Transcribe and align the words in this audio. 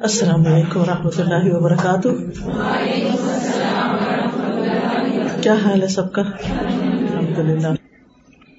السلام 0.00 0.46
علیکم 0.46 0.80
و 0.80 0.84
رحمۃ 0.84 1.18
اللہ 1.18 1.56
وبرکاتہ۔ 1.56 2.08
کیا 5.42 5.54
حال 5.64 5.82
ہے 5.82 5.88
سب 5.88 6.12
کا؟ 6.12 6.22
الحمد 6.22 7.38
للہ 7.38 7.66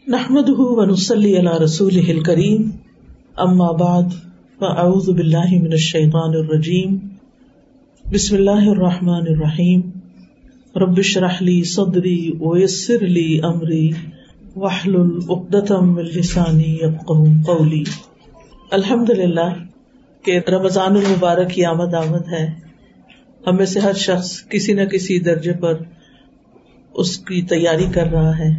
نحمد 0.08 0.50
ونسلی 0.50 1.40
علی 1.40 1.64
رسول 1.64 2.24
کریم 2.24 2.70
اما 3.38 3.72
بعد، 3.72 4.04
فاعوذ 4.60 5.10
باللہ 5.10 5.52
من 5.52 5.72
الشیطان 5.72 6.30
الرجیم۔ 6.30 6.98
بسم 8.12 8.36
اللہ 8.36 8.70
الرحمن 8.70 9.28
الرحیم۔ 9.30 9.82
رب 10.76 10.98
اشرح 10.98 11.34
لی 11.42 11.64
صدری 11.64 12.32
ویسر 12.42 13.00
لی 13.00 13.40
امری۔ 13.44 13.92
واحلل 14.56 15.20
عقدۃ 15.30 15.82
من 15.82 16.04
لسانی 16.04 16.78
یفقهوا 16.82 17.44
قولی۔ 17.46 17.84
الحمد 18.72 19.10
للہ 19.10 19.52
کہ 20.26 20.40
رمضان 20.50 20.92
المبارک 20.92 21.50
کی 21.50 21.66
آمد 21.66 21.94
آمد 21.94 22.34
ہے۔ 22.34 22.48
ہمیں 23.48 23.66
سے 23.66 23.80
ہر 23.80 23.94
شخص 23.94 24.48
کسی 24.50 24.74
نہ 24.74 24.82
کسی 24.82 25.20
درجے 25.20 25.54
پر 25.54 25.74
اس 26.94 27.18
کی 27.18 27.42
تیاری 27.42 27.86
کر 27.94 28.08
رہا 28.08 28.38
ہے۔ 28.38 28.50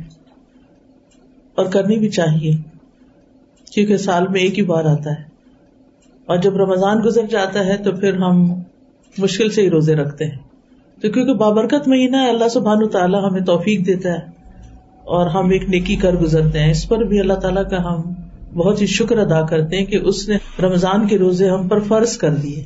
اور 1.54 1.66
کرنی 1.66 1.98
بھی 1.98 2.08
چاہیے، 2.08 2.52
کیونکہ 3.72 3.96
سال 3.96 4.28
میں 4.28 4.40
ایک 4.40 4.58
ہی 4.58 4.64
بار 4.64 4.84
آتا 4.84 5.10
ہے۔ 5.10 5.22
اور 6.26 6.36
جب 6.36 6.56
رمضان 6.56 7.00
گزر 7.04 7.22
جاتا 7.22 7.66
ہے 7.66 7.76
تو 7.76 7.92
پھر 7.92 8.14
ہم 8.14 8.54
مشکل 9.18 9.50
سے 9.50 9.62
ہی 9.62 9.70
روزے 9.70 9.94
رکھتے 9.94 10.24
ہیں۔ 10.24 10.38
تو 11.02 11.12
کیونکہ 11.12 11.34
بابرکت 11.34 11.88
مہینہ 11.88 12.16
ہے 12.16 12.28
اللہ 12.28 12.48
سبحان 12.48 12.88
تعالیٰ 12.88 13.30
ہمیں 13.30 13.40
توفیق 13.40 13.86
دیتا 13.86 14.10
ہے 14.10 14.18
اور 15.04 15.26
ہم 15.26 15.50
ایک 15.50 15.68
نیکی 15.68 15.96
کر 15.96 16.12
گزرتے 16.12 16.58
ہیں، 16.58 16.70
اس 16.70 16.88
پر 16.88 16.98
بھی 16.98 17.20
اللہ 17.20 17.34
تعالیٰ 17.34 17.70
کا 17.70 17.84
ہم 17.84 18.23
بہت 18.54 18.82
ہی 18.82 18.86
شکر 18.86 19.18
ادا 19.18 19.46
کرتے 19.46 19.78
ہیں 19.78 19.86
کہ 19.86 19.96
اس 19.96 20.28
نے 20.28 20.36
رمضان 20.62 21.06
کے 21.06 21.18
روزے 21.18 21.48
ہم 21.48 21.68
پر 21.68 21.80
فرض 21.80 22.16
کر 22.16 22.34
دیے۔ 22.34 22.64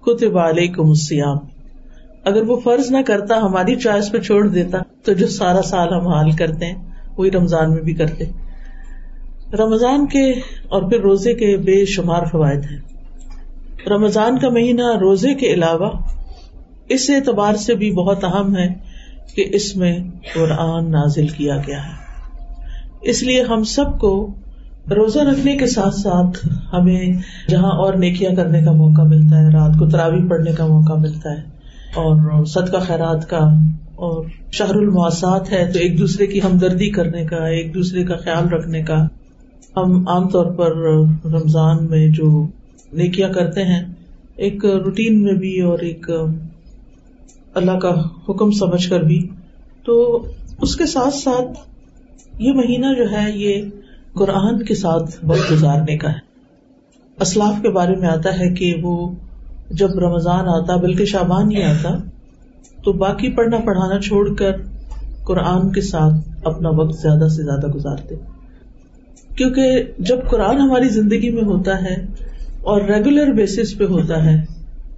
کتب 0.00 0.38
علیکم 0.38 0.88
السیام 0.88 1.36
اگر 2.24 2.42
وہ 2.42 2.60
فرض 2.64 2.90
نہ 2.90 2.96
کرتا، 3.06 3.36
ہماری 3.36 3.76
چوائس 3.76 4.12
پہ 4.12 4.18
چھوڑ 4.18 4.48
دیتا، 4.48 4.78
تو 5.04 5.12
جو 5.12 5.26
سارا 5.26 5.62
سال 5.62 5.94
ہم 5.94 6.08
حال 6.08 6.30
کرتے 6.30 6.66
ہیں، 6.66 6.92
وہی 7.16 7.30
رمضان 7.30 7.72
میں 7.72 7.82
بھی 7.82 7.94
کرتے۔ 7.94 8.24
رمضان 9.52 10.06
کے 10.06 10.30
اور 10.68 10.82
پھر 10.82 11.00
روزے 11.00 11.34
کے 11.34 11.56
بے 11.56 11.84
شمار 11.84 12.22
فوائد 12.32 12.64
ہیں۔ 12.70 12.80
رمضان 13.88 14.38
کا 14.38 14.48
مہینہ 14.48 14.98
روزے 15.00 15.34
کے 15.34 15.46
علاوہ 15.46 15.90
اس 16.88 17.10
اعتبار 17.10 17.54
سے 17.54 17.74
بھی 17.74 17.92
بہت 17.92 18.24
اہم 18.24 18.56
ہے 18.56 18.68
کہ 19.34 19.44
اس 19.48 19.76
میں 19.76 19.98
قرآن 20.34 20.90
نازل 20.90 21.28
کیا 21.28 21.56
گیا 21.66 21.84
ہے۔ 21.84 22.04
اس 23.00 23.22
لیے 23.22 23.42
ہم 23.42 23.64
سب 23.64 23.98
کو 24.00 24.34
روزہ 24.90 25.18
رکھنے 25.18 25.56
کے 25.56 25.66
ساتھ 25.66 25.94
ساتھ 25.94 26.38
ہمیں 26.72 27.12
جہاں 27.48 27.70
اور 27.78 27.94
نیکیاں 27.94 28.34
کرنے 28.36 28.60
کا 28.62 28.72
موقع 28.72 29.02
ملتا 29.02 29.38
ہے، 29.38 29.50
رات 29.50 29.78
کو 29.78 29.88
تراوی 29.88 30.28
پڑھنے 30.28 30.52
کا 30.52 30.66
موقع 30.66 30.92
ملتا 30.92 31.30
ہے 31.30 31.42
اور 31.94 32.44
صدقہ 32.44 32.78
خیرات 32.78 33.28
کا 33.30 33.38
اور 33.96 34.24
شہر 34.52 34.74
المواسات 34.74 35.52
ہے 35.52 35.64
تو 35.72 35.78
ایک 35.78 35.98
دوسرے 35.98 36.26
کی 36.26 36.40
ہمدردی 36.42 36.90
کرنے 36.90 37.24
کا، 37.24 37.44
ایک 37.46 37.74
دوسرے 37.74 38.04
کا 38.04 38.16
خیال 38.16 38.48
رکھنے 38.48 38.82
کا۔ 38.82 38.96
ہم 39.76 40.08
عام 40.08 40.28
طور 40.28 40.52
پر 40.52 40.76
رمضان 41.32 41.86
میں 41.90 42.06
جو 42.08 42.46
نیکیاں 42.92 43.28
کرتے 43.28 43.64
ہیں، 43.64 43.82
ایک 44.36 44.64
روٹین 44.64 45.22
میں 45.22 45.34
بھی 45.34 45.60
اور 45.60 45.78
ایک 45.78 46.10
اللہ 47.54 47.78
کا 47.78 47.94
حکم 48.28 48.50
سمجھ 48.50 48.88
کر 48.88 49.00
بھی، 49.00 49.20
تو 49.86 49.96
اس 50.60 50.76
کے 50.76 50.86
ساتھ 50.86 51.14
ساتھ 51.14 51.58
یہ 52.38 52.52
مہینہ 52.52 52.94
جو 52.96 53.10
ہے، 53.12 53.26
یہ 53.34 53.62
قرآن 54.14 54.62
کے 54.62 54.74
ساتھ 54.74 55.16
وقت 55.22 55.52
گزارنے 55.52 55.98
کا 55.98 56.08
ہے۔ 56.08 56.18
اسلاف 57.20 57.62
کے 57.62 57.68
بارے 57.68 57.96
میں 57.96 58.08
آتا 58.08 58.38
ہے 58.40 58.54
کہ 58.54 58.74
وہ 58.82 59.10
جب 59.70 59.98
رمضان 59.98 60.48
آتا، 60.48 60.76
بلکہ 60.76 61.04
شابان 61.04 61.50
ہی 61.50 61.62
آتا، 61.62 61.96
تو 62.84 62.92
باقی 62.92 63.32
پڑھنا 63.32 63.56
پڑھانا 63.56 64.00
چھوڑ 64.00 64.34
کر 64.34 64.52
قرآن 65.24 65.72
کے 65.72 65.80
ساتھ 65.80 66.14
اپنا 66.44 66.68
وقت 66.68 66.98
زیادہ 66.98 67.28
سے 67.28 67.42
زیادہ 67.42 67.66
گزارتے۔ 67.66 68.14
کیونکہ 69.36 69.82
جب 69.98 70.16
قرآن 70.30 70.60
ہماری 70.60 70.88
زندگی 70.88 71.30
میں 71.30 71.42
ہوتا 71.42 71.82
ہے 71.82 71.94
اور 72.62 72.80
ریگولر 72.80 73.32
بیسس 73.32 73.78
پہ 73.78 73.84
ہوتا 73.84 74.24
ہے 74.24 74.44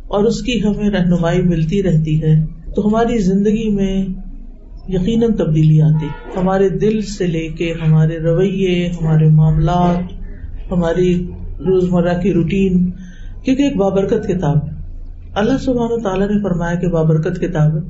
اور 0.09 0.25
اس 0.25 0.43
کی 0.43 0.62
ہمیں 0.65 0.91
رہنمائی 0.91 1.43
ملتی 1.43 1.82
رہتی 1.82 2.22
ہے، 2.22 2.44
تو 2.76 2.88
ہماری 2.88 3.19
زندگی 3.19 3.69
میں 3.69 4.06
یقیناً 4.89 5.33
تبدیلی 5.33 5.83
آتی۔ 5.83 6.07
ہمارے 6.37 6.69
دل 6.69 7.01
سے 7.01 7.27
لے 7.27 7.49
کے 7.49 7.73
ہمارے 7.87 8.19
رویے، 8.19 8.91
ہمارے 9.03 9.29
معاملات، 9.29 10.13
ہماری 10.73 11.31
روزمرہ 11.59 12.21
کی 12.21 12.33
روٹین، 12.33 12.91
کیونکہ 13.45 13.63
ایک 13.63 13.77
بابرکت 13.77 14.27
کتاب 14.29 14.57
ہے۔ 14.57 14.77
اللہ 15.35 15.59
سبحانہ 15.59 15.93
و 15.93 16.01
تعالیٰ 16.01 16.29
نے 16.29 16.43
فرمایا 16.43 16.75
کہ 16.75 16.89
بابرکت 16.89 17.41
کتاب 17.41 17.77
ہے۔ 17.77 17.81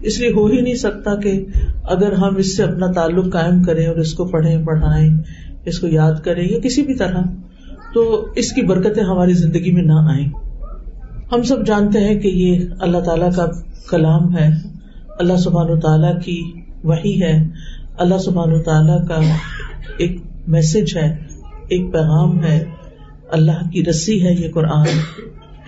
اس 0.00 0.20
لیے 0.20 0.32
ہو 0.32 0.46
ہی 0.46 0.60
نہیں 0.60 0.74
سکتا 0.74 1.14
کہ 1.14 1.44
اگر 1.84 2.12
ہم 2.12 2.36
اس 2.36 2.56
سے 2.56 2.62
اپنا 2.62 2.92
تعلق 2.92 3.32
قائم 3.32 3.62
کریں 3.62 3.86
اور 3.86 3.96
اس 3.96 4.14
کو 4.14 4.24
پڑھیں، 4.24 4.66
پڑھائیں، 4.66 5.18
اس 5.64 5.78
کو 5.78 5.86
یاد 5.86 6.12
کریں 6.24 6.48
یا 6.48 6.58
کسی 6.58 6.82
بھی 6.82 6.94
طرح، 6.94 7.22
تو 7.94 8.26
اس 8.36 8.52
کی 8.52 8.62
برکتیں 8.62 9.02
ہماری 9.02 9.32
زندگی 9.32 9.72
میں 9.72 9.82
نہ 9.82 9.92
آئیں۔ 9.92 10.28
ہم 11.32 11.42
سب 11.42 11.66
جانتے 11.66 12.00
ہیں 12.00 12.20
کہ 12.20 12.28
یہ 12.28 12.64
اللہ 12.80 12.98
تعالیٰ 12.98 13.32
کا 13.36 13.46
کلام 13.90 14.36
ہے۔ 14.36 14.50
اللہ 15.18 15.36
سبحان 15.36 15.70
و 15.70 15.80
تعالیٰ 15.80 16.20
کی 16.20 16.52
وہی 16.84 17.22
ہے۔ 17.22 17.44
اللہ 17.98 18.18
سبحان 18.18 18.52
و 18.52 18.62
تعالیٰ 18.62 19.08
کا 19.08 19.20
ایک 19.98 20.22
میسج 20.46 20.96
ہے، 20.96 21.16
ایک 21.68 21.92
پیغام 21.92 22.44
ہے۔ 22.44 22.64
اللہ 23.30 23.70
کی 23.72 23.84
رسی 23.84 24.26
ہے 24.26 24.32
یہ 24.32 24.48
قرآن۔ 24.52 24.86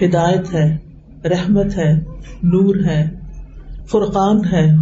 ہدایت 0.05 0.55
ہے، 0.55 0.77
رحمت 1.25 1.79
ہے، 1.79 1.95
نور 2.43 2.77
ہے، 2.85 3.11
فرقان 3.87 4.41
ہے۔ 4.53 4.77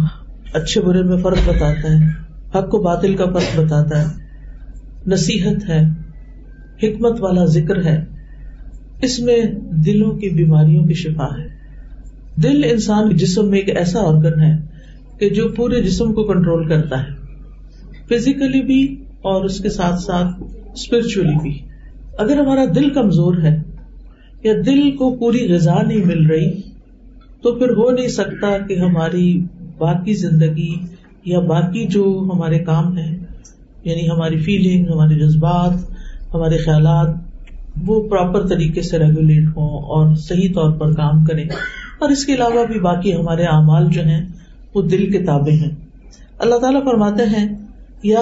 اچھے 0.53 0.81
برے 0.81 1.03
میں 1.03 1.17
فرق 1.17 1.37
بتاتا 1.47 1.89
ہے، 1.91 2.09
حق 2.57 2.75
و 2.75 2.81
باطل 2.81 3.15
کا 3.15 3.25
فرق 3.25 3.59
بتاتا 3.59 4.01
ہے۔ 4.01 4.05
نصیحت 5.07 5.69
ہے، 5.69 5.81
حکمت 6.83 7.21
والا 7.21 7.45
ذکر 7.45 7.85
ہے۔ 7.85 8.05
اس 9.01 9.19
میں 9.19 9.41
دلوں 9.71 10.11
کی 10.11 10.29
بیماریوں 10.29 10.85
کی 10.85 10.93
شفا 10.93 11.25
ہے۔ 11.25 11.52
دل 12.35 12.61
انسان 12.71 13.09
کے 13.09 13.15
جسم 13.15 13.49
میں 13.49 13.59
ایک 13.59 13.77
ایسا 13.77 13.99
آرگن 13.99 14.39
ہے 14.39 14.57
کہ 15.19 15.29
جو 15.29 15.47
پورے 15.47 15.81
جسم 15.81 16.13
کو 16.13 16.23
کنٹرول 16.23 16.67
کرتا 16.67 17.03
ہے۔ 17.03 17.23
فزیکلی 18.09 18.61
بھی 18.61 19.03
اور 19.21 19.45
اس 19.45 19.59
کے 19.59 19.69
ساتھ 19.69 20.01
ساتھ 20.01 20.43
اسپرچلی 20.73 21.39
بھی۔ 21.41 21.59
اگر 22.17 22.37
ہمارا 22.37 22.65
دل 22.75 22.89
کمزور 22.89 23.37
ہے 23.37 23.61
یا 24.43 24.53
دل 24.65 24.91
کو 24.91 25.15
پوری 25.15 25.53
غذا 25.53 25.81
نہیں 25.81 26.05
مل 26.05 26.25
رہی، 26.25 26.61
تو 27.41 27.55
پھر 27.55 27.69
ہو 27.69 27.91
نہیں 27.91 28.07
سکتا 28.07 28.57
کہ 28.57 28.73
ہماری 28.77 29.45
باقی 29.77 30.13
زندگی 30.13 30.75
یا 31.25 31.39
باقی 31.39 31.87
جو 31.87 32.29
ہمارے 32.33 32.59
کام 32.59 32.97
ہیں 32.97 33.17
یعنی 33.83 34.09
ہماری 34.09 34.39
فیلنگ 34.39 34.85
ہمارے 34.89 35.15
جذبات، 35.15 35.73
ہمارے 36.33 36.57
خیالات، 36.57 37.09
وہ 37.85 38.09
پراپر 38.09 38.47
طریقے 38.47 38.81
سے 38.81 38.99
ریگولیٹ 38.99 39.43
ہوں 39.43 39.69
اور 39.69 40.15
صحیح 40.15 40.49
طور 40.49 40.71
پر 40.71 40.93
کام 40.93 41.25
کریں۔ 41.25 41.45
اور 42.03 42.11
اس 42.11 42.25
کے 42.25 42.33
علاوہ 42.33 42.65
بھی 42.65 42.79
باقی 42.79 43.15
ہمارے 43.15 43.43
اعمال 43.43 43.87
جو 43.91 44.01
ہیں، 44.01 44.25
وہ 44.75 44.81
دل 44.81 45.11
کے 45.11 45.23
تابے 45.23 45.51
ہیں۔ 45.51 45.71
اللہ 46.39 46.55
تعالیٰ 46.55 46.83
فرماتے 46.83 47.23
ہیں، 47.23 47.65
یا 48.03 48.21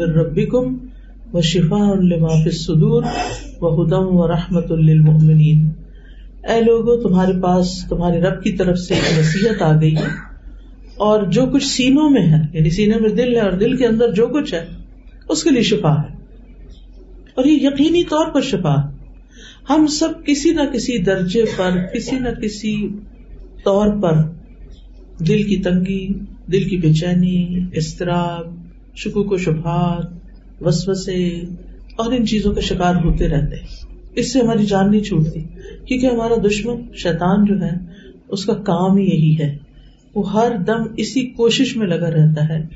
ربی 0.00 0.46
کم 0.46 0.76
و 1.32 1.40
شفا 1.40 1.88
الما 1.90 2.26
الصدور 2.26 3.02
و 3.60 3.82
ہدم 3.82 4.16
و 4.16 4.28
رحمت 4.28 4.72
المنین 4.72 5.70
اے 6.48 6.60
لوگو، 6.60 7.08
تمہارے 7.08 7.32
پاس، 7.40 7.84
تمہارے 7.88 8.20
رب 8.20 8.42
کی 8.42 8.52
طرف 8.52 8.78
سے 8.78 8.94
ایک 8.94 9.18
نصیحت 9.18 9.62
آ 9.62 9.80
گئی 9.80 9.96
ہے۔ 9.96 10.30
اور 10.96 11.22
جو 11.22 11.46
کچھ 11.46 11.66
سینوں 11.66 12.10
میں 12.10 12.26
ہے 12.26 12.42
یعنی 12.52 12.70
سینے 12.70 12.96
میں 13.00 13.10
دل 13.10 13.34
ہے 13.34 13.40
اور 13.40 13.52
دل 13.52 13.76
کے 13.76 13.86
اندر 13.86 14.12
جو 14.12 14.26
کچھ 14.26 14.54
ہے، 14.54 14.64
اس 15.28 15.44
کے 15.44 15.50
لیے 15.50 15.62
شفا 15.62 15.92
ہے۔ 15.92 16.16
اور 17.34 17.44
یہ 17.44 17.68
یقینی 17.68 18.04
طور 18.04 18.26
پر 18.34 18.40
شفا 18.40 18.74
ہے۔ 18.74 18.99
ہم 19.70 19.86
سب 19.86 20.08
کسی 20.26 20.50
نہ 20.50 20.60
کسی 20.72 20.98
درجے 20.98 21.44
پر، 21.56 21.70
کسی 21.94 22.18
نہ 22.18 22.28
کسی 22.28 22.88
طور 23.64 24.02
پر 24.02 24.12
دل 25.18 25.42
کی 25.42 25.56
تنگی، 25.56 26.08
دل 26.52 26.68
کی 26.68 26.76
بے 26.76 26.92
چینی 26.92 27.66
استراب 27.72 28.54
شکو 28.96 29.22
کو 29.22 29.36
شبہات، 29.36 30.04
وسوسے 30.62 31.28
اور 31.96 32.12
ان 32.12 32.26
چیزوں 32.26 32.52
کا 32.52 32.60
شکار 32.60 32.94
ہوتے 32.94 33.28
رہتے 33.28 33.56
اس 34.16 34.32
سے 34.32 34.40
ہماری 34.40 34.64
جان 34.64 34.90
نہیں 34.90 35.02
چھوٹتی، 35.02 35.40
کیونکہ 35.86 36.06
ہمارا 36.06 36.34
دشمن 36.48 36.82
شیطان 36.94 37.44
جو 37.44 37.60
ہے، 37.60 37.76
اس 38.28 38.44
کا 38.44 38.54
کام 38.54 38.96
ہی 38.96 39.04
یہی 39.04 39.36
ہے۔ 39.38 39.56
وہ 40.14 40.32
ہر 40.32 40.56
دم 40.56 40.82
اسی 40.96 41.26
کوشش 41.26 41.76
میں 41.76 41.86
لگا 41.86 42.10
رہتا 42.10 42.48
ہے 42.48 42.66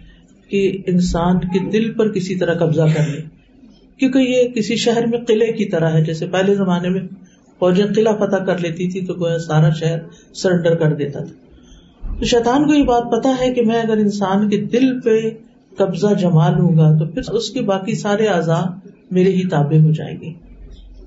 کہ 0.49 0.79
انسان 0.87 1.39
کے 1.39 1.71
دل 1.71 1.93
پر 1.93 2.13
کسی 2.13 2.35
طرح 2.35 2.55
قبضہ 2.55 2.83
کر 2.95 3.09
لے۔ 3.09 3.34
کیونکہ 3.99 4.19
یہ 4.19 4.49
کسی 4.49 4.77
شہر 4.77 5.07
میں 5.07 5.19
قلعے 5.19 5.53
کی 5.53 5.65
طرح 5.65 5.91
ہے، 5.91 6.05
جیسے 6.05 6.27
پہلے 6.27 6.55
زمانے 6.55 6.89
میں 6.89 7.01
فوجیں 7.59 7.87
قلعہ 7.97 8.17
فتح 8.17 8.45
کر 8.45 8.59
لیتی 8.59 8.91
تھی 8.91 9.07
تو 9.07 9.15
گویا 9.15 9.39
سارا 9.39 9.71
شہر 9.71 9.99
سرنڈر 10.35 10.75
کر 10.75 10.93
دیتا 10.93 11.25
تھا۔ 11.25 11.35
تو 12.19 12.25
شیطان 12.25 12.67
کو 12.67 12.75
یہ 12.75 12.85
بات 12.85 13.03
پتا 13.13 13.37
ہے 13.41 13.55
کہ 13.55 13.63
میں 13.63 13.83
اگر 13.83 13.97
انسان 13.97 14.51
کے 14.51 14.57
دل 14.57 15.01
پہ 15.01 15.31
قبضہ 15.77 16.15
جما 16.15 16.49
لوں 16.49 16.77
گا 16.77 16.99
تو 16.99 17.07
پھر 17.07 17.33
اس 17.33 17.51
کے 17.51 17.63
باقی 17.63 17.95
سارے 17.95 18.27
اعضاء 18.27 18.63
میرے 19.11 19.31
ہی 19.31 19.49
تابع 19.49 19.79
ہو 19.79 19.93
جائیں 19.93 20.21
گے۔ 20.21 20.33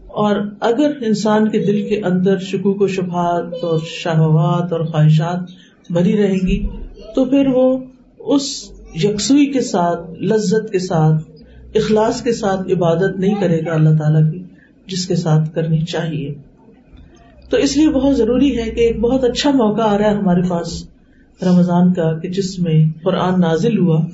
اور 0.07 0.36
اگر 0.60 0.92
انسان 1.01 1.50
کے 1.50 1.60
دل 1.60 1.90
کے 1.90 2.01
اندر 2.01 2.38
شکوک 2.38 2.81
و 2.81 2.88
شبہات 2.88 3.63
اور 3.63 3.80
شہوات 3.86 4.74
اور 4.74 4.86
خواہشات 4.86 5.40
بھری 5.92 6.18
رہیں 6.18 6.48
گی 6.48 6.68
تو 7.16 7.25
پھر 7.25 7.48
وہ 7.48 7.78
اس 8.19 8.72
یکسوئی 9.04 9.45
کے 9.45 9.62
ساتھ، 9.62 10.24
لذت 10.24 10.72
کے 10.72 10.80
ساتھ 10.80 11.37
اخلاص 11.78 12.22
کے 12.22 12.34
ساتھ 12.34 12.72
عبادت 12.72 13.20
نہیں 13.20 13.36
کرے 13.40 13.66
گا 13.66 13.74
اللہ 13.74 13.90
تعالیٰ 13.90 14.32
کی، 14.32 14.44
جس 14.88 15.08
کے 15.08 15.16
ساتھ 15.16 15.56
کرنی 15.56 15.82
چاہیے۔ 15.82 16.34
تو 17.50 17.58
اس 17.58 17.78
لیے 17.78 17.90
بہت 17.90 18.18
ضروری 18.18 18.58
ہے 18.58 18.64
کہ 18.64 18.80
ایک 18.80 19.00
بہت 19.00 19.24
اچھا 19.24 19.52
موقع 19.52 19.82
آ 19.82 19.98
رہا 19.98 20.10
ہے 20.10 20.16
ہمارے 20.16 20.42
پاس 20.50 20.90
رمضان 21.42 21.94
کا، 21.94 22.20
کہ 22.20 22.30
جس 22.30 22.60
میں 22.60 22.86
قرآن 23.04 23.42
نازل 23.42 23.78
ہوا۔ 23.78 24.06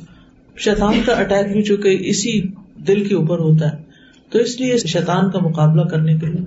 شیطان 0.57 0.94
کا 1.06 1.13
اٹیک 1.13 1.54
بھی 1.54 1.62
چونکہ 1.62 1.98
اسی 2.00 2.42
دل 2.88 3.04
کے 3.04 3.15
اوپر 3.15 3.39
ہوتا 3.39 3.71
ہے۔ 3.71 3.83
تو 4.30 4.39
اس 4.39 4.62
لیے 4.62 4.77
شیطان 4.77 5.30
کا 5.30 5.39
مقابلہ 5.39 5.81
کرنے 5.81 6.18
کے 6.18 6.25
لیے 6.25 6.45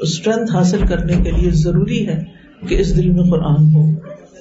اسٹرینتھ 0.00 0.52
حاصل 0.52 0.86
کرنے 0.86 1.12
کے 1.24 1.30
لیے 1.30 1.50
ضروری 1.50 2.06
ہے 2.06 2.24
کہ 2.68 2.80
اس 2.80 2.96
دل 2.96 3.10
میں 3.10 3.24
قرآن 3.30 3.74
ہو 3.74 3.90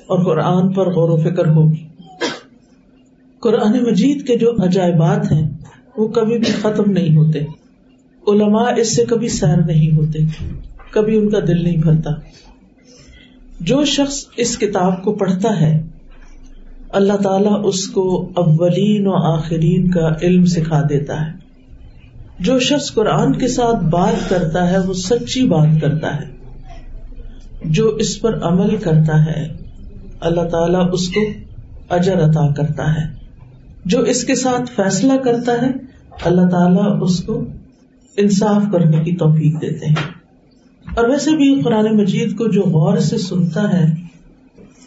اور 0.07 0.25
قرآن 0.25 0.73
پر 0.73 0.85
غور 0.87 1.09
و 1.09 1.17
فکر 1.17 1.47
ہو۔ 1.47 1.71
قرآن 3.39 3.83
مجید 3.83 4.27
کے 4.27 4.37
جو 4.37 4.51
عجائبات 4.63 5.31
ہیں 5.31 5.49
وہ 5.97 6.07
کبھی 6.07 6.37
بھی 6.37 6.51
ختم 6.51 6.91
نہیں 6.91 7.15
ہوتے۔ 7.15 7.39
علماء 8.27 8.71
اس 8.77 8.95
سے 8.95 9.05
کبھی 9.05 9.27
سیر 9.27 9.57
نہیں 9.57 9.97
ہوتے، 9.97 10.19
کبھی 10.91 11.17
ان 11.17 11.29
کا 11.29 11.39
دل 11.39 11.63
نہیں 11.63 11.77
بھرتا۔ 11.77 12.09
جو 13.59 13.85
شخص 13.85 14.25
اس 14.37 14.57
کتاب 14.57 15.03
کو 15.03 15.13
پڑھتا 15.13 15.61
ہے، 15.61 15.83
اللہ 16.89 17.13
تعالیٰ 17.13 17.61
اس 17.63 17.87
کو 17.87 18.31
اولین 18.35 19.07
و 19.07 19.15
آخرین 19.15 19.91
کا 19.91 20.09
علم 20.21 20.45
سکھا 20.45 20.81
دیتا 20.89 21.27
ہے۔ 21.27 21.31
جو 22.39 22.59
شخص 22.59 22.93
قرآن 22.93 23.33
کے 23.33 23.47
ساتھ 23.47 23.85
بات 23.85 24.29
کرتا 24.29 24.69
ہے، 24.69 24.79
وہ 24.79 24.93
سچی 24.93 25.47
بات 25.47 25.81
کرتا 25.81 26.15
ہے۔ 26.15 26.31
جو 27.65 27.87
اس 27.87 28.21
پر 28.21 28.39
عمل 28.41 28.75
کرتا 28.75 29.25
ہے، 29.25 29.47
اللہ 30.19 30.41
تعالیٰ 30.41 30.89
اس 30.93 31.09
کو 31.09 31.21
اجر 31.89 32.19
عطا 32.23 32.53
کرتا 32.53 32.95
ہے۔ 32.95 33.20
جو 33.85 33.99
اس 33.99 34.23
کے 34.23 34.35
ساتھ 34.35 34.71
فیصلہ 34.75 35.13
کرتا 35.23 35.51
ہے، 35.51 35.71
اللہ 36.25 36.49
تعالیٰ 36.49 37.01
اس 37.01 37.23
کو 37.23 37.45
انصاف 38.17 38.61
کرنے 38.71 38.97
کی 39.03 39.15
توفیق 39.15 39.61
دیتے 39.61 39.85
ہیں۔ 39.85 39.95
اور 40.95 41.09
ویسے 41.09 41.31
بھی 41.35 41.61
قرآن 41.61 41.97
مجید 41.97 42.37
کو 42.37 42.47
جو 42.47 42.61
غور 42.61 42.97
سے 42.97 43.17
سنتا 43.17 43.73
ہے، 43.73 43.93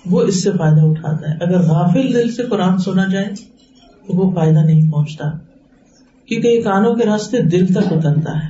وہ 0.06 0.22
اس 0.22 0.42
سے 0.42 0.50
فائدہ 0.50 0.80
اٹھاتا 0.80 1.30
ہے۔ 1.30 1.36
اگر 1.40 1.58
غافل 1.58 2.14
دل 2.14 2.30
سے 2.30 2.42
قرآن 2.42 2.78
سنا 2.78 3.06
جائے، 3.08 3.28
تو 4.06 4.12
وہ 4.14 4.34
فائدہ 4.34 4.58
نہیں 4.58 4.90
پہنچتا۔ 4.90 5.24
کیونکہ 6.26 6.48
یہ 6.48 6.62
کانوں 6.62 6.94
کے 6.94 7.06
راستے 7.06 7.42
دل 7.42 7.66
تک 7.66 7.92
اترتا 7.92 8.44
ہے۔ 8.44 8.48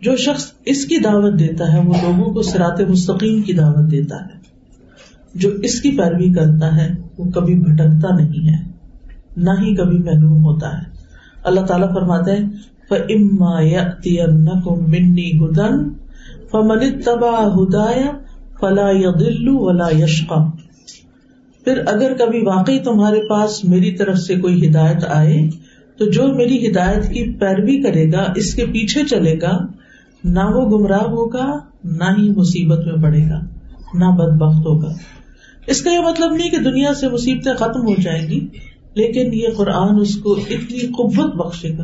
جو 0.00 0.16
شخص 0.16 0.52
اس 0.64 0.84
کی 0.84 0.96
دعوت 0.96 1.38
دیتا 1.38 1.72
ہے، 1.72 1.78
وہ 1.78 1.94
لوگوں 2.02 2.34
کو 2.34 2.42
سرات 2.42 2.80
مستقیم 2.80 3.42
کی 3.42 3.52
دعوت 3.52 3.90
دیتا 3.90 4.16
ہے۔ 4.16 4.38
جو 5.34 5.50
اس 5.50 5.80
کی 5.80 5.90
پیروی 5.90 6.32
کرتا 6.32 6.76
ہے، 6.76 6.88
وہ 7.18 7.30
کبھی 7.30 7.54
بھٹکتا 7.54 8.16
نہیں 8.16 8.48
ہے۔ 8.48 8.75
نہ 9.36 9.50
ہی 9.50 9.74
کبھی 9.74 9.98
محروم 9.98 10.44
ہوتا 10.44 10.68
ہے۔ 10.68 10.84
اللہ 11.44 11.60
تعالیٰ 11.60 11.94
فرماتے 11.94 12.32
منی 14.80 15.30
ہدن 15.38 15.88
فمن 16.50 17.00
تبا 17.00 17.46
ہدایا 17.54 18.10
فلا 18.60 18.92
دلو 19.20 19.58
ولا 19.58 19.88
یشقا 20.04 20.50
پھر 21.64 21.80
اگر 21.86 22.12
کبھی 22.18 22.40
واقعی 22.40 22.78
تمہارے 22.78 23.28
پاس 23.28 23.64
میری 23.64 23.90
طرف 23.92 24.18
سے 24.18 24.34
کوئی 24.34 24.68
ہدایت 24.68 25.04
آئے، 25.08 25.48
تو 25.98 26.10
جو 26.10 26.26
میری 26.34 26.70
ہدایت 26.70 27.04
کی 27.04 27.32
پیروی 27.38 27.82
کرے 27.82 28.12
گا، 28.12 28.32
اس 28.36 28.54
کے 28.54 28.66
پیچھے 28.66 29.04
چلے 29.04 29.34
گا، 29.42 29.58
نہ 30.24 30.40
وہ 30.44 30.78
گمراہ 30.78 31.02
ہوگا، 31.02 31.58
نہ 31.84 32.04
ہی 32.18 32.30
مصیبت 32.30 32.86
میں 32.86 33.02
پڑے 33.02 33.22
گا، 33.30 33.40
نہ 33.94 34.04
بد 34.04 34.32
بخت 34.36 34.66
ہوگا۔ 34.66 34.92
اس 35.66 35.82
کا 35.82 35.90
یہ 35.90 35.98
مطلب 35.98 36.32
نہیں 36.32 36.50
کہ 36.50 36.58
دنیا 36.58 36.94
سے 36.94 37.08
مصیبتیں 37.08 37.54
ختم 37.54 37.80
ہو 37.80 38.00
جائیں 38.02 38.28
گی۔ 38.28 38.48
لیکن 38.96 39.34
یہ 39.34 39.46
قرآن 39.56 40.00
اس 40.00 40.16
کو 40.16 40.32
اتنی 40.32 40.86
قوت 40.86 41.34
بخشے 41.34 41.78
گا، 41.78 41.82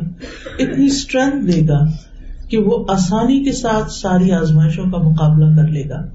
اتنی 0.59 0.85
اسٹرینتھ 0.85 1.51
دے 1.51 1.67
گا 1.67 1.79
کہ 2.49 2.57
وہ 2.57 2.85
آسانی 2.87 3.43
کے 3.43 3.51
ساتھ 3.51 3.91
ساری 3.91 4.31
آزمائشوں 4.31 4.85
کا 4.85 4.97
مقابلہ 4.97 5.45
کر 5.55 5.67
لے 5.67 5.89
گا۔ 5.89 6.07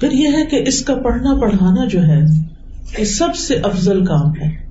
پھر 0.00 0.12
یہ 0.12 0.28
ہے 0.28 0.46
کہ 0.46 0.68
اس 0.68 0.82
کا 0.82 0.94
پڑھنا 0.94 1.40
پڑھانا 1.40 1.84
جو 1.84 2.02
ہے، 2.02 2.20
یہ 2.98 3.04
سب 3.04 3.36
سے 3.36 3.54
افضل 3.54 4.04
کام 4.04 4.30
ہے۔ 4.30 4.66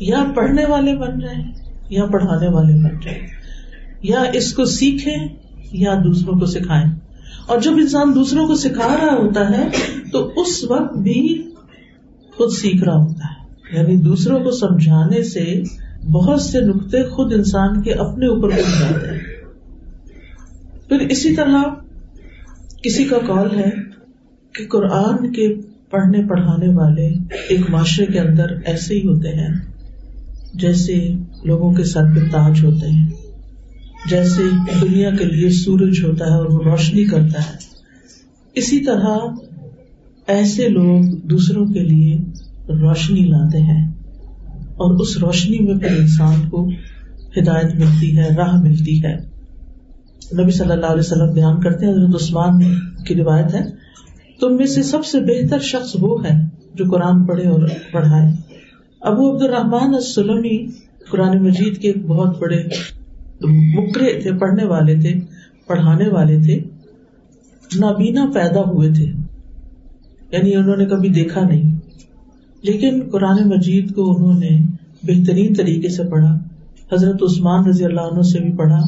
یا 0.00 0.24
پڑھنے 0.34 0.64
والے 0.64 0.96
بن 0.96 1.18
جائیں 1.18 1.52
یا 1.90 2.06
پڑھانے 2.06 2.48
والے 2.48 2.74
بن 2.74 3.00
جائیں۔ 3.02 3.26
یا 4.02 4.20
اس 4.20 4.52
کو 4.52 4.64
سیکھیں 4.64 5.28
یا 5.72 5.94
دوسروں 6.04 6.38
کو 6.38 6.46
سکھائیں۔ 6.46 6.98
اور 7.46 7.60
جب 7.60 7.72
انسان 7.72 8.14
دوسروں 8.14 8.46
کو 8.46 8.54
سکھا 8.54 8.96
رہا 8.96 9.16
ہوتا 9.16 9.50
ہے، 9.50 9.68
تو 10.12 10.32
اس 10.36 10.64
وقت 10.64 10.98
بھی 10.98 11.42
خود 12.36 12.52
سیکھ 12.52 12.84
رہا 12.84 12.96
ہوتا 12.96 13.24
ہے۔ 13.24 13.39
یعنی 13.72 13.96
دوسروں 13.96 14.40
کو 14.40 14.50
سمجھانے 14.50 15.22
سے 15.22 15.62
بہت 16.12 16.42
سے 16.42 16.60
نقطے 16.60 17.02
خود 17.02 17.32
انسان 17.32 17.82
کے 17.82 17.92
اپنے 17.92 18.26
اوپر 18.26 18.48
بن 18.48 18.70
جاتے 18.80 19.06
ہیں۔ 19.06 19.20
پھر 20.88 20.98
اسی 21.00 21.34
طرح 21.34 21.62
کسی 22.82 23.04
کا 23.04 23.18
کال 23.18 23.58
ہے 23.58 23.70
کہ 24.54 24.66
قرآن 24.66 25.32
کے 25.32 25.54
پڑھنے 25.90 26.28
پڑھانے 26.28 26.68
والے 26.68 27.06
ایک 27.48 27.70
معاشرے 27.70 28.06
کے 28.06 28.18
اندر 28.18 28.46
ایسے 28.64 28.94
ہی 28.94 29.00
ہوتے 29.00 29.28
ہیں 29.28 29.54
جیسے 30.54 31.12
لوگوں 31.44 31.74
کے 31.74 31.84
سر 31.84 32.04
پہ 32.14 32.20
تاج 32.30 32.64
ہوتے 32.64 32.86
ہیں، 32.88 33.08
جیسے 34.10 34.42
دنیا 34.82 35.10
کے 35.10 35.24
لیے 35.24 35.50
سورج 35.50 36.04
ہوتا 36.04 36.24
ہے 36.24 36.30
اور 36.30 36.46
وہ 36.46 36.58
روشنی 36.64 37.04
کرتا 37.04 37.40
ہے۔ 37.40 37.56
اسی 38.54 38.80
طرح 38.80 39.18
ایسے 40.26 40.68
لوگ 40.68 41.16
دوسروں 41.26 41.66
کے 41.66 41.80
لیے 41.80 42.18
روشنی 42.70 43.20
لاتے 43.20 43.58
ہیں 43.58 43.92
اور 44.68 44.94
اس 44.94 45.18
روشنی 45.18 45.58
میں 45.58 45.74
پھر 45.74 45.98
انسان 45.98 46.48
کو 46.48 46.68
ہدایت 47.38 47.74
ملتی 47.74 48.18
ہے، 48.18 48.28
راہ 48.36 48.62
ملتی 48.62 49.04
ہے۔ 49.04 49.16
نبی 50.42 50.50
صلی 50.50 50.70
اللہ 50.70 50.86
علیہ 50.86 51.00
وسلم 51.00 51.32
بیان 51.32 51.60
کرتے 51.60 51.86
ہیں، 51.86 51.92
حضرت 51.92 52.22
عثمان 52.22 52.52
کی 53.06 53.14
روایت 53.14 53.54
ہے۔ 53.54 53.60
تم 54.40 54.56
میں 54.56 54.66
سے 54.66 54.82
سب 54.82 55.04
سے 55.04 55.20
بہتر 55.20 55.58
شخص 55.58 55.96
وہ 56.00 56.24
ہے 56.24 56.40
جو 56.74 56.84
قرآن 56.90 57.24
پڑھے 57.24 57.48
اور 57.48 57.68
پڑھائے۔ 57.92 58.32
ابو 59.00 59.34
عبد 59.34 59.42
الرحمان 59.42 59.94
السلمی 59.94 60.66
قرآن 61.10 61.44
مجید 61.44 61.78
کے 61.78 61.88
ایک 61.88 62.06
بہت 62.06 62.38
بڑے 62.38 62.62
مکرے 63.74 64.20
تھے، 64.20 64.32
پڑھنے 64.32 64.64
والے 64.64 64.94
تھے، 64.94 65.14
پڑھانے 65.66 66.08
والے 66.08 66.40
تھے۔ 66.40 66.60
نابینا 67.78 68.26
پیدا 68.34 68.60
ہوئے 68.60 68.92
تھے 68.92 69.04
یعنی 70.32 70.56
انہوں 70.56 70.76
نے 70.76 70.86
کبھی 70.86 71.08
دیکھا 71.08 71.40
نہیں۔ 71.48 71.79
لیکن 72.62 73.00
قرآن 73.12 73.48
مجید 73.48 73.94
کو 73.94 74.10
انہوں 74.10 74.38
نے 74.40 74.50
بہترین 75.02 75.54
طریقے 75.54 75.88
سے 75.88 76.02
پڑھا، 76.10 76.34
حضرت 76.92 77.22
عثمان 77.22 77.66
رضی 77.66 77.84
اللہ 77.84 78.08
عنہ 78.10 78.22
سے 78.22 78.38
بھی 78.38 78.52
پڑھا، 78.56 78.80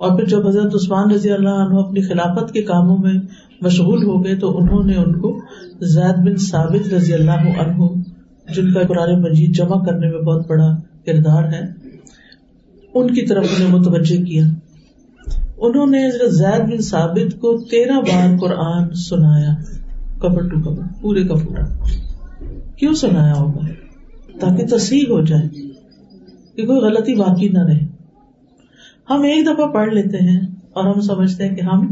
اور 0.00 0.16
پھر 0.16 0.24
جب 0.26 0.46
حضرت 0.48 0.74
عثمان 0.74 1.10
رضی 1.10 1.30
اللہ 1.32 1.60
عنہ 1.60 1.78
اپنی 1.78 2.02
خلافت 2.02 2.52
کے 2.52 2.62
کاموں 2.62 2.96
میں 2.98 3.14
مشغول 3.62 4.02
ہو 4.04 4.24
گئے 4.24 4.36
تو 4.36 4.56
انہوں 4.58 4.84
نے 4.84 4.96
ان 4.96 5.12
کو 5.20 5.38
زید 5.86 6.24
بن 6.24 6.36
ثابت 6.42 6.92
رضی 6.94 7.14
اللہ 7.14 7.60
عنہ، 7.60 7.88
جن 8.48 8.72
کا 8.72 8.86
قرآن 8.88 9.20
مجید 9.22 9.54
جمع 9.56 9.84
کرنے 9.84 10.10
میں 10.10 10.20
بہت 10.20 10.46
بڑا 10.48 10.68
کردار 11.06 11.52
ہے، 11.52 11.62
ان 12.94 13.14
کی 13.14 13.26
طرف 13.26 13.44
انہیں 13.50 13.72
متوجہ 13.72 14.24
کیا۔ 14.24 14.44
انہوں 15.58 15.86
نے 15.86 16.00
زید 16.30 16.68
بن 16.70 16.80
ثابت 16.82 17.38
کو 17.40 17.56
تیرہ 17.70 18.00
بار 18.00 18.36
قرآن 18.38 18.94
سنایا 19.00 19.54
کبر 20.20 20.48
ٹو 20.48 20.60
کبر 20.60 20.82
پورے 21.02 21.22
کا 21.24 21.34
پورا۔ 21.34 21.64
کیوں 22.76 22.94
سنایا 22.94 23.34
ہوگا 23.34 23.66
تاکہ 24.40 24.66
تصحیح 24.66 25.02
ہو 25.10 25.24
جائے، 25.24 25.48
کہ 26.56 26.66
کوئی 26.66 26.78
غلطی 26.78 27.14
باقی 27.14 27.48
نہ 27.48 27.66
رہے۔ 27.66 27.86
ہم 29.10 29.22
ایک 29.22 29.46
دفعہ 29.46 29.66
پڑھ 29.66 29.94
لیتے 29.94 30.18
ہیں 30.18 30.40
اور 30.72 30.84
ہم 30.84 31.00
سمجھتے 31.00 31.48
ہیں 31.48 31.56
کہ 31.56 31.60
ہم 31.60 31.86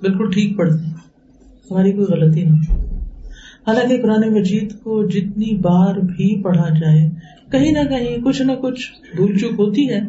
بالکل 0.00 0.30
ٹھیک 0.30 0.56
پڑھتے 0.56 0.84
ہیں، 0.84 0.94
ہماری 1.70 1.92
کوئی 1.92 2.06
غلطی 2.06 2.44
نہیں۔ 2.44 2.76
حالانکہ 3.66 4.02
قرآن 4.02 4.34
مجید 4.34 4.72
کو 4.82 5.08
جتنی 5.08 5.54
بار 5.54 5.94
بھی 5.94 6.42
پڑھا 6.42 6.68
جائے، 6.80 7.10
کہیں 7.50 7.72
نہ 7.72 7.88
کہیں 7.88 8.18
کچھ 8.24 8.42
نہ 8.42 8.52
کچھ 8.52 8.92
بھول 9.16 9.38
چوک 9.38 9.52
ہوتی 9.52 9.88
ہے۔ 9.90 10.00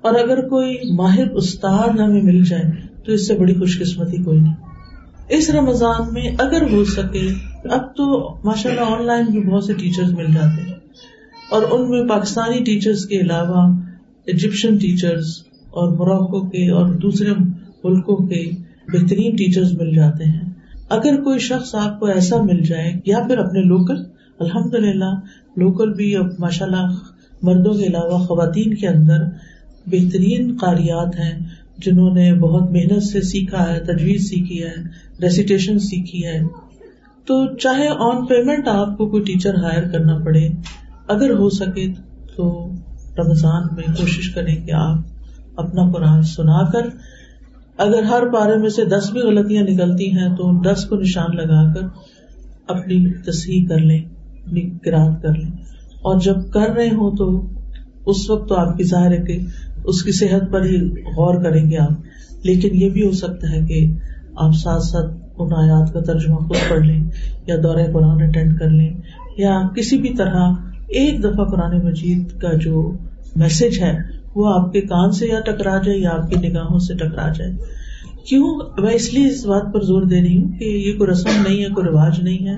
اور 0.00 0.14
اگر 0.14 0.48
کوئی 0.48 0.76
ماہر 0.94 1.30
استاد 1.30 1.88
ہمیں 1.88 2.22
مل 2.22 2.44
جائے، 2.44 2.64
تو 3.04 3.12
اس 3.12 3.28
سے 3.28 3.38
بڑی 3.38 3.54
خوش 3.54 3.80
قسمتی 3.80 4.16
کوئی 4.16 4.40
نہیں۔ 4.40 4.54
اس 5.28 5.50
رمضان 5.50 6.14
میں 6.14 6.28
اگر 6.38 6.62
ہو 6.72 6.84
سکے 6.84 7.28
اب 7.64 7.96
تو 7.96 8.34
ماشاء 8.44 8.70
اللہ 8.70 8.80
آن 8.80 9.06
لائن 9.06 9.26
بھی 9.26 9.40
بہت 9.40 9.64
سے 9.64 9.74
ٹیچر 9.74 10.02
مل 10.02 10.26
جاتے 10.26 10.62
ہیں۔ 10.62 10.74
اور 11.50 11.62
ان 11.70 11.90
میں 11.90 12.08
پاکستانی 12.08 12.64
ٹیچرس 12.64 13.06
کے 13.06 13.20
علاوہ 13.20 13.76
ایجپشن 14.26 14.76
ٹیچرس 14.78 15.42
اور 15.70 15.96
موراکو 15.96 16.40
کے 16.40 16.70
اور 16.70 16.86
دوسرے 16.86 17.30
ملکوں 17.84 18.16
کے 18.16 18.50
بہترین 18.88 19.36
ٹیچرز 19.36 19.72
مل 19.72 19.94
جاتے 19.94 20.24
ہیں۔ 20.24 20.52
اگر 20.88 21.22
کوئی 21.22 21.38
شخص 21.38 21.74
آپ 21.74 22.00
کو 22.00 22.06
ایسا 22.06 22.42
مل 22.42 22.60
جائے 22.60 22.92
یا 23.06 23.18
پھر 23.28 23.38
اپنے 23.38 23.60
لوکل 23.62 23.96
الحمد 24.38 24.74
للہ 24.74 25.14
لوکل 25.56 25.92
بھی 25.92 26.16
اب 26.16 26.26
ماشاء 26.38 26.66
اللہ 26.66 26.86
مردوں 27.42 27.74
کے 27.74 27.86
علاوہ 27.86 28.18
خواتین 28.18 28.74
کے 28.74 28.88
اندر 28.88 29.18
بہترین 29.86 30.56
قاریات 30.60 31.18
ہیں 31.18 31.38
جنہوں 31.78 32.14
نے 32.14 32.34
بہت 32.34 32.70
محنت 32.70 33.02
سے 33.02 33.20
سیکھا 33.20 33.72
ہے، 33.72 33.80
تجویز 33.80 34.28
سیکھی 34.28 34.62
ہے 34.62 34.74
ریسیٹیشن 35.22 35.78
سیکھی 35.78 36.26
ہے۔ 36.26 36.69
تو 37.30 37.56
چاہے 37.56 37.88
آن 37.88 38.26
پیمنٹ 38.26 38.68
آپ 38.68 38.98
کو 38.98 39.06
کوئی 39.06 39.22
ٹیچر 39.22 39.54
ہائر 39.54 39.88
کرنا 39.88 40.18
پڑے، 40.18 40.48
اگر 41.08 41.30
ہو 41.30 41.50
سکے 41.50 41.92
تو 42.36 42.70
رمضان 43.18 43.62
میں 43.76 43.84
کوشش 43.96 44.30
کریں 44.34 44.66
کہ 44.66 44.72
آپ 44.72 44.98
اپنا 45.56 45.92
قرآن 45.92 46.22
سنا 46.22 46.70
کر، 46.70 46.86
اگر 47.76 48.02
ہر 48.02 48.22
پارے 48.34 48.56
میں 48.56 48.68
سے 48.68 48.84
دس 48.84 49.10
بھی 49.12 49.20
غلطیاں 49.20 49.62
نکلتی 49.62 50.12
ہیں 50.12 50.36
تو 50.36 50.48
ان 50.48 50.58
دس 50.64 50.84
کو 50.84 50.96
نشان 50.96 51.36
لگا 51.36 51.74
کر 51.74 51.82
اپنی 52.68 53.12
تصحیح 53.12 53.66
کر 53.68 53.78
لیں، 53.78 54.00
اپنی 54.46 54.70
گراہد 54.86 55.22
کر 55.22 55.34
لیں۔ 55.34 55.50
اور 56.02 56.20
جب 56.20 56.36
کر 56.52 56.68
رہے 56.76 56.88
ہوں 56.88 57.16
تو 57.16 57.46
اس 58.06 58.30
وقت 58.30 58.48
تو 58.48 58.54
آپ 58.54 58.76
کی 58.76 58.84
ظاہر 58.84 59.10
ہے 59.10 59.22
کہ 59.22 59.38
اس 59.84 60.02
کی 60.02 60.12
صحت 60.12 60.52
پر 60.52 60.64
ہی 60.64 60.90
غور 60.90 61.42
کریں 61.42 61.70
گے 61.70 61.78
آپ۔ 61.78 61.92
لیکن 62.42 62.68
یہ 62.72 62.90
بھی 62.90 63.06
ہو 63.06 63.12
سکتا 63.12 63.50
ہے 63.50 63.60
کہ 63.60 63.86
آپ 64.36 64.52
ساتھ 64.52 64.82
ساتھ 64.82 65.29
ان 65.40 65.52
آیات 65.52 65.92
کا 65.92 66.00
ترجمہ 66.00 66.36
خود 66.36 66.70
پڑھ 66.70 66.86
لیں 66.86 67.04
یا 67.46 67.56
دورہ 67.62 67.92
قرآن 67.92 68.22
اٹینڈ 68.22 68.58
کر 68.58 68.70
لیں 68.70 68.94
یا 69.36 69.62
کسی 69.76 69.98
بھی 69.98 70.14
طرح 70.14 70.52
ایک 70.88 71.24
دفعہ 71.24 71.44
قرآن 71.44 71.86
مجید 71.86 72.38
کا 72.38 72.52
جو 72.52 72.92
میسج 73.36 73.82
ہے، 73.82 73.98
وہ 74.34 74.52
آپ 74.54 74.72
کے 74.72 74.80
کان 74.80 75.12
سے 75.12 75.26
یا 75.26 75.40
ٹکرا 75.40 75.78
جائے 75.78 75.98
یا 75.98 76.10
آپ 76.10 76.30
کی 76.30 76.48
نگاہوں 76.48 76.78
سے 76.78 76.94
ٹکرا 76.94 77.32
جائے۔ 77.32 77.52
کیوں؟ 78.28 78.60
میں 78.78 78.94
اس 78.94 79.14
لیے 79.14 79.26
اس 79.26 79.46
بات 79.46 79.74
پر 79.74 79.80
زور 79.80 80.02
دے 80.02 80.20
رہی 80.22 80.42
ہوں 80.42 80.52
کہ 80.58 80.64
یہ 80.64 80.98
کوئی 80.98 81.10
رسم 81.10 81.42
نہیں 81.48 81.64
ہے، 81.64 81.68
کوئی 81.68 81.86
رواج 81.86 82.20
نہیں 82.22 82.48
ہے۔ 82.48 82.56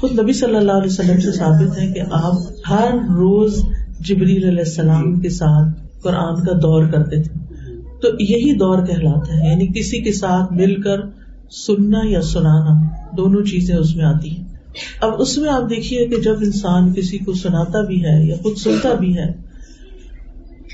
خود 0.00 0.18
نبی 0.18 0.32
صلی 0.32 0.56
اللہ 0.56 0.72
علیہ 0.72 0.90
وسلم 0.90 1.20
سے 1.20 1.32
ثابت 1.32 1.78
ہے 1.78 1.86
کہ 1.86 2.00
آپ 2.10 2.34
ہر 2.70 2.94
روز 3.08 3.64
جبریل 4.00 4.48
علیہ 4.48 4.58
السلام 4.58 5.20
کے 5.20 5.28
ساتھ 5.28 5.80
قرآن 6.02 6.34
کا 6.44 6.52
دور 6.62 6.86
کرتے 6.86 7.22
تھے۔ 7.22 7.40
تو 8.02 8.08
یہی 8.20 8.54
دور 8.54 8.86
کہلاتا 8.86 9.34
ہے 9.34 9.50
یعنی 9.50 9.66
کسی 9.66 10.00
کے 10.00 10.12
ساتھ 10.12 10.52
مل 10.52 10.82
کر 10.82 10.98
سننا 11.50 12.00
یا 12.04 12.22
سنانا، 12.22 12.80
دونوں 13.16 13.42
چیزیں 13.42 13.76
اس 13.76 13.96
میں 13.96 14.04
آتی 14.04 14.30
ہیں۔ 14.30 14.44
اب 15.00 15.20
اس 15.20 15.38
میں 15.38 15.50
آپ 15.50 15.70
دیکھیے 15.70 16.06
کہ 16.06 16.20
جب 16.20 16.34
انسان 16.42 16.94
کسی 16.94 17.18
کو 17.18 17.32
سناتا 17.32 17.80
بھی 17.80 18.04
ہے 18.04 18.26
یا 18.26 18.36
خود 18.42 18.56
سنتا 18.56 18.94
بھی 18.94 19.18
ہے، 19.18 19.32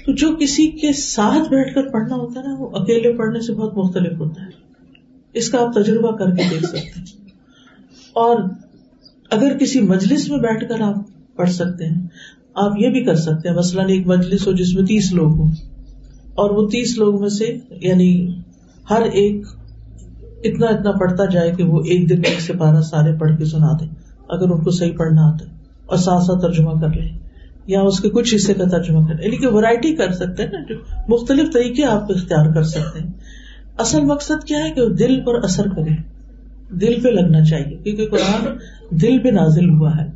تو 0.07 0.13
جو 0.13 0.37
کسی 0.37 0.67
کے 0.67 0.93
ساتھ 0.93 1.49
بیٹھ 1.49 1.75
کر 1.75 1.89
پڑھنا 1.89 2.15
ہوتا 2.17 2.41
ہے 2.41 2.47
نا، 2.47 2.57
وہ 2.59 2.71
اکیلے 2.73 3.13
پڑھنے 3.13 3.41
سے 3.41 3.55
بہت 3.55 3.77
مختلف 3.77 4.19
ہوتا 4.19 4.43
ہے۔ 4.43 4.51
اس 5.33 5.51
کا 5.51 5.59
آپ 5.61 5.75
تجربہ 5.75 6.17
کر 6.17 6.27
کے 6.27 6.43
دیکھ 6.51 6.65
سکتے 6.65 7.01
ہیں۔ 7.01 7.05
اور 8.13 8.37
اگر 9.31 9.59
کسی 9.59 9.81
مجلس 9.81 10.29
میں 10.29 10.39
بیٹھ 10.39 10.69
کر 10.69 10.81
آپ 10.81 10.95
پڑھ 11.37 11.51
سکتے 11.51 11.87
ہیں، 11.87 12.07
آپ 12.55 12.73
یہ 12.79 12.89
بھی 12.89 13.05
کر 13.05 13.15
سکتے 13.15 13.49
ہیں، 13.49 13.57
مثلاً 13.57 13.89
ایک 13.89 14.07
مجلس 14.07 14.47
ہو 14.47 14.53
جس 14.53 14.75
میں 14.75 14.87
تیس 14.87 15.13
لوگ 15.13 15.39
ہوں، 15.39 15.53
اور 16.35 16.51
وہ 16.51 16.69
تیس 16.69 16.99
لوگ 16.99 17.21
میں 17.21 17.29
سے 17.29 17.59
یعنی 17.71 18.29
ہر 18.91 19.03
ایک 19.03 19.47
اتنا 20.47 20.67
اتنا 20.67 20.91
پڑھتا 20.91 21.25
جائے 21.25 21.51
کہ 21.51 21.65
وہ 21.65 21.81
ایک 21.81 22.09
دن 22.09 22.25
ایک 22.25 22.41
سے 22.41 22.53
بارہ 22.53 22.81
سارے 22.81 23.13
پڑھ 23.19 23.37
کے 23.39 23.45
سنا 23.45 23.73
دے، 23.81 23.87
اگر 24.29 24.51
ان 24.51 24.65
کو 24.65 24.71
صحیح 24.71 24.93
پڑھنا 24.99 25.23
آتا 25.23 25.45
ہے، 25.47 25.55
اور 25.87 25.97
ساتھ 25.97 26.25
ساتھ 26.25 26.41
ترجمہ 26.43 26.81
کر 26.81 26.91
لیں 26.91 27.09
یا 27.67 27.81
اس 27.81 28.01
کے 28.01 28.09
کچھ 28.11 28.35
حصے 28.35 28.55
کا 28.55 28.65
ترجمہ 28.69 29.07
کر 29.07 29.23
یعنی 29.25 29.37
کہ 29.37 29.49
ورائٹی 29.49 29.95
کر 29.97 30.13
سکتے 30.13 30.43
ہیں 30.43 30.51
نا، 30.51 30.59
جو 30.69 30.75
مختلف 31.09 31.53
طریقے 31.53 31.85
آپ 31.85 32.13
اختیار 32.13 32.53
کر 32.55 32.63
سکتے 32.65 32.99
ہیں۔ 32.99 33.11
اصل 33.79 34.05
مقصد 34.05 34.45
کیا 34.45 34.65
ہے 34.65 34.71
کہ 34.71 34.81
وہ 34.83 34.89
دل 34.89 35.21
پر 35.21 35.43
اثر 35.45 35.69
کرے، 35.69 35.95
دل 36.81 37.01
پہ 37.01 37.09
لگنا 37.09 37.45
چاہیے، 37.45 37.77
کیونکہ 37.77 38.09
قرآن 38.09 38.47
دل 39.03 39.19
پہ 39.19 39.29
نازل 39.29 39.69
ہوا 39.71 39.91
ہے۔ 39.97 40.07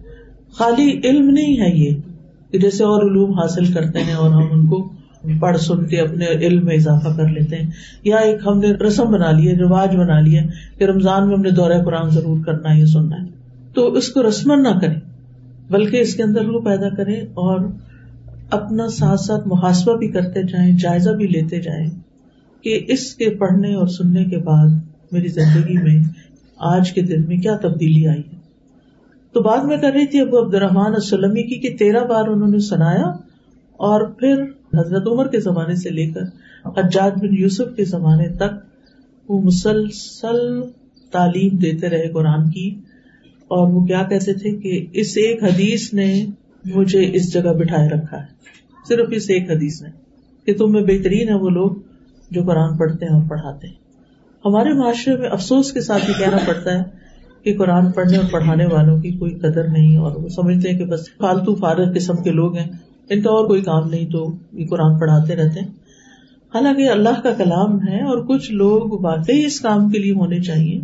خالی 0.58 0.90
علم 1.04 1.28
نہیں 1.30 1.60
ہے 1.60 1.70
یہ، 1.76 2.00
کہ 2.50 2.58
جیسے 2.58 2.84
اور 2.84 3.02
علوم 3.02 3.38
حاصل 3.38 3.72
کرتے 3.72 4.02
ہیں 4.02 4.14
اور 4.14 4.30
ہم 4.30 4.46
ان 4.50 4.66
کو 4.66 4.78
پڑھ 5.40 5.58
سن 5.58 5.86
کے 5.86 6.00
اپنے 6.00 6.26
علم 6.26 6.64
میں 6.64 6.76
اضافہ 6.76 7.08
کر 7.16 7.28
لیتے 7.28 7.56
ہیں۔ 7.56 7.70
یا 8.04 8.16
ایک 8.16 8.40
ہم 8.46 8.58
نے 8.58 8.72
رسم 8.72 9.12
بنا 9.12 9.30
لی 9.30 9.48
ہے، 9.48 9.56
رواج 9.56 9.96
بنا 9.96 10.20
لیا 10.20 10.42
کہ 10.78 10.84
رمضان 10.84 11.28
میں 11.28 11.36
ہم 11.36 11.42
نے 11.42 11.50
دورہ 11.50 11.84
قرآن 11.84 12.10
ضرور 12.10 12.44
کرنا 12.44 12.76
ہے 12.76 12.86
سننا 12.86 13.16
ہے۔ 13.16 13.28
تو 13.74 13.92
اس 13.92 14.08
کو 14.08 14.28
رسمن 14.28 14.62
نہ 14.62 14.78
کریں، 14.78 15.00
بلکہ 15.70 15.96
اس 15.96 16.14
کے 16.14 16.22
اندر 16.22 16.48
وہ 16.48 16.60
پیدا 16.60 16.88
کریں 16.88 17.20
اور 17.20 17.60
اپنا 18.50 18.88
ساتھ 18.88 19.20
ساتھ 19.20 19.48
محاسبہ 19.48 19.96
بھی 19.96 20.08
کرتے 20.08 20.42
جائیں، 20.42 20.76
جائزہ 20.78 21.10
بھی 21.10 21.26
لیتے 21.26 21.60
جائیں 21.60 21.86
کہ 22.62 22.84
اس 22.88 23.14
کے 23.14 23.30
پڑھنے 23.30 23.74
اور 23.74 23.86
سننے 23.86 24.24
کے 24.24 24.38
بعد 24.38 24.68
میری 25.12 25.28
زندگی 25.28 25.82
میں 25.82 26.02
آج 26.58 26.92
کے 26.92 27.02
دن 27.02 27.28
میں 27.28 27.36
کیا 27.36 27.56
تبدیلی 27.56 28.08
آئی 28.08 28.22
ہے۔ 28.32 28.40
تو 29.32 29.40
بعد 29.40 29.64
میں 29.64 29.76
کر 29.76 29.92
رہی 29.92 30.06
تھی 30.06 30.20
ابو 30.20 30.46
عبد 30.46 30.54
الرحمان 30.54 30.92
السلمی 30.92 31.42
کی 31.42 31.56
کہ 31.56 31.76
تیرہ 31.76 32.04
بار 32.04 32.28
انہوں 32.28 32.48
نے 32.48 32.58
سنایا 32.58 33.06
اور 33.76 34.06
پھر 34.06 34.44
حضرت 34.78 35.06
عمر 35.06 35.28
کے 35.28 35.40
زمانے 35.40 35.74
سے 35.74 35.90
لے 35.90 36.06
کر 36.06 36.22
حجاج 36.76 37.12
بن 37.20 37.28
یوسف 37.30 37.76
کے 37.76 37.84
زمانے 37.84 38.28
تک 38.28 38.70
وہ 39.28 39.42
مسلسل 39.42 40.60
تعلیم 41.10 41.56
دیتے 41.56 41.88
رہے 41.88 42.08
قرآن 42.08 42.50
کی 42.50 42.74
اور 43.48 43.68
وہ 43.68 43.84
کیا 43.84 44.02
کہتے 44.02 44.34
تھے 44.34 44.56
کہ 44.56 44.86
اس 44.92 45.16
ایک 45.16 45.42
حدیث 45.42 45.94
نے 45.94 46.26
مجھے 46.74 47.10
اس 47.12 47.32
جگہ 47.32 47.52
بٹھائے 47.52 47.88
رکھا 47.88 48.16
ہے۔ 48.16 48.26
صرف 48.88 49.08
اس 49.10 49.30
ایک 49.30 49.50
حدیث 49.50 49.82
نے 49.82 49.88
کہ 50.46 50.54
تم 50.54 50.72
میں 50.72 50.82
بہترین 50.82 51.28
ہے 51.28 51.34
وہ 51.34 51.50
لوگ 51.50 51.70
جو 52.30 52.42
قرآن 52.42 52.76
پڑھتے 52.76 53.06
ہیں 53.06 53.12
اور 53.12 53.28
پڑھاتے 53.28 53.66
ہیں۔ 53.66 53.74
ہمارے 54.44 54.72
معاشرے 54.72 55.16
میں 55.16 55.28
افسوس 55.28 55.72
کے 55.72 55.80
ساتھ 55.80 56.10
یہ 56.10 56.24
کہنا 56.24 56.38
پڑتا 56.46 56.78
ہے 56.78 56.82
کہ 57.42 57.58
قرآن 57.58 57.92
پڑھنے 57.92 58.16
اور 58.16 58.24
پڑھانے 58.30 58.66
والوں 58.66 59.00
کی 59.00 59.10
کوئی 59.10 59.34
قدر 59.34 59.68
نہیں 59.68 59.96
اور 59.96 60.16
وہ 60.16 60.28
سمجھتے 60.28 60.70
ہیں 60.70 60.78
کہ 60.78 60.84
بس 60.84 61.00
فالتو 61.18 61.54
فارغ 61.54 61.92
قسم 61.94 62.16
کے 62.16 62.30
لوگ 62.30 62.56
ہیں۔ 62.56 62.72
ان 63.10 63.22
کا 63.22 63.30
اور 63.30 63.46
کوئی 63.46 63.60
کام 63.60 63.88
نہیں 63.88 64.10
تو 64.10 64.36
یہ 64.52 64.66
قرآن 64.66 64.98
پڑھاتے 64.98 65.36
رہتے 65.36 65.60
ہیں۔ 65.60 65.68
حالانکہ 66.54 66.90
اللہ 66.90 67.20
کا 67.22 67.30
کلام 67.30 67.88
ہے 67.88 68.02
اور 68.02 68.18
کچھ 68.18 68.52
لوگ 68.52 69.04
واقعی 69.04 69.44
اس 69.44 69.60
کام 69.60 69.90
کے 69.90 69.98
لیے 69.98 70.12
ہونے 70.12 70.40
چاہیے 70.40 70.80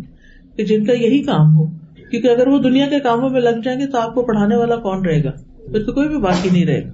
کہ 0.55 0.65
جن 0.65 0.85
کا 0.85 0.93
یہی 0.93 1.23
کام 1.23 1.57
ہو۔ 1.57 1.65
کیونکہ 2.11 2.27
اگر 2.27 2.47
وہ 2.47 2.59
دنیا 2.59 2.85
کے 2.89 2.99
کاموں 2.99 3.29
میں 3.29 3.41
لگ 3.41 3.59
جائیں 3.63 3.79
گے 3.79 3.87
تو 3.87 3.99
آپ 3.99 4.13
کو 4.13 4.21
پڑھانے 4.21 4.55
والا 4.55 4.75
کون 4.75 5.05
رہے 5.05 5.23
گا؟ 5.23 5.31
پھر 5.71 5.83
تو 5.83 5.91
کوئی 5.91 6.07
بھی 6.07 6.17
باقی 6.17 6.49
نہیں 6.49 6.65
رہے 6.65 6.85
گا۔ 6.85 6.89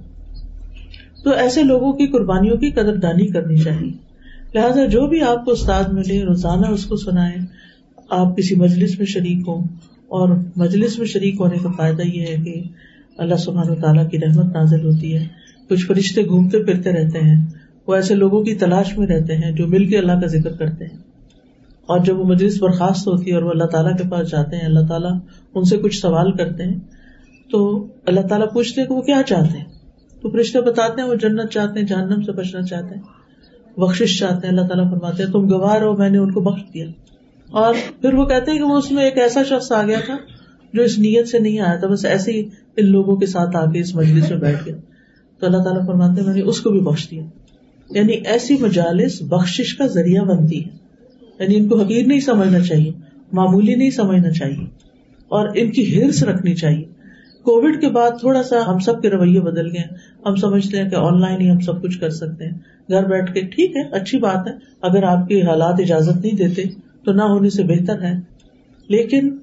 تو 1.24 1.30
ایسے 1.30 1.62
لوگوں 1.62 1.92
کی 1.92 2.06
قربانیوں 2.06 2.56
کی 2.56 2.70
قدر 2.70 2.96
دانی 2.96 3.26
کرنی 3.26 3.56
چاہیے۔ 3.56 3.92
لہٰذا 4.54 4.86
جو 4.86 5.06
بھی 5.06 5.20
آپ 5.20 5.44
کو 5.44 5.50
استاد 5.50 5.84
ملے، 5.92 6.22
روزانہ 6.22 6.66
اس 6.66 6.86
کو 6.86 6.96
سنائے 6.96 7.36
آپ 8.10 8.36
کسی 8.36 8.54
مجلس 8.54 8.98
میں 8.98 9.06
شریک 9.06 9.48
ہوں 9.48 9.64
اور 10.08 10.28
مجلس 10.56 10.98
میں 10.98 11.06
شریک 11.06 11.36
ہونے 11.40 11.56
کا 11.62 11.68
فائدہ 11.76 12.02
یہ 12.02 12.20
ہے 12.20 12.36
کہ 12.44 12.62
اللہ 13.18 13.34
سبحان 13.34 13.70
و 13.70 13.74
تعالیٰ 13.74 14.10
کی 14.10 14.18
رحمت 14.20 14.56
نازل 14.56 14.84
ہوتی 14.84 15.16
ہے۔ 15.16 15.26
کچھ 15.68 15.86
فرشتے 15.86 16.26
گھومتے 16.26 16.64
پھرتے 16.64 16.92
رہتے 16.92 17.18
ہیں۔ 17.18 17.46
وہ 17.86 17.94
ایسے 17.94 18.14
لوگوں 18.14 18.44
کی 18.44 18.54
تلاش 18.54 18.98
میں 18.98 19.06
رہتے 19.06 19.36
ہیں 19.36 19.52
جو 19.52 19.66
مل 19.66 19.88
کے 19.88 19.98
اللہ 19.98 20.12
کا 20.12 20.26
ذکر 20.26 20.52
کرتے 20.52 20.84
ہیں۔ 20.84 20.96
اور 21.86 22.00
جب 22.00 22.18
وہ 22.18 22.24
مجلس 22.24 22.62
برخاست 22.62 23.08
ہوتی 23.08 23.30
ہے 23.30 23.34
اور 23.34 23.42
وہ 23.42 23.50
اللہ 23.50 23.64
تعالیٰ 23.64 23.96
کے 23.96 24.04
پاس 24.10 24.30
جاتے 24.30 24.56
ہیں، 24.56 24.64
اللہ 24.64 24.80
تعالیٰ 24.88 25.12
ان 25.54 25.64
سے 25.64 25.76
کچھ 25.76 26.00
سوال 26.00 26.32
کرتے 26.32 26.62
ہیں، 26.62 26.78
تو 27.50 27.86
اللہ 28.06 28.20
تعالیٰ 28.20 28.52
پوچھتے 28.52 28.80
ہیں 28.80 28.88
کہ 28.88 28.94
وہ 28.94 29.02
کیا 29.02 29.22
چاہتے 29.26 29.58
ہیں؟ 29.58 29.64
تو 30.22 30.30
فرشتے 30.30 30.60
بتاتے 30.60 31.02
ہیں، 31.02 31.08
وہ 31.08 31.14
جنت 31.14 31.50
چاہتے 31.50 31.80
ہیں، 31.80 31.86
جہنم 31.86 32.22
سے 32.22 32.32
بچنا 32.32 32.62
چاہتے 32.62 32.94
ہیں۔ 32.94 33.02
بخش 33.80 34.18
چاہتے 34.18 34.46
ہیں، 34.46 34.54
اللہ 34.54 34.66
تعالیٰ 34.66 34.90
فرماتے 34.90 35.22
ہیں، 35.22 35.30
تم 35.30 35.50
گوار 35.50 35.82
ہو، 35.82 35.96
میں 35.96 36.10
نے 36.10 36.18
ان 36.18 36.32
کو 36.32 36.40
بخش 36.40 36.62
دیا۔ 36.74 36.86
اور 37.50 37.74
پھر 38.00 38.14
وہ 38.14 38.24
کہتے 38.24 38.50
ہیں 38.50 38.58
کہ 38.58 38.64
وہ 38.64 38.78
اس 38.78 38.92
میں 38.92 39.04
ایک 39.04 39.18
ایسا 39.18 39.42
شخص 39.42 39.72
آ 39.72 39.82
گیا 39.82 39.98
تھا 40.06 40.16
جو 40.74 40.82
اس 40.82 40.98
نیت 40.98 41.28
سے 41.28 41.38
نہیں 41.38 41.60
آیا 41.60 41.76
تھا، 41.76 41.88
بس 41.88 42.04
ایسے 42.04 42.32
ہی 42.32 42.48
ان 42.76 42.86
لوگوں 42.86 43.16
کے 43.16 43.26
ساتھ 43.26 43.56
آ 43.56 43.70
کے 43.70 43.80
اس 43.80 43.94
مجلس 43.94 44.30
میں 44.30 44.38
بیٹھ 44.38 44.66
گیا۔ 44.66 44.74
تو 45.38 45.46
اللہ 45.46 45.58
تعالیٰ 45.58 45.86
فرماتے 45.86 46.22
میں 46.22 46.34
نے 46.34 46.40
اس 46.40 46.60
کو 46.60 46.70
بھی 46.70 46.80
بخش 46.80 47.10
دیا۔ 47.10 47.22
یعنی 47.90 48.12
ایسی 48.12 48.56
مجالس 48.60 49.22
بخش 49.22 49.74
کا 49.78 49.86
ذریعہ 49.86 50.24
بنتی 50.24 50.64
ہے 50.64 50.70
یعنی 51.38 51.56
ان 51.56 51.68
کو 51.68 51.82
حقیر 51.82 52.06
نہیں 52.06 52.20
سمجھنا 52.20 52.60
چاہیے، 52.60 52.90
معمولی 53.32 53.74
نہیں 53.74 53.90
سمجھنا 53.90 54.30
چاہیے، 54.30 54.64
اور 55.28 55.48
ان 55.54 55.70
کی 55.70 56.02
ہرس 56.02 56.22
رکھنی 56.22 56.54
چاہیے۔ 56.54 56.84
کووڈ 57.42 57.80
کے 57.80 57.88
بعد 57.88 58.10
تھوڑا 58.20 58.42
سا 58.42 58.56
ہم 58.68 58.78
سب 58.78 59.02
کے 59.02 59.10
رویے 59.10 59.40
بدل 59.40 59.66
گئے۔ 59.66 59.82
ہم 60.26 60.36
سمجھتے 60.36 60.82
ہیں 60.82 60.90
کہ 60.90 60.94
آن 60.94 61.20
لائن 61.20 61.40
ہی 61.40 61.50
ہم 61.50 61.60
سب 61.60 61.82
کچھ 61.82 62.00
کر 62.00 62.10
سکتے 62.10 62.44
ہیں۔ 62.44 62.58
گھر 62.90 63.04
بیٹھ 63.04 63.34
کے 63.34 63.40
ٹھیک 63.40 63.76
ہے، 63.76 63.88
اچھی 63.88 64.18
بات 64.18 64.48
ہے۔ 64.48 64.52
اگر 64.82 65.02
آپ 65.02 65.28
کے 65.28 65.42
حالات 65.42 65.74
اجازت 65.78 66.24
نہیں 66.24 66.36
دیتے 66.36 66.62
تو 67.04 67.12
نہ 67.12 67.22
ہونے 67.22 67.50
سے 67.50 67.62
بہتر 67.62 68.02
ہے۔ 68.02 68.12
لیکن 68.88 69.36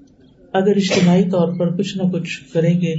اگر 0.53 0.75
اجتماعی 0.75 1.29
طور 1.31 1.57
پر 1.57 1.75
کچھ 1.77 1.97
نہ 1.97 2.11
کچھ 2.13 2.39
کریں 2.53 2.73
گے 2.81 2.93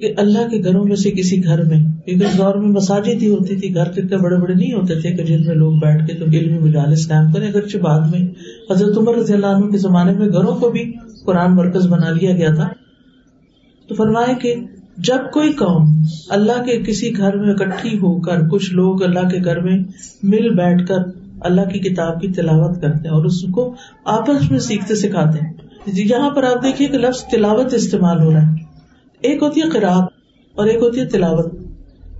کہ 0.00 0.12
اللہ 0.18 0.48
کے 0.50 0.62
گھروں 0.64 0.84
میں 0.84 0.96
سے 0.96 1.10
کسی 1.10 1.42
گھر 1.44 1.62
میں، 1.64 1.78
کیونکہ 2.04 2.24
اس 2.24 2.36
دور 2.38 2.54
میں 2.54 2.68
مساجد 2.70 3.22
ہی 3.22 3.28
ہوتی 3.30 3.56
تھی، 3.56 3.74
گھر 3.74 3.90
کتنے 3.92 4.16
بڑے 4.16 4.36
بڑے 4.36 4.54
نہیں 4.54 4.72
ہوتے 4.72 5.00
تھے 5.00 5.12
کہ 5.16 5.24
جن 5.24 5.44
میں 5.46 5.54
لوگ 5.54 5.72
بیٹھ 5.78 6.06
کے 6.06 6.14
تو 6.14 6.24
علمی 6.26 6.58
مجالس 6.58 7.06
قائم 7.08 7.30
کریں۔ 7.32 7.46
اگرچہ 7.48 7.78
بعد 7.78 8.10
میں 8.12 8.20
حضرت 8.70 8.98
عمر 8.98 9.16
رضی 9.16 9.34
اللہ 9.34 9.54
عنہ 9.56 9.70
کے 9.70 9.78
زمانے 9.78 10.12
میں 10.12 10.28
گھروں 10.28 10.54
کو 10.60 10.70
بھی 10.70 10.90
قرآن 11.26 11.56
مرکز 11.56 11.86
بنا 11.86 12.10
لیا 12.10 12.36
گیا 12.36 12.54
تھا، 12.54 12.68
تو 13.88 13.94
فرمائے 13.94 14.34
کہ 14.42 14.54
جب 15.04 15.30
کوئی 15.32 15.52
قوم 15.54 15.92
اللہ 16.30 16.62
کے 16.64 16.80
کسی 16.82 17.16
گھر 17.16 17.36
میں 17.36 17.52
اکٹھی 17.54 17.96
ہو 17.98 18.18
کر، 18.20 18.48
کچھ 18.48 18.72
لوگ 18.74 19.02
اللہ 19.02 19.28
کے 19.28 19.44
گھر 19.44 19.60
میں 19.60 19.78
مل 20.24 20.54
بیٹھ 20.56 20.86
کر 20.88 21.08
اللہ 21.40 21.68
کی 21.72 21.78
کتاب 21.80 22.20
کی 22.20 22.28
تلاوت 22.32 22.80
کرتے 22.80 23.08
ہیں 23.08 23.14
اور 23.16 23.24
اس 23.24 23.42
کو 23.52 23.72
آپس 24.10 24.50
میں 24.50 24.58
سیکھتے 24.60 24.94
سکھاتے 24.96 25.38
ہیں 25.38 25.59
جی، 25.86 26.02
یہاں 26.02 26.30
پر 26.30 26.42
آپ 26.42 26.62
دیکھیے 26.62 26.88
کہ 26.88 26.98
لفظ 26.98 27.24
تلاوت 27.24 27.74
استعمال 27.74 28.20
ہو 28.22 28.32
رہا 28.32 28.42
ہے۔ 28.42 28.64
ایک 29.20 29.42
ہوتی 29.42 29.60
ہے 29.60 29.68
قرآد 29.68 30.02
اور 30.54 30.66
ایک 30.66 30.76
ہوتی 30.76 31.00
ہے 31.00 31.06
تلاوت۔ 31.06 31.52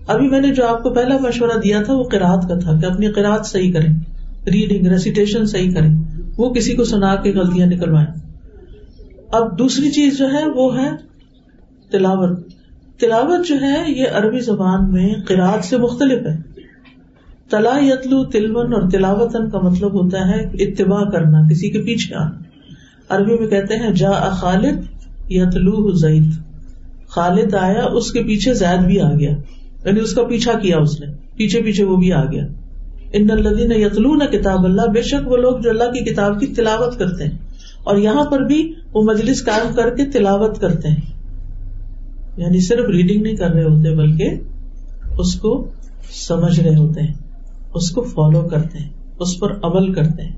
ابھی 0.07 0.29
میں 0.29 0.41
نے 0.41 0.55
جو 0.55 0.67
آپ 0.67 0.83
کو 0.83 0.91
پہلا 0.91 1.19
مشورہ 1.19 1.59
دیا 1.59 1.83
تھا، 1.83 1.95
وہ 1.95 2.05
قرآد 2.05 2.49
کا 2.49 2.59
تھا 2.59 2.81
کہ 2.81 2.87
اپنی 2.87 3.09
قرآد 3.09 3.47
صحیح 3.47 3.73
کریں 3.73 3.95
ریڈنگ 4.47 4.87
ریسیٹیشن 4.87 5.47
صحیح 5.47 5.75
کریں۔ 5.75 5.97
وہ 6.39 6.55
کسی 6.55 6.75
کو 6.75 6.85
سنا 6.85 7.15
کے 7.17 7.33
غلطیاں 7.33 7.67
نکلوائیں۔ 7.67 8.21
اب 9.33 9.59
دوسری 9.59 9.91
چیز 9.91 10.19
جو 10.19 10.31
ہے، 10.31 10.45
وہ 10.55 10.79
ہے 10.79 10.91
تلاوت۔ 11.91 12.39
تلاوت 12.99 13.47
جو 13.47 13.55
ہے، 13.61 13.85
یہ 13.89 14.05
عربی 14.13 14.41
زبان 14.41 14.93
میں 14.93 15.15
قرآد 15.29 15.65
سے 15.65 15.77
مختلف 15.77 16.27
ہے۔ 16.27 16.37
تلا 17.51 17.79
یتلو 17.83 18.25
تلون 18.25 18.73
اور 18.73 18.91
تلاوتن 18.91 19.51
کا 19.51 19.59
مطلب 19.59 20.05
ہوتا 20.05 20.29
ہے 20.29 20.41
اتباع 20.41 21.05
کرنا، 21.05 21.49
کسی 21.51 21.71
کے 21.71 21.83
پیچھے 21.83 22.15
آنا۔ 22.15 22.50
عربی 23.11 23.39
میں 23.39 23.49
کہتے 23.49 23.75
ہیں 23.75 23.91
جا 23.91 24.11
خالد 24.11 24.79
یتلو 25.31 25.93
زید۔ 25.93 26.31
خالد 27.09 27.55
آیا، 27.55 27.85
اس 27.85 28.13
کے 28.13 28.23
پیچھے 28.23 28.55
زید 28.55 28.87
بھی 28.87 29.01
آ 29.01 29.11
گیا۔ 29.11 29.31
یعنی 29.85 30.01
اس 30.01 30.15
کا 30.15 30.23
پیچھا 30.23 30.53
کیا 30.53 30.79
اس 30.79 31.01
نے، 31.01 31.07
پیچھے 31.37 31.63
پیچھے 31.63 31.85
وہ 31.85 31.97
بھی 31.97 32.13
آ 32.13 32.25
گیا۔ 32.25 32.45
ان 33.13 33.31
الدین 33.31 33.73
یتلو 33.73 34.15
نہ 34.15 34.25
کتاب 34.25 34.65
اللہ، 34.65 34.83
بے 34.83 35.03
شک 35.03 35.29
وہ 35.29 35.37
لوگ 35.37 35.59
جو 35.59 35.71
اللہ 35.71 35.85
کی 35.85 36.13
کتاب 36.13 36.41
کی 36.41 36.47
تلاوت 36.47 36.99
کرتے 36.99 37.25
ہیں۔ 37.25 37.39
اور 37.85 37.97
یہاں 37.97 38.25
پر 38.25 38.41
بھی 38.41 38.73
وہ 38.95 39.03
مجلس 39.03 39.45
قائم 39.45 39.75
کر 39.75 39.91
کے 39.97 40.05
تلاوت 40.05 40.59
کرتے 40.59 40.89
ہیں۔ 40.89 41.21
یعنی 42.37 42.61
صرف 42.61 42.89
ریڈنگ 42.89 43.23
نہیں 43.23 43.37
کر 43.37 43.51
رہے 43.51 43.65
ہوتے، 43.65 43.97
بلکہ 43.97 44.31
اس 45.19 45.35
کو 45.35 45.69
سمجھ 46.11 46.61
رہے 46.61 46.77
ہوتے 46.77 47.01
ہیں، 47.01 47.15
اس 47.75 47.91
کو 47.91 48.03
فالو 48.03 48.43
کرتے 48.43 48.79
ہیں، 48.79 48.89
اس 49.19 49.41
پر 49.41 49.53
عمل 49.63 49.93
کرتے 49.93 50.23
ہیں، 50.23 50.37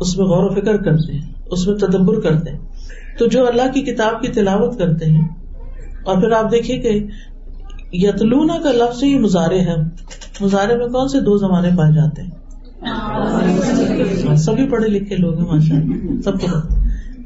اس 0.00 0.18
میں 0.18 0.26
غور 0.26 0.50
و 0.50 0.54
فکر 0.54 0.76
کرتے 0.76 1.12
ہیں۔ 1.12 1.34
اس 1.54 1.66
میں 1.68 1.76
تدبر 1.78 2.20
کرتے 2.20 2.50
ہیں۔ 2.50 2.58
تو 3.18 3.26
جو 3.26 3.46
اللہ 3.46 3.66
کی 3.74 3.80
کتاب 3.82 4.20
کی 4.22 4.28
تلاوت 4.32 4.78
کرتے 4.78 5.04
ہیں، 5.06 5.26
اور 6.04 6.14
پھر 6.20 6.30
آپ 6.32 6.50
دیکھیے 6.52 6.76
کہ 6.78 6.90
یتلونا 7.98 8.56
کا 8.62 8.72
لفظ 8.74 9.02
ہی 9.04 9.18
مظاہرے 9.18 9.60
ہے 9.60 9.76
مظاہرے 10.40 10.76
میں 10.76 10.86
کون 10.88 11.08
سے 11.08 11.20
دو 11.20 11.36
زمانے 11.38 11.70
پائے 11.78 11.92
جاتے 11.94 12.22
ہیں؟ 12.22 12.32
سبھی 14.36 14.66
پڑھے 14.68 14.88
لکھے 14.88 15.16
لوگ 15.16 15.34
ہیں، 15.34 15.46
ماشاء 15.46 15.76
اللہ۔ 15.76 16.20
سب 16.22 16.40
کو 16.40 16.46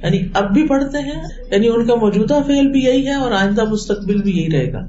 یعنی 0.03 0.19
اب 0.35 0.53
بھی 0.55 0.67
پڑھتے 0.69 0.99
ہیں 0.99 1.23
یعنی 1.53 1.69
ان 1.69 1.87
کا 1.87 1.95
موجودہ 1.95 2.37
فیل 2.47 2.67
بھی 2.73 2.81
یہی 2.81 3.07
ہے 3.07 3.15
اور 3.15 3.33
آئندہ 3.33 3.65
مستقبل 3.65 4.21
بھی 4.23 4.33
یہی 4.33 4.51
رہے 4.53 4.73
گا۔ 4.73 4.83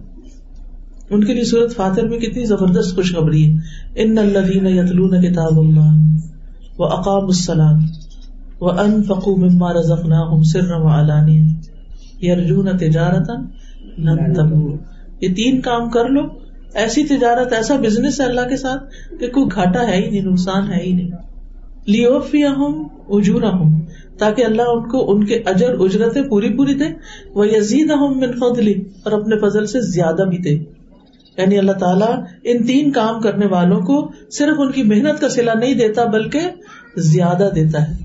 ان 1.10 1.24
کے 1.24 1.34
لیے 1.34 1.44
صورت 1.44 1.76
فاتر 1.76 2.08
میں 2.08 2.20
کتنی 2.20 2.44
زبردست 2.46 2.96
خوشخبری 2.96 3.44
ہے۔ 3.46 3.54
ان 3.96 4.18
الدین 4.18 4.68
یتلون 4.68 5.22
کتاب 5.22 5.60
اللہ 5.60 5.92
و 6.78 6.84
اقام 6.88 7.26
السلام 7.26 7.78
ان 8.62 9.02
فقو 9.04 9.36
مما 9.36 9.72
سر 10.44 10.74
علانی 10.92 11.38
یرجون 12.22 12.78
تجارت 12.78 13.30
یہ 15.22 15.34
تین 15.36 15.60
کام 15.62 15.90
کر 15.90 16.10
لو. 16.10 16.22
ایسی 16.74 17.04
تجارت 17.04 17.54
ایسا 17.54 17.76
بزنس 17.76 18.20
ہے 18.22 18.26
اللہ 18.26 18.48
کے 18.50 18.58
ساتھ 18.58 18.84
کہ 19.20 19.28
کوئی 19.28 19.46
گھاٹا 19.56 19.88
ہے 19.88 19.96
ہی 19.96 20.10
نہیں 20.10 20.22
نقصان 20.22 20.72
ہے 20.72 20.82
ہی 20.84 20.92
نہیں. 20.94 21.12
لیوفیا 21.88 22.52
ہوں 22.58 22.84
اجورا 23.10 23.50
ہوں 23.50 23.80
تاکہ 24.20 24.46
اللہ 24.46 24.70
ان 24.74 24.90
کو 24.90 25.12
ان 25.12 25.24
کے 25.26 25.42
اجر 25.46 25.80
اجرتیں 25.80 26.22
پوری 26.24 26.50
پوری 26.58 26.74
دے. 26.74 26.86
وہ 27.36 27.48
یزید 27.48 27.92
ہوں 27.92 28.16
من 28.16 28.38
فضلی 28.40 28.74
اور 29.04 29.12
اپنے 29.12 29.40
فضل 29.40 29.66
سے 29.66 29.82
زیادہ 29.82 30.24
بھی 30.30 30.38
دے. 30.38 30.56
یعنی 31.38 31.58
اللہ 31.58 31.80
تعالیٰ 31.80 32.12
ان 32.44 32.66
تین 32.68 32.92
کام 32.92 33.22
کرنے 33.22 33.46
والوں 33.46 33.82
کو 33.82 34.02
صرف 34.32 34.60
ان 34.60 34.72
کی 34.72 34.84
محنت 34.84 35.22
کا 35.22 35.30
سلا 35.30 35.54
نہیں 35.54 35.74
دیتا 35.74 36.06
بلکہ 36.06 36.40
زیادہ 37.08 37.50
دیتا 37.56 37.88
ہے. 37.88 37.99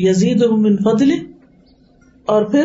یزید 0.00 0.42
من 0.42 0.76
فضلی 0.76 1.16
اور 2.26 2.42
پھر 2.42 2.64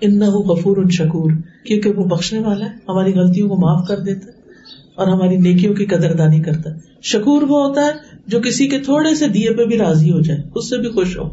ان 0.00 0.20
غفور 0.20 0.76
ان 0.76 0.90
شکور، 0.90 1.30
کیونکہ 1.66 1.90
وہ 1.90 2.04
بخشنے 2.04 2.38
والا 2.38 2.66
ہے، 2.66 2.70
ہماری 2.88 3.14
غلطیوں 3.14 3.48
کو 3.48 3.56
معاف 3.56 3.88
کر 3.88 3.98
دیتا 3.98 4.26
ہے 4.26 4.32
اور 4.94 5.08
ہماری 5.08 5.36
نیکیوں 5.36 5.74
کی 5.74 5.86
قدر 5.86 6.14
دانی 6.14 6.40
کرتا 6.40 6.70
ہے۔ 6.70 6.78
شکور 7.02 7.42
وہ 7.42 7.66
ہوتا 7.66 7.80
ہے 7.84 7.90
جو 8.26 8.40
کسی 8.40 8.68
کے 8.68 8.78
تھوڑے 8.78 9.14
سے 9.14 9.28
دیے 9.28 9.56
پہ 9.56 9.64
بھی 9.64 9.78
راضی 9.78 10.10
ہو 10.10 10.20
جائے، 10.20 10.40
اس 10.54 10.70
سے 10.70 10.76
بھی 10.78 10.88
خوش 10.88 11.18
ہو۔ 11.18 11.28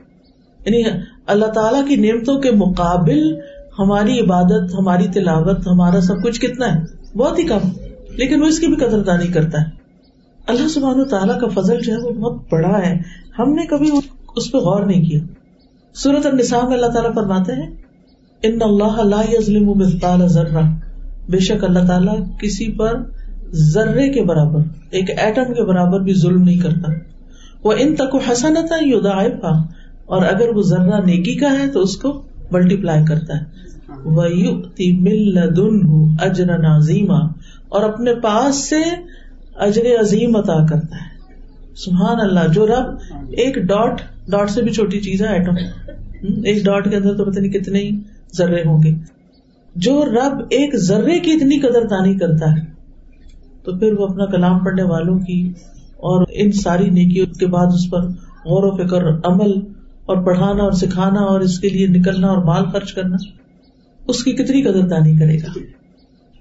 یعنی 0.65 0.83
اللہ 1.25 1.45
تعالیٰ 1.45 1.87
کی 1.87 1.95
نعمتوں 1.95 2.39
کے 2.39 2.51
مقابل 2.51 3.35
ہماری 3.79 4.19
عبادت، 4.19 4.73
ہماری 4.79 5.07
تلاوت، 5.13 5.67
ہمارا 5.67 6.01
سب 6.01 6.23
کچھ 6.23 6.41
کتنا 6.41 6.75
ہے؟ 6.75 6.79
بہت 7.17 7.39
ہی 7.39 7.43
کم، 7.43 7.69
لیکن 8.09 8.41
وہ 8.41 8.47
اس 8.47 8.59
کی 8.59 8.67
بھی 8.67 8.75
قدر 8.75 9.03
دانی 9.03 9.27
کرتا 9.27 9.61
ہے۔ 9.61 9.65
اللہ 10.47 10.67
سبحان 10.67 10.99
و 10.99 11.05
تعالیٰ 11.05 11.39
کا 11.39 11.47
فضل 11.47 11.77
جو 11.79 11.93
ہے 11.93 11.97
وہ 11.97 12.09
بہت 12.09 12.41
بڑا 12.51 12.87
ہے۔ 12.87 12.99
ہم 13.39 13.53
نے 13.53 13.65
کبھی 13.65 13.91
اس 14.35 14.51
پہ 14.51 14.57
غور 14.57 14.85
نہیں 14.85 15.03
کیا۔ 15.03 15.19
صورت 15.95 16.25
النساء 16.25 16.67
میں 16.67 16.73
اللہ 16.73 16.85
تعالیٰ 16.85 17.13
فرماتے 17.13 17.53
ہیں، 17.53 17.69
ان 18.43 18.57
اللہ 18.61 19.03
لا 19.03 19.21
یظلم 19.31 19.69
مثقال 19.69 20.27
ذرہ۔ 20.27 20.61
بے 21.29 21.39
شک 21.39 21.63
اللہ 21.63 21.87
تعالیٰ 21.87 22.17
کسی 22.41 22.71
پر 22.71 22.93
ذرے 23.51 24.09
کے 24.09 24.23
برابر، 24.23 24.59
ایک 24.89 25.09
ایٹم 25.17 25.53
کے 25.53 25.63
برابر 25.63 25.99
بھی 25.99 26.13
ظلم 26.13 26.41
نہیں 26.41 26.59
کرتا۔ 26.59 26.91
وہ 27.63 27.73
ان 27.79 27.95
تک 27.95 28.15
حسنتا 28.31 28.75
یدعفا 28.81 29.57
اور 30.05 30.21
اگر 30.21 30.55
وہ 30.55 30.61
ذرہ 30.61 31.01
نیکی 31.05 31.35
کا 31.35 31.51
ہے 31.59 31.67
تو 31.67 31.81
اس 31.81 31.97
کو 31.97 32.21
ملٹی 32.51 32.77
پلائی 32.77 33.05
کرتا 33.05 33.37
ہے۔ 33.37 33.43
وَيُؤْتِ 34.05 34.91
مِن 34.91 35.33
لَدُنْهُ 35.33 36.07
أَجْرًا 36.25 36.75
عَظِيمًا، 36.75 37.27
اور 37.69 37.83
اپنے 37.83 38.15
پاس 38.15 38.69
سے 38.69 38.81
اجر 39.55 39.81
عظیم 39.99 40.35
عطا 40.35 40.65
کرتا 40.65 40.95
ہے۔ 40.95 41.11
سبحان 41.75 42.19
اللہ، 42.19 42.51
جو 42.53 42.67
رب 42.67 42.95
ایک 43.29 43.55
ڈاٹ 43.55 44.01
ڈاٹ 44.27 44.49
سے 44.49 44.61
بھی 44.61 44.71
چھوٹی 44.71 44.99
چیز 44.99 45.21
ہے 45.21 45.27
ایٹم 45.27 45.55
ایک 46.43 46.65
ڈاٹ 46.65 46.89
کے 46.89 46.95
اندر 46.95 47.17
تو 47.17 47.25
پتہ 47.25 47.39
نہیں 47.39 47.51
کتنے 47.51 47.79
ہی 47.79 47.89
ذرے 48.37 48.61
ہوں 48.65 48.83
گے۔ 48.83 48.93
جو 49.75 50.05
رب 50.05 50.39
ایک 50.49 50.75
ذرے 50.75 51.19
کی 51.19 51.31
اتنی 51.31 51.59
قدر 51.59 51.87
دانی 51.87 52.15
کرتا 52.15 52.51
ہے، 52.51 52.61
تو 53.63 53.77
پھر 53.77 53.93
وہ 53.93 54.07
اپنا 54.07 54.25
کلام 54.25 54.59
پڑھنے 54.59 54.83
والوں 54.83 55.19
کی 55.19 55.49
اور 55.97 56.25
ان 56.29 56.51
ساری 56.51 56.89
نیکیوں 56.89 57.25
کے 57.39 57.47
بعد 57.47 57.67
اس 57.67 57.89
پر 57.89 58.01
غور 58.45 58.63
و 58.63 58.75
فکر، 58.75 59.31
عمل 59.31 59.51
اور 60.05 60.17
پڑھانا 60.17 60.63
اور 60.63 60.71
سکھانا 60.71 61.19
اور 61.19 61.39
اس 61.39 61.59
کے 61.59 61.69
لیے 61.69 61.87
نکلنا 61.87 62.27
اور 62.27 62.43
مال 62.43 62.65
خرچ 62.65 62.93
کرنا، 62.93 63.17
اس 64.07 64.23
کی 64.23 64.31
کتنی 64.31 64.61
قدر 64.61 64.87
دانی 64.87 65.17
کرے 65.17 65.37
گا۔ 65.37 65.59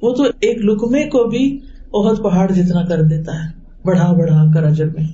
وہ 0.02 0.14
تو 0.14 0.22
ایک 0.22 0.58
لکمے 0.64 1.04
کو 1.04 1.24
بھی 1.24 1.58
عہد 1.94 2.22
پہاڑ 2.22 2.52
جتنا 2.52 2.84
کر 2.84 3.02
دیتا 3.02 3.32
ہے، 3.34 3.48
بڑھا 3.84 4.12
بڑھا 4.12 4.44
کر 4.54 4.64
اجر 4.64 4.86
میں۔ 4.86 5.04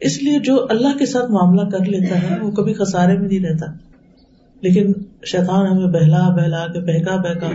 اس 0.00 0.22
لیے 0.22 0.38
جو 0.38 0.66
اللہ 0.70 0.98
کے 0.98 1.06
ساتھ 1.06 1.30
معاملہ 1.30 1.68
کر 1.68 1.84
لیتا 1.84 2.22
ہے، 2.22 2.40
وہ 2.40 2.50
کبھی 2.50 2.72
خسارے 2.72 3.18
میں 3.18 3.28
نہیں 3.28 3.40
رہتا۔ 3.40 3.66
لیکن 4.60 4.92
شیطان 5.26 5.66
ہمیں 5.66 5.86
بہلا 5.86 6.28
بہلا 6.28 6.66
کے، 6.66 6.80
بہکا 6.80 7.16
بہکا 7.16 7.48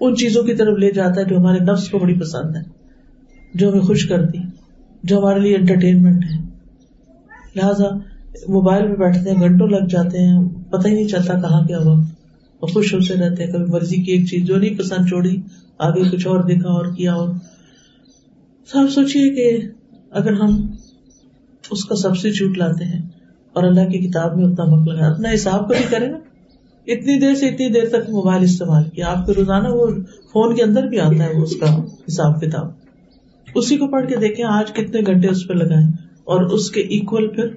ان 0.00 0.16
چیزوں 0.16 0.42
کی 0.42 0.54
طرف 0.54 0.78
لے 0.78 0.90
جاتا 0.90 1.20
ہے 1.20 1.24
جو 1.24 1.36
ہمارے 1.36 1.58
نفس 1.58 1.88
کو 1.88 1.98
بڑی 1.98 2.14
پسند 2.14 2.56
ہے 2.56 2.62
جو 3.54 3.70
ہمیں 3.70 3.80
خوش 3.80 4.08
کرتی، 4.08 4.38
جو 5.04 5.18
ہمارے 5.18 5.40
لیے 5.40 5.56
انٹرٹینمنٹ 5.56 6.24
ہے 6.24 6.40
لہذا 7.56 7.96
موبائل 8.48 8.88
میں 8.88 8.96
بیٹھتے 8.96 9.30
ہیں، 9.30 9.40
گھنٹوں 9.40 9.68
لگ 9.68 9.86
جاتے 9.90 10.18
ہیں، 10.18 10.48
پتہ 10.70 10.88
ہی 10.88 10.94
نہیں 10.94 11.08
چلتا 11.08 11.40
کہاں 11.40 11.66
کیا 11.66 11.78
ہوا۔ 11.78 12.00
اور 12.60 12.68
خوش 12.68 12.94
ہوتے 12.94 13.14
رہتے 13.14 13.44
ہیں، 13.44 13.52
کبھی 13.52 13.64
مرضی 13.64 13.96
کی 13.96 14.12
ایک 14.12 14.26
چیز 14.26 14.44
جو 14.44 14.56
نہیں 14.56 14.78
پسند 14.78 15.08
چھوڑی، 15.08 15.36
آگے 15.78 16.02
کچھ 16.10 16.26
اور 16.26 16.44
دیکھا 16.44 16.68
اور 16.68 16.86
کیا 16.86 17.14
اور۔ 17.14 17.28
صاحب 18.72 18.90
سوچیے 18.90 19.30
کہ 19.30 19.66
اگر 20.10 20.32
ہم 20.32 20.74
اس 21.70 21.84
کا 21.84 21.96
سبسٹیچیوٹ 21.96 22.58
لاتے 22.58 22.84
ہیں۔ 22.84 23.08
اور 23.52 23.64
اللہ 23.64 23.80
کی 23.80 23.98
کتاب 23.98 24.36
میں 24.36 24.44
اتنا 24.44 24.64
وقت 24.64 24.88
لگا 24.88 25.06
اپنا 25.06 25.28
حساب 25.34 25.68
کو 25.68 25.74
بھی 25.74 25.84
کرے 25.90 26.06
نا۔ 26.06 26.18
اتنی 26.86 27.20
دیر 27.20 27.34
سے 27.34 27.48
اتنی 27.48 27.68
دیر 27.68 27.88
تک 27.88 28.10
موبائل 28.10 28.42
استعمال 28.42 28.84
کیا۔ 28.84 29.08
آپ 29.08 29.26
کے 29.26 29.32
روزانہ 29.32 29.68
وہ 29.68 29.86
فون 30.32 30.56
کے 30.56 30.62
اندر 30.62 30.82
بھی 30.82 31.00
آتا 31.00 31.24
ہے 31.24 31.42
اس 31.42 31.56
کا 31.56 31.82
حساب 31.84 32.40
کتاب۔ 32.40 32.70
اسی 33.54 33.76
کو 33.76 33.86
پڑھ 33.86 34.08
کے 34.08 34.16
دیکھیں 34.16 34.44
آج 34.44 34.72
کتنے 34.72 35.00
گھنٹے 35.06 35.28
اس 35.28 35.48
پہ 35.48 35.52
لگائے 35.52 35.84
اور 36.24 36.42
اس 36.44 36.70
کے 36.70 36.80
اکول 36.80 37.28
پھر 37.28 37.48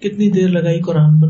کتنی 0.00 0.30
دیر 0.30 0.48
لگائی 0.48 0.80
قرآن 0.80 1.20
پر۔ 1.20 1.28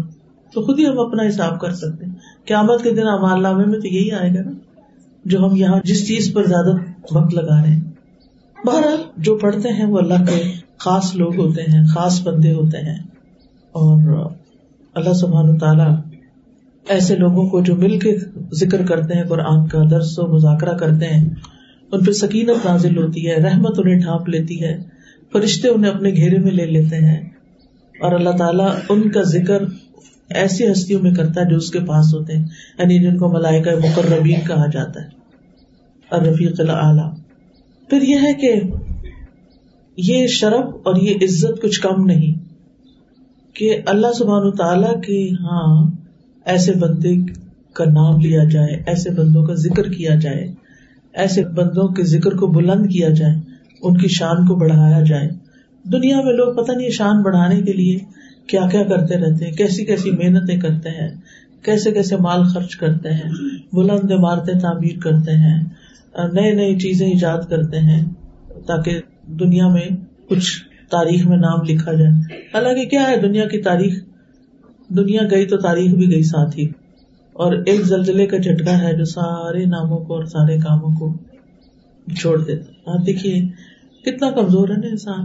تو 0.55 0.63
خود 0.63 0.79
ہی 0.79 0.87
ہم 0.87 0.99
اپنا 0.99 1.29
حساب 1.29 1.61
کر 1.61 1.73
سکتے 1.75 2.07
ہیں۔ 2.07 2.13
قیامت 2.47 2.83
کے 2.83 2.91
دن 2.91 3.09
امال 3.09 3.43
نامے 3.43 3.65
میں 3.65 3.81
تو 3.81 3.87
یہی 3.87 4.13
آئے 4.13 4.31
گا 4.31 4.43
نا۔ 4.43 4.51
جو 5.25 5.39
ہم 5.39 5.57
یہاں 5.57 5.81
جس 5.85 6.09
چیز 6.09 6.33
پر 6.33 6.47
زیادہ 6.47 6.73
وقت 7.13 7.35
لگا 7.35 7.63
رہے 7.63 7.71
ہیں۔ 7.71 7.81
بہرحال 8.67 9.03
جو 9.17 9.39
پڑھتے 9.39 9.69
ہیں 9.69 9.87
وہ 9.87 9.99
اللہ 9.99 10.15
کے 10.15 10.62
خاص 10.85 11.17
لوگ 11.17 11.37
ہوتے 11.37 11.63
ہیں، 11.63 11.87
خاص 11.87 12.23
بندے 12.23 12.53
ہوتے 12.53 12.79
ہیں۔ 12.79 12.99
اور 13.73 14.31
اللہ 14.95 15.13
سبحان 15.13 15.59
تعالی 15.59 16.19
ایسے 16.89 17.17
لوگوں 17.17 17.49
کو 17.49 17.61
جو 17.61 17.77
مل 17.77 17.99
کے 17.99 18.17
ذکر 18.53 18.87
کرتے 18.87 19.15
ہیں، 19.15 19.25
قرآن 19.25 19.67
کا 19.67 19.83
درس 19.91 20.19
و 20.19 20.27
مذاکرہ 20.27 20.77
کرتے 20.77 21.07
ہیں، 21.07 21.31
ان 21.93 22.05
پہ 22.05 22.13
سکینت 22.13 22.67
نازل 22.67 22.99
ہوتی 22.99 23.29
ہے، 23.29 23.37
رحمت 23.37 23.79
انہیں 23.79 24.01
ڈھانپ 24.01 24.29
لیتی 24.29 24.65
ہے، 24.65 24.79
فرشتے 25.33 25.69
انہیں 25.69 25.93
اپنے 25.93 26.11
گھیرے 26.11 26.39
میں 26.39 26.53
لے 26.53 26.67
لیتے 26.67 26.97
ہیں۔ 26.97 27.21
اور 28.01 28.13
اللہ 28.13 28.31
تعالیٰ 28.31 28.75
ان 28.89 29.11
کا 29.11 29.23
ذکر 29.23 29.63
ایسی 30.31 30.73
ہستیوں 30.73 31.03
میں 31.03 31.15
کرتا 31.15 31.41
ہے 31.41 31.51
جو 31.51 31.57
اس 31.57 31.71
کے 31.71 31.81
پاس 31.81 32.15
ہوتے 32.15 32.37
ہیں 32.37 32.45
یعنی 32.79 32.99
جن 32.99 33.19
کو 33.19 33.29
ملائکہ 33.29 33.71
مقربین 33.71 34.41
کہا 34.49 34.67
جاتا 34.67 35.03
ہے۔ 35.03 35.09
اور 36.09 36.23
رفیق 36.23 36.61
اعلیٰ 36.61 37.15
پھر 37.91 38.03
یہ 38.03 38.17
ہے 38.17 38.33
کہ 38.35 38.61
یہ 39.99 40.27
شرف 40.27 40.87
اور 40.87 40.97
یہ 40.97 41.15
عزت 41.23 41.61
کچھ 41.63 41.81
کم 41.81 42.05
نہیں 42.07 42.39
کہ 43.57 43.77
اللہ 43.87 44.13
سبحان 44.19 44.51
تعالی 44.51 44.93
کے 45.01 45.19
ہاں 45.35 45.91
ایسے 46.47 46.73
بندے 46.73 47.15
کا 47.73 47.85
نام 47.85 48.21
لیا 48.21 48.45
جائے، 48.45 48.83
ایسے 48.87 49.11
بندوں 49.11 49.45
کا 49.47 49.55
ذکر 49.55 49.89
کیا 49.93 50.15
جائے، 50.15 50.47
ایسے 51.15 51.45
بندوں 51.55 51.87
کے 51.89 52.03
ذکر 52.05 52.37
کو 52.37 52.47
بلند 52.47 52.91
کیا 52.93 53.09
جائے، 53.09 53.35
ان 53.83 53.97
کی 53.99 54.09
شان 54.09 54.47
کو 54.47 54.55
بڑھایا 54.55 55.01
جائے۔ 55.03 55.29
دنیا 55.85 56.21
میں 56.21 56.33
لوگ 56.33 56.55
پتہ 56.57 56.73
نہیں 56.73 56.91
شان 56.91 57.23
بڑھانے 57.23 57.61
کے 57.63 57.73
لیے 57.73 57.99
کیا 58.47 58.67
کیا 58.73 58.83
کرتے 58.85 59.17
رہتے 59.17 59.45
ہیں، 59.45 59.53
کیسی 59.53 59.85
کیسی 59.85 60.11
محنتیں 60.11 60.57
کرتے 60.61 60.91
ہیں، 60.91 61.09
کیسے 61.63 61.91
کیسے 61.93 62.17
مال 62.17 62.43
خرچ 62.45 62.77
کرتے 62.77 63.13
ہیں، 63.15 63.31
بلند 63.73 64.13
عمارتیں 64.13 64.59
تعمیر 64.61 64.99
کرتے 65.01 65.37
ہیں، 65.37 65.59
نئے 66.33 66.53
نئی 66.53 66.79
چیزیں 66.79 67.07
ایجاد 67.07 67.49
کرتے 67.51 67.79
ہیں 67.81 68.03
تاکہ 68.67 69.01
دنیا 69.27 69.69
میں 69.69 69.89
کچھ 70.29 70.65
تاریخ 70.91 71.27
میں 71.27 71.37
نام 71.37 71.59
لکھا 71.69 71.93
جائے۔ 71.93 72.11
حالانکہ 72.55 72.85
کیا 72.85 73.09
ہے، 73.09 73.21
دنیا 73.21 73.45
کی 73.45 73.63
تاریخ، 73.63 74.05
دنیا 74.89 75.21
گئی 75.31 75.47
تو 75.47 75.57
تاریخ 75.57 75.91
بھی 75.91 76.13
گئی 76.13 76.23
ساتھ 76.23 76.59
ہی۔ 76.59 76.69
اور 77.33 77.53
ایک 77.67 77.81
زلزلے 77.81 78.27
کا 78.27 78.37
جھٹکا 78.37 78.83
ہے 78.83 78.97
جو 78.97 79.05
سارے 79.05 79.65
ناموں 79.65 79.99
کو 79.99 80.15
اور 80.15 80.25
سارے 80.25 80.59
کاموں 80.59 80.97
کو 80.99 81.19
چھوڑ 82.15 82.45
دیتا 82.45 82.91
آپ 82.91 83.07
دیکھیے، 83.07 83.43
کتنا 84.05 84.31
کمزور 84.31 84.69
ہے 84.69 84.75
نا 84.75 84.87
انسان۔ 84.87 85.25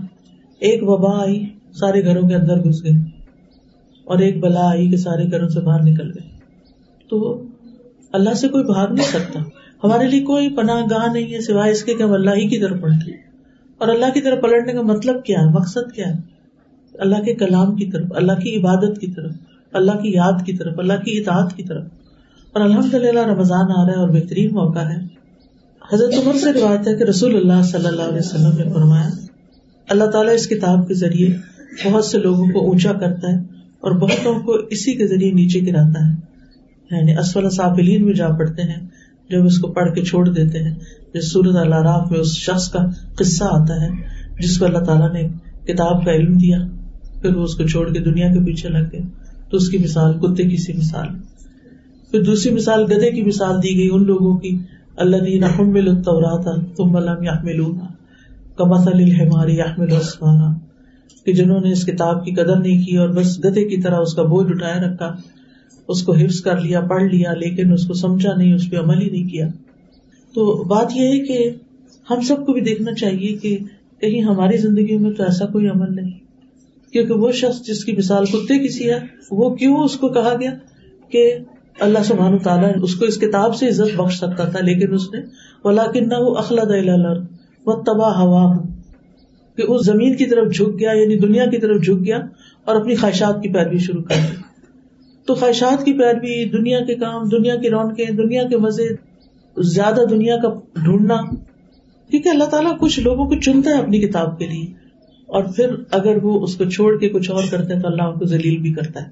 ایک 0.59 0.83
وبا 0.83 1.23
آئی، 1.23 1.45
سارے 1.73 2.05
گھروں 2.05 2.29
کے 2.29 2.35
اندر 2.35 2.63
گھس 2.63 2.83
گئے۔ 2.83 2.91
اور 4.03 4.19
ایک 4.19 4.39
بلا 4.39 4.69
آئی 4.69 4.89
کہ 4.89 4.97
سارے 4.97 5.31
گھروں 5.31 5.49
سے 5.49 5.59
باہر 5.59 5.83
نکل 5.83 6.09
گئے۔ 6.09 6.29
تو 7.09 7.43
اللہ 8.13 8.33
سے 8.33 8.47
کوئی 8.47 8.63
بھاگ 8.63 8.87
نہیں 8.87 9.07
سکتا۔ 9.07 9.39
ہمارے 9.83 10.07
لیے 10.07 10.21
کوئی 10.21 10.55
پناہ 10.55 10.81
گاہ 10.91 11.13
نہیں 11.13 11.33
ہے 11.33 11.41
سوائے 11.41 11.71
اس 11.71 11.83
کے 11.83 11.93
کہ 11.93 12.03
ہم 12.03 12.11
اللہ 12.11 12.31
ہی 12.31 12.47
کی 12.47 12.57
طرف 12.57 12.81
پلٹے 12.81 13.26
اور 13.77 13.87
اللہ 13.87 14.05
کی 14.13 14.21
طرف 14.21 14.41
پلٹنے 14.41 14.73
کا 14.73 14.81
مطلب 14.81 15.23
کیا 15.23 15.39
ہے؟ 15.39 15.45
مقصد 15.45 15.91
کیا 15.93 16.07
ہے؟ 16.07 16.37
اللہ 16.93 17.15
کے 17.15 17.33
کلام 17.33 17.75
کی 17.75 17.91
طرف، 17.91 18.05
اللہ 18.15 18.31
کی 18.31 18.59
عبادت 18.59 18.99
کی 18.99 19.07
طرف، 19.07 19.31
اللہ 19.73 19.91
کی 19.91 20.11
یاد 20.11 20.45
کی 20.45 20.53
طرف، 20.53 20.79
اللہ 20.79 20.93
کی 20.93 21.17
اطاعت 21.17 21.53
کی 21.55 21.63
طرف۔ 21.63 21.83
اور 22.53 22.61
الحمد 22.61 22.93
للہ 22.93 23.27
رمضان 23.27 23.71
آ 23.77 23.85
رہا 23.85 23.91
ہے 23.91 23.97
اور 23.97 24.09
بہترین 24.09 24.53
موقع 24.53 24.79
ہے۔ 24.79 25.17
حضرت 25.93 26.13
عمر 26.25 26.33
سے 26.33 26.53
روایت 26.53 26.87
ہے 26.87 26.95
کہ 26.95 27.03
رسول 27.03 27.35
اللہ 27.35 27.63
صلی 27.63 27.85
اللہ 27.85 28.01
علیہ 28.01 28.17
وسلم 28.17 28.65
نے 28.65 28.73
فرمایا، 28.73 29.09
اللہ 29.89 30.03
تعالیٰ 30.03 30.33
اس 30.33 30.47
کتاب 30.47 30.87
کے 30.87 30.93
ذریعے 30.93 31.37
بہت 31.85 32.05
سے 32.05 32.17
لوگوں 32.17 32.47
کو 32.47 32.59
اونچا 32.59 32.93
کرتا 32.93 33.31
ہے 33.31 33.37
اور 33.79 33.91
بہتوں 33.91 34.39
کو 34.39 34.51
اسی 34.51 34.93
کے 34.93 35.07
ذریعے 35.07 35.31
نیچے 35.31 35.59
گراتا 35.67 36.09
ہے۔ 36.09 36.15
یعنی 36.91 37.17
اسفل 37.17 37.49
صافلین 37.49 38.05
میں 38.05 38.13
جا 38.13 38.29
پڑتے 38.29 38.61
ہیں۔ 38.61 38.87
جب 39.29 39.45
اس 39.45 39.59
کو 39.59 39.67
پڑھ 39.67 39.93
کے 39.93 40.01
چھوڑ 40.01 40.29
دیتے 40.29 40.63
ہیں، 40.63 40.75
جس 41.13 41.31
صورت 41.31 41.55
اللہ 41.55 41.75
راف 41.75 42.11
میں 42.11 42.19
اس 42.19 42.35
شخص 42.37 42.69
کا 42.69 42.79
قصہ 43.19 43.43
آتا 43.43 43.81
ہے، 43.81 43.89
جس 44.39 44.59
کو 44.59 44.65
اللہ 44.65 44.79
تعالیٰ 44.79 45.13
نے 45.13 45.27
کتاب 45.65 46.05
کا 46.05 46.11
علم 46.11 46.37
دیا، 46.37 46.57
پھر 47.21 47.35
وہ 47.35 47.43
اس 47.43 47.55
کو 47.55 47.67
چھوڑ 47.67 47.93
کے 47.93 47.99
دنیا 47.99 48.27
کے 48.27 48.45
پیچھے 48.45 48.69
لگ 48.69 48.87
گئے۔ 48.91 49.01
تو 49.49 49.57
اس 49.57 49.69
کی 49.69 49.77
مثال 49.77 50.19
کتے 50.19 50.43
کی 50.43 50.57
سی 50.57 50.73
مثال۔ 50.73 51.07
پھر 52.11 52.23
دوسری 52.23 52.53
مثال 52.53 52.83
گدے 52.83 53.11
کی 53.11 53.23
مثال 53.23 53.63
دی 53.63 53.77
گئی 53.77 53.89
ان 53.91 54.03
لوگوں 54.03 54.37
کی۔ 54.37 54.59
اللہ 54.97 55.17
دین 55.17 55.43
مل 55.59 56.03
تھا 56.03 56.61
تم 56.75 56.91
ملم 56.91 57.23
یا 57.23 57.31
ملوں 57.43 57.73
کمسل 58.57 58.93
الحماری 58.93 59.57
یحمل 59.57 59.91
عثمانہ 59.91 60.57
کہ 61.25 61.33
جنہوں 61.33 61.59
نے 61.59 61.71
اس 61.71 61.85
کتاب 61.85 62.25
کی 62.25 62.31
قدر 62.31 62.59
نہیں 62.59 62.85
کی 62.85 62.97
اور 62.97 63.09
بس 63.09 63.39
گدے 63.45 63.63
کی 63.63 63.81
طرح 63.81 63.95
اس 63.95 64.13
کا 64.13 64.23
بوجھ 64.23 64.51
اٹھائے 64.51 64.81
رکھا۔ 64.81 65.15
اس 65.87 66.03
کو 66.03 66.13
حفظ 66.13 66.41
کر 66.41 66.61
لیا، 66.61 66.81
پڑھ 66.81 67.03
لیا، 67.03 67.33
لیکن 67.33 67.73
اس 67.73 67.87
کو 67.87 67.93
سمجھا 67.93 68.33
نہیں، 68.37 68.53
اس 68.53 68.69
پہ 68.69 68.77
عمل 68.77 69.01
ہی 69.01 69.09
نہیں 69.09 69.29
کیا۔ 69.29 69.47
تو 70.33 70.63
بات 70.63 70.91
یہ 70.95 71.07
ہے 71.07 71.19
کہ 71.19 71.49
ہم 72.09 72.21
سب 72.21 72.45
کو 72.45 72.53
بھی 72.53 72.61
دیکھنا 72.61 72.93
چاہیے 72.93 73.33
کہ 73.33 73.57
کہیں 74.01 74.21
ہماری 74.21 74.57
زندگی 74.57 74.97
میں 74.97 75.11
تو 75.11 75.23
ایسا 75.23 75.45
کوئی 75.45 75.67
عمل 75.67 75.95
نہیں۔ 75.95 76.11
کیونکہ 76.93 77.13
وہ 77.13 77.31
شخص 77.31 77.65
جس 77.65 77.85
کی 77.85 77.91
مثال 77.91 78.25
کتے 78.25 78.67
کسی 78.67 78.89
ہے، 78.89 78.99
وہ 79.31 79.55
کیوں 79.55 79.77
اس 79.77 79.97
کو 79.97 80.09
کہا 80.09 80.33
گیا 80.39 80.51
کہ 81.09 81.37
اللہ 81.79 81.99
سبحان 82.03 82.37
تعالیٰ 82.37 82.71
اس 82.81 82.95
کو 82.95 83.05
اس 83.05 83.17
کتاب 83.17 83.55
سے 83.55 83.67
عزت 83.67 83.95
بخش 83.95 84.17
سکتا 84.17 84.43
تھا، 84.43 84.59
لیکن 84.59 84.93
اس 84.93 85.13
نے 85.13 85.19
ولا 85.65 85.91
کن 85.91 86.13
وہ 86.19 86.35
اخلاق 86.35 86.67
وہ 87.65 87.73
تباہ 87.73 88.21
ہوا 88.21 88.41
ہوں 88.41 88.67
کہ 89.57 89.63
اس 89.67 89.85
زمین 89.85 90.15
کی 90.15 90.25
طرف 90.25 90.53
جھک 90.53 90.79
گیا 90.79 90.91
یعنی 90.91 91.19
دنیا 91.19 91.45
کی 91.45 91.57
طرف 91.57 91.81
جھک 91.81 92.05
گیا 92.05 92.17
اور 92.65 92.75
اپنی 92.75 92.95
خواہشات 92.95 93.43
کی 93.43 93.49
پیروی 93.49 93.77
شروع 93.77 94.01
کر 94.01 94.15
دی۔ 94.15 94.46
تو 95.27 95.35
خواہشات 95.35 95.85
کی 95.85 95.93
پیروی، 95.93 96.49
دنیا 96.49 96.79
کے 96.79 96.95
کام، 96.95 97.29
دنیا 97.29 97.55
کی 97.55 97.69
رونقیں، 97.69 98.05
دنیا 98.05 98.43
کے 98.43 98.57
مزے، 98.57 98.87
زیادہ 99.57 100.01
دنیا 100.09 100.37
کا 100.37 100.49
ڈھونڈنا۔ 100.83 101.15
کیونکہ 102.11 102.29
اللہ 102.29 102.43
تعالیٰ 102.43 102.79
کچھ 102.79 102.99
لوگوں 102.99 103.25
کو 103.25 103.35
چنتا 103.35 103.71
ہے 103.71 103.79
اپنی 103.79 103.99
کتاب 103.99 104.39
کے 104.39 104.45
لیے۔ 104.45 104.65
اور 105.25 105.43
پھر 105.43 105.69
اگر 105.91 106.23
وہ 106.23 106.43
اس 106.43 106.55
کو 106.55 106.65
چھوڑ 106.65 106.99
کے 106.99 107.09
کچھ 107.09 107.31
اور 107.31 107.43
کرتے 107.49 107.73
ہیں 107.73 107.81
تو 107.81 107.87
اللہ 107.87 108.01
ان 108.01 108.19
کو 108.19 108.25
ذلیل 108.25 108.57
بھی 108.57 108.73
کرتا 108.73 109.03
ہے۔ 109.03 109.09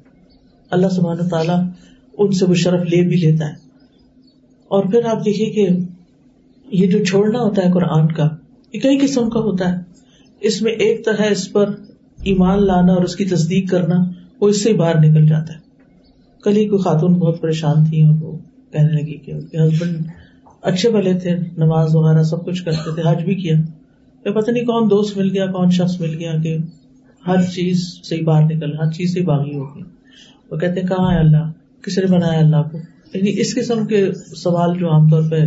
اللہ 0.72 0.88
سبحانہ 0.88 1.30
تعالیٰ 1.30 1.64
ان 2.18 2.32
سے 2.32 2.46
وہ 2.46 2.54
شرف 2.54 2.82
لے 2.82 3.02
بھی 3.02 3.16
لیتا 3.16 3.48
ہے۔ 3.48 3.54
اور 4.68 4.84
پھر 4.84 5.06
آپ 5.06 5.26
دیکھیے 5.26 5.50
کہ 5.50 5.68
یہ 6.72 6.88
جو 6.88 7.06
چھوڑنا 7.06 7.40
ہوتا 7.40 7.66
ہے 7.66 7.72
قرآن 7.72 8.08
کا، 8.08 8.30
یہ 8.74 8.80
کئی 8.80 8.98
قسم 8.98 9.30
کا 9.30 9.40
ہوتا 9.40 9.72
ہے۔ 9.72 9.78
اس 10.40 10.62
میں 10.62 10.72
ایک 10.72 11.06
تو 11.06 11.12
ہے 11.20 11.32
اس 11.32 11.52
پر 11.52 11.70
ایمان 12.24 12.66
لانا 12.66 12.94
اور 12.94 13.04
اس 13.04 13.16
کی 13.16 13.26
تصدیق 13.26 13.72
کرنا، 13.72 13.96
وہ 14.42 14.50
اس 14.50 14.64
سے 14.64 14.74
باہر 14.74 15.00
نکل 15.00 15.28
جاتا 15.28 15.54
ہے۔ 15.54 15.65
کل 16.46 16.56
ہی 16.58 16.68
کوئی 16.68 16.82
خاتون 16.82 17.14
بہت 17.14 17.42
پریشان 17.42 17.86
تھی 17.86 18.06
اور 18.06 18.14
وہ 18.22 18.38
کہنے 18.72 19.02
لگی 19.02 19.18
کہ 19.18 19.32
ان 19.32 19.42
کے 19.42 19.58
ہسبینڈ 19.58 20.08
اچھے 20.62 20.90
بھلے 20.90 21.14
تھے، 21.14 21.36
نماز 21.58 21.96
وغیرہ 21.96 22.24
سب 22.24 22.46
کچھ 22.46 22.66
کرتے 22.66 22.96
تھے، 22.96 23.02
حج 23.06 23.24
بھی 23.24 23.36
کیا۔ 23.36 23.56
پتہ 24.22 24.52
نہیں 24.52 24.66
کون 24.66 24.90
دوست 24.90 25.18
مل 25.18 25.32
گیا، 25.32 25.46
کون 25.46 25.70
شخص 25.70 26.02
مل 26.02 26.14
گیا 26.14 26.32
کہ 26.44 26.58
ہر 27.28 27.42
چیز 27.42 28.02
سے 28.10 28.24
باہر 28.24 28.44
نکل، 28.44 28.78
ہر 28.78 28.92
چیز 28.92 29.14
سے 29.14 29.22
باغی 29.22 29.56
ہو 29.56 29.76
گئی۔ 29.76 29.84
وہ 30.52 30.58
کہتے 30.58 30.82
کہاں 30.82 31.14
ہے 31.14 31.20
اللہ؟ 31.20 31.52
کس 31.82 31.98
نے 31.98 32.06
بنایا 32.06 32.40
اللہ 32.40 32.56
کو؟ 32.72 32.78
یعنی 33.14 33.42
اس 33.42 33.56
قسم 33.56 33.86
کے 33.86 34.10
سوال 34.14 34.80
جو 34.80 34.92
عام 34.92 35.10
طور 35.10 35.24
پہ 35.32 35.40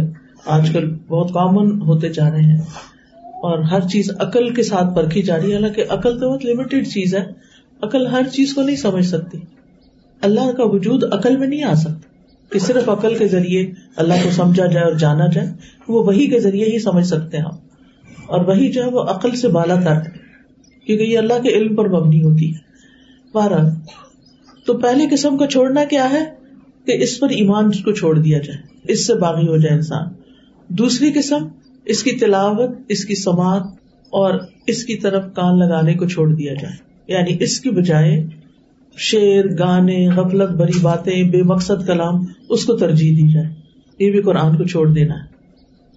آج 0.47 0.71
کل 0.71 0.95
بہت 1.09 1.29
کامن 1.29 1.83
ہوتے 1.83 2.09
جا 2.09 2.31
رہے 2.31 2.41
ہیں۔ 2.41 2.61
اور 3.17 3.59
ہر 3.59 3.81
چیز 3.81 4.11
عقل 4.19 4.55
کے 4.55 4.63
ساتھ 4.63 4.97
پرکھی 4.97 5.23
جا 5.23 5.37
رہی 5.37 5.51
ہے۔ 5.51 5.55
حالانکہ 5.55 5.85
عقل 5.89 6.21
تو 6.21 6.31
بہت 6.31 6.45
لمیٹڈ 6.45 6.87
چیز 6.87 7.15
ہے۔ 7.15 7.25
عقل 7.83 8.07
ہر 8.07 8.23
چیز 8.33 8.55
کو 8.55 8.63
نہیں 8.63 8.77
سمجھ 8.77 9.07
سکتی۔ 9.07 9.39
اللہ 10.21 10.53
کا 10.53 10.65
وجود 10.65 11.05
عقل 11.13 11.37
میں 11.37 11.47
نہیں 11.47 11.63
آ 11.63 11.75
سکتا 11.75 12.09
کہ 12.53 12.59
صرف 12.59 12.89
عقل 12.89 13.15
کے 13.15 13.29
ذریعے 13.29 13.71
اللہ 13.97 14.15
کو 14.23 14.31
سمجھا 14.31 14.67
جائے 14.67 14.85
اور 14.85 14.93
جانا 14.93 15.27
جائے، 15.27 15.49
وہ 15.89 16.05
وہی 16.05 16.27
کے 16.27 16.41
ذریعے 16.41 16.67
ہی 16.67 16.79
سمجھ 16.79 17.07
سکتے 17.07 17.37
ہیں 17.37 17.45
ہم۔ 17.45 17.55
اور 18.27 18.45
وہی 18.45 18.73
جو 18.73 18.85
ہے 18.85 18.91
وہ 18.91 19.01
عقل 19.01 19.37
سے 19.37 19.49
بالا 19.49 19.81
تر 19.81 19.93
ہے، 19.93 20.11
کیونکہ 20.87 21.05
یہ 21.05 21.19
اللہ 21.19 21.43
کے 21.43 21.49
علم 21.49 21.77
پر 21.77 21.89
مبنی 21.89 22.23
ہوتی 22.23 22.55
ہے۔ 22.55 22.59
بارہ 23.33 23.75
تو 24.67 24.79
پہلی 24.79 25.07
قسم 25.11 25.39
کا 25.39 25.47
چھوڑنا 25.47 25.85
کیا 25.85 26.11
ہے؟ 26.11 26.25
کہ 26.87 27.03
اس 27.03 27.21
پر 27.21 27.29
ایمان 27.29 27.71
کو 27.71 27.93
چھوڑ 27.93 28.19
دیا 28.19 28.39
جائے، 28.39 28.93
اس 28.93 29.07
سے 29.07 29.15
باغی 29.15 29.49
ہو 29.49 29.57
جائے 29.57 29.75
انسان۔ 29.75 30.07
دوسری 30.69 31.13
قسم، 31.13 31.49
اس 31.85 32.03
کی 32.03 32.13
تلاوت، 32.13 32.71
اس 32.89 33.05
کی 33.05 33.15
سماعت 33.15 33.63
اور 34.11 34.41
اس 34.67 34.85
کی 34.85 34.97
طرف 34.97 35.25
کان 35.35 35.59
لگانے 35.59 35.95
کو 35.95 36.07
چھوڑ 36.07 36.35
دیا 36.35 36.55
جائے۔ 36.55 36.75
یعنی 37.09 37.37
اس 37.41 37.61
کی 37.61 37.71
بجائے 37.71 38.27
شیر 38.99 39.45
گانے، 39.59 40.09
غفلت 40.09 40.51
بری 40.51 40.79
باتیں، 40.83 41.23
بے 41.23 41.43
مقصد 41.43 41.87
کلام، 41.87 42.15
اس 42.49 42.65
کو 42.65 42.77
ترجیح 42.77 43.17
دی 43.17 43.33
جائے۔ 43.33 43.47
یہ 43.99 44.11
بھی 44.11 44.23
قرآن 44.23 44.57
کو 44.57 44.65
چھوڑ 44.65 44.89
دینا 44.89 45.15
ہے۔ 45.15 45.39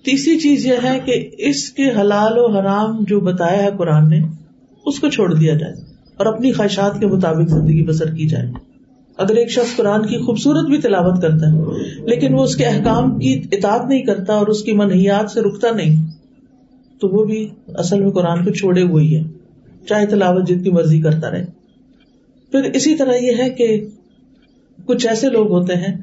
تیسری 0.06 0.40
چیز 0.40 0.66
یہ 0.66 0.74
ہے 0.84 1.00
کہ 1.06 1.30
اس 1.38 1.70
کے 1.70 1.90
حلال 1.90 2.38
و 2.38 2.52
حرام 2.52 3.04
جو 3.08 3.20
بتایا 3.20 3.64
ہے 3.64 3.70
قرآن 3.78 4.10
نے، 4.10 4.22
اس 4.86 5.00
کو 5.00 5.10
چھوڑ 5.10 5.34
دیا 5.34 5.54
جائے 5.54 5.74
اور 6.18 6.26
اپنی 6.26 6.52
خواہشات 6.52 7.00
کے 7.00 7.08
مطابق 7.08 7.50
زندگی 7.50 7.84
بسر 7.84 8.16
کی 8.16 8.28
جائے۔ 8.28 8.52
اگر 9.18 9.36
ایک 9.36 9.52
شخص 9.52 9.76
قرآن 9.76 10.02
کی 10.02 10.18
خوبصورت 10.18 10.66
بھی 10.66 10.78
تلاوت 10.78 11.22
کرتا 11.22 11.52
ہے، 11.52 11.60
لیکن 12.06 12.34
وہ 12.34 12.44
اس 12.44 12.56
کے 12.56 12.66
احکام 12.66 13.20
کی 13.20 13.42
اطاعت 13.52 13.86
نہیں 13.86 14.02
کرتا 14.02 14.34
اور 14.34 14.48
اس 14.48 14.64
کی 14.64 14.72
منحیات 14.72 15.32
سے 15.32 15.42
رکتا 15.42 15.72
نہیں، 15.72 16.12
تو 17.00 17.10
وہ 17.10 17.26
بھی 17.26 17.50
اصل 17.68 18.00
میں 18.00 18.12
قرآن 18.12 18.46
کو 18.46 18.52
چھوڑے 18.52 18.84
ہوئی 18.84 19.16
ہے۔ 19.16 19.24
چاہے 19.90 20.06
تلاوت 20.06 20.48
جتنی 20.48 20.72
مرضی 20.72 21.02
کرتا 21.02 21.32
رہے۔ 21.32 21.61
پھر 22.52 22.64
اسی 22.64 22.96
طرح 22.96 23.14
یہ 23.14 23.32
ہے 23.38 23.50
کہ 23.50 23.88
کچھ 24.86 25.08
ایسے 25.08 25.30
لوگ 25.30 25.52
ہوتے 25.52 25.76
ہیں 25.76 25.98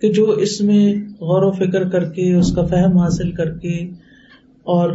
کہ 0.00 0.12
جو 0.12 0.24
اس 0.24 0.60
میں 0.60 0.94
غور 1.04 1.42
و 1.42 1.50
فکر 1.50 1.88
کر 1.88 2.04
کے، 2.04 2.34
اس 2.34 2.54
کا 2.54 2.66
فہم 2.66 2.98
حاصل 2.98 3.32
کر 3.32 3.58
کے 3.58 3.90
اور 4.62 4.90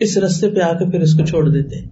اس 0.00 0.18
رستے 0.18 0.50
پہ 0.50 0.60
آ 0.60 0.72
کے 0.72 0.90
پھر 0.90 1.00
اس 1.00 1.14
کو 1.14 1.24
چھوڑ 1.24 1.48
دیتے 1.48 1.76
ہیں۔ 1.76 1.88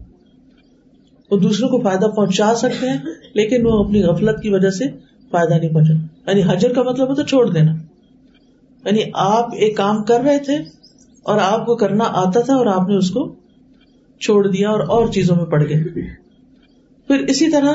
وہ 1.31 1.39
دوسروں 1.39 1.69
کو 1.69 1.81
فائدہ 1.81 2.07
پہنچا 2.07 2.55
سکتے 2.57 2.89
ہیں، 2.89 2.99
لیکن 3.35 3.67
وہ 3.67 3.85
اپنی 3.85 4.03
غفلت 4.03 4.43
کی 4.43 4.49
وجہ 4.49 4.71
سے 4.71 4.85
فائدہ 5.31 5.55
نہیں 5.55 5.71
پہنچا۔ 5.71 5.93
یعنی 6.31 6.43
حجر 6.43 6.73
کا 6.73 6.83
مطلب 6.83 7.09
ہوتا 7.09 7.23
چھوڑ 7.25 7.51
دینا۔ 7.51 7.73
یعنی 8.85 9.01
آپ 9.15 9.55
ایک 9.55 9.77
کام 9.77 10.03
کر 10.03 10.21
رہے 10.21 10.39
تھے 10.39 10.57
اور 11.23 11.39
آپ 11.43 11.67
کو 11.67 11.77
کرنا 11.77 12.05
آتا 12.05 12.41
تھا 12.41 12.55
اور 12.55 12.67
آپ 12.67 12.89
نے 12.89 12.97
اس 12.97 13.11
کو 13.11 13.35
چھوڑ 14.21 14.47
دیا 14.47 14.71
اور 14.71 14.81
اور 14.81 15.09
چیزوں 15.09 15.37
میں 15.37 15.45
پڑ 15.45 15.69
گئے۔ 15.69 15.85
پھر 17.07 17.19
اسی 17.19 17.51
طرح 17.51 17.73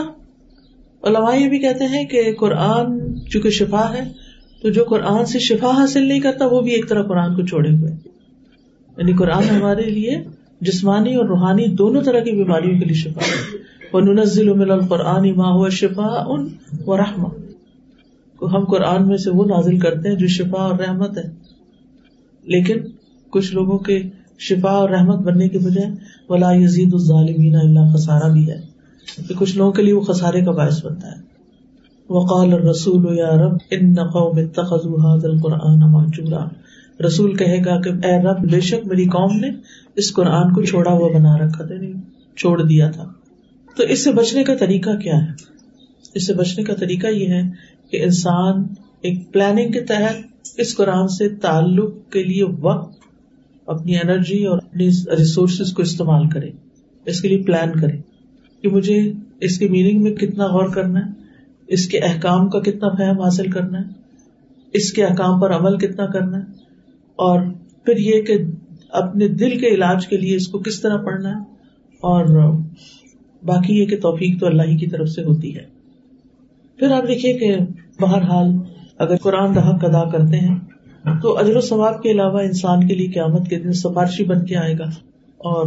علماء 1.04 1.36
یہ 1.36 1.50
بھی 1.50 1.60
کہتے 1.60 1.86
ہیں 1.86 2.06
کہ 2.06 2.34
قرآن 2.40 3.00
چونکہ 3.30 3.50
شفا 3.50 3.94
ہے، 3.94 4.12
تو 4.62 4.70
جو 4.70 4.84
قرآن 4.84 5.26
سے 5.26 5.40
شفا 5.40 5.70
حاصل 5.70 6.04
نہیں 6.04 6.20
کرتا، 6.20 6.46
وہ 6.46 6.62
بھی 6.62 6.72
ایک 6.72 6.90
طرح 6.90 7.04
قرآن 7.04 7.36
کو 7.36 7.46
چھوڑے 7.46 7.70
ہوئے۔ 7.70 7.92
یعنی 8.98 9.14
قرآن 9.14 9.44
ہمارے 9.44 9.90
لیے 9.90 10.24
جسمانی 10.62 11.16
اور 11.16 11.26
روحانی 11.26 11.68
دونوں 11.68 12.02
طرح 12.02 12.20
کی 12.20 12.32
بیماریوں 12.32 12.80
کے 12.80 12.86
لیے 12.86 12.96
شفا 12.96 13.22
ہے۔ 13.22 13.68
ننزل 13.94 14.72
القرآن 14.72 15.32
ما 15.36 15.52
ہوا 15.52 15.70
شفا 15.70 16.24
ان 16.28 16.48
و 16.86 16.98
رحما 16.98 17.30
ہم 18.42 18.64
قرآن 18.64 19.08
میں 19.08 19.18
سے 19.18 19.30
وہ 19.30 19.46
نازل 19.46 19.80
کرتے 19.80 20.10
ہیں 20.10 20.16
جو 20.16 20.28
شفا 20.28 20.62
اور 20.62 20.80
رحمت 20.80 21.18
ہے۔ 21.18 21.24
لیکن 22.44 22.78
کچھ 23.30 23.54
لوگوں 23.54 23.78
کے 23.78 24.02
شفا 24.40 24.70
اور 24.70 24.90
رحمت 24.90 25.16
بننے 25.16 25.50
کے 25.50 25.60
بجائے 25.60 25.96
ولا 26.30 26.52
یزید 26.54 26.94
الظالمین 26.94 27.56
اللہ 27.56 27.96
خسارا 27.96 28.28
بھی 28.28 28.52
ہے۔ 28.52 28.77
کہ 29.28 29.34
کچھ 29.40 29.58
لوگوں 29.58 29.72
کے 29.72 29.82
لیے 29.82 29.94
وہ 29.94 30.02
خسارے 30.02 30.42
کا 30.42 30.52
باعث 30.52 30.86
بنتا 30.86 31.08
ہے۔ 31.08 31.28
وقال 32.10 32.54
الرسول، 32.54 33.18
یا 33.18 33.30
رب، 33.30 33.58
ان 33.72 33.96
قوم 33.96 34.40
اتخذوا 34.40 35.16
هذا 35.16 35.28
القرآن 35.28 35.80
مهجورا 35.80 36.46
رسول 37.06 37.36
کہے 37.36 37.60
گا 37.66 37.82
کہ، 37.82 37.90
اے 37.90 38.24
رب، 38.24 38.52
بے 38.52 38.60
شک 38.60 38.88
میری 38.88 39.06
قوم 39.06 39.38
نے 39.40 39.50
اس 39.96 40.14
قرآن 40.14 40.54
کو 40.54 40.62
چھوڑا 40.62 40.92
ہوا 40.92 41.18
بنا 41.18 41.38
رکھا 41.38 41.66
تھا 41.66 41.76
نہیں 41.76 41.94
چھوڑ 42.38 42.64
دیا 42.64 42.92
تھا۔ 42.92 43.04
تو 43.78 43.84
اس 43.84 44.04
سے 44.04 44.12
بچنے 44.12 44.44
کا 44.44 44.56
طریقہ 44.56 44.90
کیا 44.90 45.16
ہے؟ 45.16 45.28
اس 46.14 46.28
سے 46.28 46.34
بچنے 46.34 46.64
کا 46.64 46.76
طریقہ 46.76 47.08
یہ 47.08 47.28
ہے 47.28 47.42
کہ 47.92 48.04
انسان 48.04 48.64
ایک 49.02 49.34
پلاننگ 49.34 49.72
کے 49.72 49.82
تحت 49.82 50.16
اس 50.58 50.78
قرآن 50.78 51.08
سے 51.08 51.30
تعلق 51.30 52.12
کے 52.12 52.24
لیے 52.24 52.44
وقت، 52.44 52.98
اپنی 53.66 53.96
انرجی 53.96 54.46
اور 54.46 54.58
اپنی 54.58 54.88
ریسورسز 54.88 55.74
کو 55.74 55.82
استعمال 55.82 56.30
کرے۔ 56.30 56.52
اس 57.06 57.22
کے 57.22 57.28
لیے 57.28 57.38
پلان 57.38 57.80
کرے۔ 57.80 57.98
کہ 58.64 58.70
مجھے 58.70 59.00
اس 59.42 59.58
کے 59.60 59.68
میننگ 59.70 60.02
میں 60.04 60.12
کتنا 60.16 60.46
غور 60.48 60.70
کرنا 60.70 61.00
ہے، 61.00 61.12
اس 61.70 61.88
کے 61.88 62.00
احکام 62.04 62.50
کا 62.50 62.60
کتنا 62.62 62.90
فہم 62.90 63.22
حاصل 63.22 63.50
کرنا 63.52 63.80
ہے، 63.80 63.86
اس 64.74 64.92
کے 64.94 65.04
احکام 65.06 65.40
پر 65.40 65.56
عمل 65.56 65.78
کتنا 65.78 66.06
کرنا 66.06 66.38
ہے، 66.38 66.44
اور 67.20 67.40
پھر 67.86 67.98
یہ 68.00 68.22
کہ 68.22 68.38
اپنے 68.94 69.28
دل 69.38 69.58
کے 69.60 69.68
علاج 69.70 70.08
کے 70.08 70.18
لیے 70.18 70.36
اس 70.36 70.48
کو 70.48 70.60
کس 70.60 70.80
طرح 70.82 70.98
پڑھنا 71.06 71.30
ہے، 71.30 71.42
اور 72.04 72.26
باقی 73.42 73.80
یہ 73.80 73.86
کہ 73.86 73.98
توفیق 74.02 74.40
تو 74.40 74.46
اللہ 74.46 74.64
ہی 74.64 74.78
کی 74.78 74.88
طرف 74.88 75.10
سے 75.10 75.24
ہوتی 75.24 75.56
ہے۔ 75.56 75.64
پھر 76.80 76.92
آپ 76.92 77.08
دیکھیے 77.08 77.34
کہ 77.34 77.56
بہرحال 78.00 78.48
اگر 79.00 79.16
قرآن 79.24 79.54
کا 79.54 79.88
ادا 79.88 80.04
کرتے 80.10 80.40
ہیں، 80.40 80.56
تو 81.22 81.38
اجر 81.38 81.56
و 81.56 81.62
ثواب 81.62 82.02
کے 82.04 82.12
علاوہ 82.12 82.40
انسان 82.42 82.88
کے 82.88 82.96
لیے 82.96 83.12
قیامت 83.12 83.50
کے 83.50 83.60
دن 83.60 83.74
سفارشی 83.76 84.24
بن 84.26 84.46
کے 84.46 84.56
آئے 84.58 84.78
گا، 84.80 84.90
اور 85.42 85.66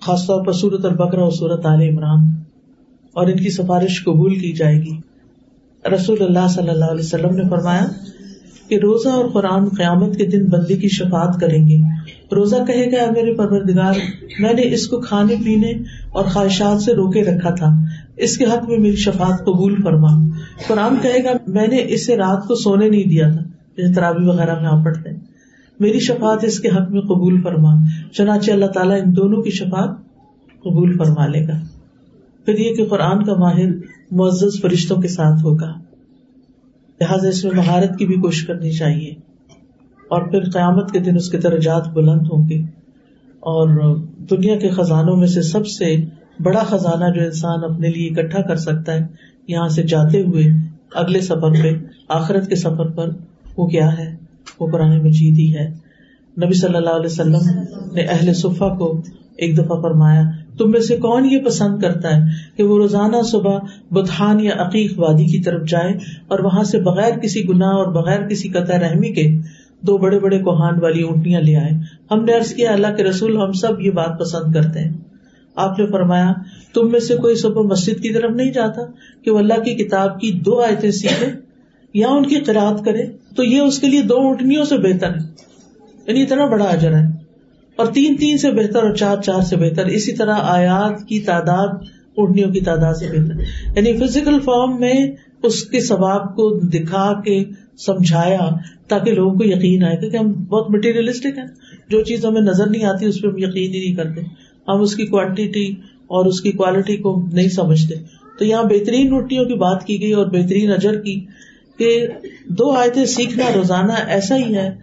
خاص 0.00 0.26
طور 0.26 0.44
پر 0.44 0.52
سورت 0.52 0.84
البکرا 0.84 1.22
اور 1.22 1.30
سورت 1.30 1.66
عال 1.66 1.80
عمران، 1.82 2.28
اور 3.12 3.26
ان 3.26 3.36
کی 3.36 3.50
سفارش 3.50 4.04
قبول 4.04 4.34
کی 4.34 4.52
جائے 4.52 4.78
گی۔ 4.80 4.96
رسول 5.94 6.16
اللہ 6.20 6.46
صلی 6.50 6.68
اللہ 6.68 6.84
علیہ 6.84 7.04
وسلم 7.04 7.34
نے 7.36 7.42
فرمایا 7.50 7.86
کہ 8.68 8.78
روزہ 8.78 9.08
اور 9.08 9.28
قرآن 9.28 9.68
قیامت 9.68 10.16
کے 10.16 10.26
دن 10.26 10.46
بندی 10.46 10.76
کی 10.76 10.88
شفات 10.88 11.40
کریں 11.40 11.66
گے۔ 11.68 11.76
روزہ 12.34 12.56
کہے 12.66 12.86
گا 12.86 13.10
میرے 13.10 13.34
پروردگار، 13.34 13.94
میں 14.38 14.52
نے 14.52 14.62
اس 14.74 14.86
کو 14.88 15.00
کھانے، 15.00 15.34
پینے 15.44 15.70
اور 16.12 16.24
خواہشات 16.24 16.82
سے 16.82 16.92
روکے 16.92 17.22
رکھا 17.22 17.50
تھا۔ 17.54 17.70
اس 18.16 18.36
کے 18.38 18.44
حق 18.44 18.68
میں 18.68 18.78
میری 18.78 18.96
شفات 18.96 19.44
قبول 19.44 19.74
فرما۔ 19.82 20.12
قرآن 20.68 20.96
کہے 21.02 21.24
گا، 21.24 21.32
میں 21.46 21.66
نے 21.66 21.84
اسے 21.88 22.16
رات 22.16 22.46
کو 22.48 22.54
سونے 22.54 22.88
نہیں 22.88 23.08
دیا 23.08 23.28
تھا۔ 23.30 23.42
جیسے 23.76 23.92
ترابی 23.92 24.26
وغیرہ 24.26 24.60
میں 24.60 24.68
آپ 24.68 24.84
پڑھتے 24.84 25.10
ہیں۔ 25.10 25.19
میری 25.80 25.98
شفات 25.98 26.44
اس 26.44 26.60
کے 26.60 26.68
حق 26.68 26.90
میں 26.90 27.00
قبول 27.00 27.40
فرما، 27.42 27.74
چنانچہ 28.12 28.52
اللہ 28.52 28.66
تعالیٰ 28.66 29.00
ان 29.04 29.16
دونوں 29.16 29.42
کی 29.42 29.50
شفات 29.50 29.88
قبول 30.60 30.98
فرما 30.98 31.26
لے 31.26 31.48
گا۔ 31.48 31.60
پھر 32.44 32.58
یہ 32.58 32.74
کہ 32.74 32.84
قرآن 32.84 33.24
کا 33.24 33.34
ماہر 33.34 33.66
معزز 34.10 34.60
فرشتوں 34.62 34.96
کے 34.96 35.08
ساتھ 35.08 35.42
ہوگا۔ 35.42 35.72
لہٰذا 37.00 37.28
اس 37.28 37.44
میں 37.44 37.52
مہارت 37.52 37.98
کی 37.98 38.06
بھی 38.06 38.14
کوشش 38.14 38.46
کرنی 38.46 38.70
چاہیے۔ 38.70 39.10
اور 40.08 40.22
پھر 40.22 40.50
قیامت 40.50 40.90
کے 40.90 40.98
دن 40.98 41.16
اس 41.16 41.30
کے 41.30 41.38
درجات 41.38 41.88
بلند 41.88 42.26
ہوں 42.32 42.48
گے۔ 42.48 42.58
اور 43.40 43.96
دنیا 44.30 44.56
کے 44.56 44.68
خزانوں 44.68 45.16
میں 45.16 45.26
سے 45.26 45.42
سب 45.42 45.66
سے 45.66 45.96
بڑا 46.40 46.62
خزانہ 46.62 47.12
جو 47.12 47.22
انسان 47.22 47.64
اپنے 47.64 47.88
لیے 47.88 48.08
اکٹھا 48.08 48.42
کر 48.42 48.56
سکتا 48.56 48.94
ہے، 48.94 49.06
یہاں 49.48 49.68
سے 49.68 49.82
جاتے 49.82 50.22
ہوئے 50.22 50.44
اگلے 50.94 51.20
سفر 51.20 51.50
پہ، 51.62 51.72
آخرت 52.08 52.48
کے 52.48 52.56
سفر 52.56 52.90
پر 52.90 53.10
وہ 53.56 53.66
کیا 53.66 53.98
ہے؟ 53.98 54.19
وہ 54.60 54.66
قرآن 54.66 55.04
مجید 55.04 55.38
ہی 55.38 55.54
ہے۔ 55.54 55.90
نبی 56.44 56.52
صلی 56.52 56.74
اللہ 56.74 56.90
علیہ 56.90 57.06
وسلم 57.06 57.60
نے 57.92 58.02
اہل 58.02 58.34
صفا 58.34 58.68
کو 58.68 59.02
ایک 59.36 59.58
دفعہ 59.58 59.80
فرمایا، 59.80 60.22
تم 60.58 60.70
میں 60.70 60.80
سے 60.80 60.96
کون 60.96 61.24
یہ 61.24 61.38
پسند 61.38 61.82
کرتا 61.82 62.16
ہے 62.16 62.22
کہ 62.56 62.62
وہ 62.62 62.78
روزانہ 62.78 63.16
صبح 63.24 63.58
بدھان 63.90 64.40
یا 64.40 64.52
عقیق 64.58 64.92
وادی 64.96 65.24
کی 65.24 65.42
طرف 65.42 65.68
جائے 65.68 65.92
اور 66.28 66.38
وہاں 66.38 66.62
سے 66.62 66.80
بغیر 66.80 67.18
کسی 67.18 67.48
گناہ 67.48 67.68
اور 67.68 67.86
بغیر 67.86 68.28
کسی 68.28 68.48
قطع 68.48 68.78
رحمی 68.78 69.12
کے 69.12 69.38
دو 69.80 69.98
بڑے 69.98 70.18
بڑے 70.18 70.38
کوہان 70.38 70.82
والی 70.82 71.02
اونٹیاں 71.02 71.40
لے 71.40 71.56
آئے۔ 71.56 71.70
ہم 72.10 72.24
نے 72.24 72.32
عرض 72.32 72.54
کیا، 72.54 72.72
اللہ 72.72 72.86
کے 72.96 73.04
رسول 73.04 73.36
ہم 73.36 73.52
سب 73.52 73.80
یہ 73.80 73.90
بات 73.90 74.20
پسند 74.20 74.54
کرتے 74.54 74.80
ہیں۔ 74.80 74.92
آپ 75.56 75.78
نے 75.78 75.86
فرمایا، 75.86 76.32
تم 76.74 76.90
میں 76.90 77.00
سے 77.00 77.16
کوئی 77.16 77.34
صبح 77.34 77.62
مسجد 77.62 78.02
کی 78.02 78.14
طرف 78.14 78.30
نہیں 78.30 78.52
جاتا 78.52 78.82
کہ 79.24 79.30
وہ 79.30 79.38
اللہ 79.38 79.54
کی 79.54 79.74
کتاب 79.74 80.20
کی 80.20 80.32
دو 80.32 80.60
آیتیں 80.60 80.90
سیکھے؟ 80.90 81.49
یا 81.94 82.08
ان 82.08 82.26
کی 82.26 82.36
قرآد 82.36 82.84
کرے، 82.84 83.06
تو 83.36 83.44
یہ 83.44 83.60
اس 83.60 83.78
کے 83.78 83.86
لیے 83.86 84.02
دو 84.02 84.16
اونٹنیوں 84.16 84.64
سے 84.64 84.76
بہتر 84.76 85.10
ہے۔ 85.10 85.20
یعنی 86.06 86.22
اتنا 86.22 86.46
بڑا 86.46 86.64
اجر 86.64 86.94
ہے۔ 86.94 87.06
اور 87.76 87.86
تین 87.86 88.16
تین 88.16 88.38
سے 88.38 88.50
بہتر 88.50 88.82
اور 88.82 88.94
چار 88.94 89.16
چار 89.16 89.40
سے 89.40 89.56
بہتر، 89.56 89.86
اسی 89.86 90.12
طرح 90.12 90.34
آیات 90.40 91.08
کی 91.08 91.20
تعداد 91.20 91.68
اڑنیوں 92.16 92.50
کی 92.50 92.60
تعداد 92.60 92.94
سے 92.94 93.06
بہتر۔ 93.06 93.40
یعنی 93.76 93.92
فزیکل 93.92 94.40
فارم 94.44 94.80
میں 94.80 94.94
اس 95.42 95.64
کے 95.64 95.80
ثواب 95.80 96.36
کو 96.36 96.58
دکھا 96.58 97.20
کے 97.20 97.44
سمجھایا 97.78 98.48
تاکہ 98.88 99.12
لوگوں 99.12 99.38
کو 99.38 99.44
یقین 99.44 99.84
آئے، 99.84 99.96
کیونکہ 99.96 100.16
ہم 100.16 100.32
بہت 100.32 100.70
مٹیریلسٹک 100.70 101.38
ہیں۔ 101.38 101.46
جو 101.88 102.02
چیز 102.02 102.24
ہمیں 102.24 102.40
نظر 102.40 102.66
نہیں 102.66 102.84
آتی، 102.84 103.06
اس 103.06 103.22
پہ 103.22 103.28
ہم 103.28 103.38
یقین 103.38 103.74
ہی 103.74 103.84
نہیں 103.84 103.94
کرتے۔ 103.94 104.20
ہم 104.68 104.80
اس 104.80 104.96
کی 104.96 105.06
کوانٹیٹی 105.06 105.68
اور 106.06 106.26
اس 106.26 106.40
کی 106.40 106.52
کوالٹی 106.52 106.96
کو 106.96 107.26
نہیں 107.32 107.48
سمجھتے۔ 107.48 107.94
تو 108.38 108.44
یہاں 108.44 108.62
بہترین 108.62 109.08
روٹیوں 109.08 109.44
کی 109.44 109.54
بات 109.54 109.84
کی 109.84 110.00
گئی 110.00 110.12
اور 110.12 110.26
بہترین 110.26 110.70
اجر 110.70 111.00
کی۔ 111.00 111.26
کہ 111.80 112.08
دو 112.46 112.70
آیتیں 112.70 113.04
سیکھنا 113.04 113.44
روزانہ 113.54 113.92
ایسا 113.92 114.36
ہی 114.36 114.56
ہے 114.56 114.74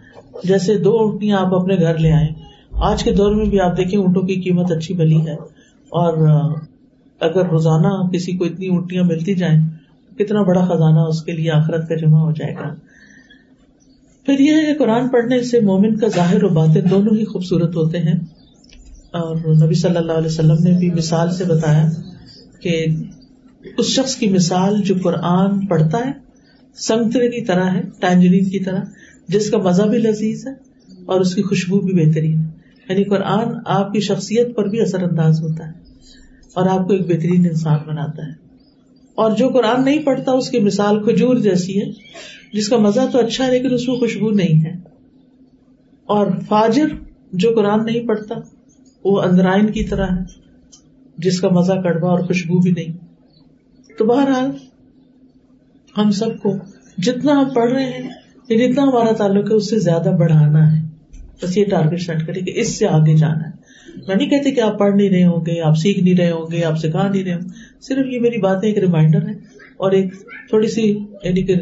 جیسے 0.43 0.77
دو 0.77 0.97
اونٹیاں 0.97 1.39
آپ 1.39 1.53
اپنے 1.53 1.75
گھر 1.75 1.97
لے 1.97 2.11
آئے 2.11 2.27
آج 2.71 3.03
کے 3.03 3.11
دور 3.11 3.35
میں 3.35 3.45
بھی 3.45 3.59
آپ 3.59 3.77
دیکھیں 3.77 3.99
اونٹوں 3.99 4.21
کی 4.21 4.35
قیمت 4.35 4.71
اچھی 4.71 4.93
بلی 4.93 5.27
ہے۔ 5.27 5.33
اور 5.89 6.17
اگر 7.19 7.49
روزانہ 7.49 8.09
کسی 8.13 8.31
کو 8.31 8.45
اتنی 8.45 8.67
اونٹیاں 8.67 9.03
ملتی 9.03 9.33
جائیں، 9.33 9.61
کتنا 10.17 10.41
بڑا 10.41 10.65
خزانہ 10.65 10.99
اس 10.99 11.23
کے 11.23 11.31
لیے 11.31 11.51
آخرت 11.51 11.89
کا 11.89 11.95
جمع 11.95 12.19
ہو 12.19 12.31
جائے 12.31 12.53
گا۔ 12.53 12.75
پھر 14.25 14.39
یہ 14.39 14.53
ہے 14.53 14.73
کہ 14.73 14.79
قرآن 14.79 15.07
پڑھنے 15.07 15.43
سے 15.43 15.59
مومن 15.59 15.95
کا 15.95 16.07
ظاہر 16.07 16.43
و 16.43 16.49
باطن 16.49 16.89
دونوں 16.89 17.17
ہی 17.17 17.25
خوبصورت 17.25 17.75
ہوتے 17.75 17.97
ہیں۔ 17.97 18.19
اور 19.11 19.35
نبی 19.35 19.73
صلی 19.73 19.97
اللہ 19.97 20.11
علیہ 20.11 20.27
وسلم 20.27 20.63
نے 20.63 20.79
بھی 20.79 20.91
مثال 20.91 21.31
سے 21.31 21.43
بتایا 21.43 21.89
کہ 22.59 22.85
اس 23.77 23.85
شخص 23.85 24.15
کی 24.15 24.29
مثال 24.29 24.81
جو 24.81 24.95
قرآن 25.03 25.65
پڑھتا 25.65 25.97
ہے 25.97 26.26
سنگترے 26.77 27.29
کی 27.29 27.45
طرح 27.45 27.63
ہے 27.63 27.81
ٹینجرین 27.99 28.49
کی 28.49 28.59
طرح، 28.59 28.81
جس 29.27 29.49
کا 29.49 29.57
مزہ 29.57 29.83
بھی 29.83 29.97
لذیذ 29.97 30.47
ہے 30.47 30.53
اور 31.05 31.21
اس 31.21 31.35
کی 31.35 31.41
خوشبو 31.41 31.79
بھی 31.79 32.05
بہترین 32.05 32.37
ہے۔ 32.37 32.57
یعنی 32.89 33.03
قرآن 33.03 33.47
آپ 33.65 33.93
کی 33.93 33.99
شخصیت 33.99 34.55
پر 34.55 34.67
بھی 34.67 34.81
اثر 34.81 35.03
انداز 35.03 35.41
ہوتا 35.41 35.67
ہے 35.67 35.71
اور 36.53 36.65
آپ 36.65 36.87
کو 36.87 36.93
ایک 36.93 37.01
بہترین 37.01 37.45
انسان 37.45 37.77
بناتا 37.87 38.27
ہے۔ 38.27 38.31
اور 39.15 39.31
جو 39.31 39.49
قرآن 39.49 39.85
نہیں 39.85 40.03
پڑھتا، 40.03 40.31
اس 40.31 40.49
کی 40.49 40.59
مثال 40.59 41.03
کھجور 41.03 41.35
جیسی 41.35 41.81
ہے، 41.81 41.91
جس 42.53 42.69
کا 42.69 42.77
مزہ 42.77 42.99
تو 43.11 43.19
اچھا 43.19 43.47
ہے 43.47 43.51
لیکن 43.51 43.73
اس 43.73 43.87
میں 43.87 43.95
خوشبو 43.95 44.29
نہیں 44.29 44.65
ہے۔ 44.65 44.73
اور 46.05 46.27
فاجر 46.47 46.87
جو 47.33 47.51
قرآن 47.55 47.85
نہیں 47.85 48.07
پڑھتا، 48.07 48.35
وہ 49.03 49.21
اندرائن 49.21 49.71
کی 49.71 49.83
طرح 49.83 50.07
ہے، 50.07 50.23
جس 51.17 51.41
کا 51.41 51.49
مزہ 51.49 51.73
کڑوا 51.73 52.09
اور 52.09 52.19
خوشبو 52.19 52.59
بھی 52.59 52.71
نہیں۔ 52.71 52.97
تو 53.97 54.05
بہرحال 54.05 54.51
ہم 55.97 56.11
سب 56.11 56.37
کو 56.43 56.55
جتنا 56.97 57.31
ہم 57.31 57.49
پڑھ 57.53 57.71
رہے 57.71 57.83
ہیں 57.83 58.09
یعنی 58.49 58.73
جتنا 58.73 58.83
ہمارا 58.83 59.13
تعلق 59.13 59.51
ہے، 59.51 59.55
اس 59.55 59.69
سے 59.69 59.79
زیادہ 59.79 60.09
بڑھانا 60.19 60.77
ہے۔ 60.77 60.87
بس 61.43 61.57
یہ 61.57 61.65
ٹارگیٹ 61.65 62.01
سیٹ 62.01 62.27
کرے 62.27 62.39
کہ 62.39 62.51
اس 62.55 62.79
سے 62.79 62.87
آگے 62.87 63.15
جانا 63.15 63.49
ہے۔ 63.49 63.67
میں 64.07 64.15
نہیں 64.15 64.29
کہتی 64.29 64.51
کہ 64.51 64.61
آپ 64.61 64.79
پڑھ 64.79 64.95
نہیں 64.95 65.09
رہے 65.09 65.23
ہوں 65.23 65.45
گے، 65.45 65.61
آپ 65.61 65.77
سیکھ 65.77 65.99
نہیں 65.99 66.17
رہے 66.17 66.31
ہوں 66.31 66.51
گے، 66.51 66.63
آپ 66.63 66.75
سکھا 66.77 67.07
نہیں 67.07 67.23
رہے 67.23 67.33
ہوں 67.33 67.41
صرف 67.81 68.05
یہ 68.05 68.19
میری 68.19 68.37
باتیں، 68.37 68.69
ایک 68.69 68.77
ریمائنڈر 68.77 69.27
ہے۔ 69.27 69.33
اور 69.77 69.91
ایک 69.91 70.13
تھوڑی 70.49 70.67
سی 70.67 70.99
یعنی 71.23 71.43
کہ 71.43 71.55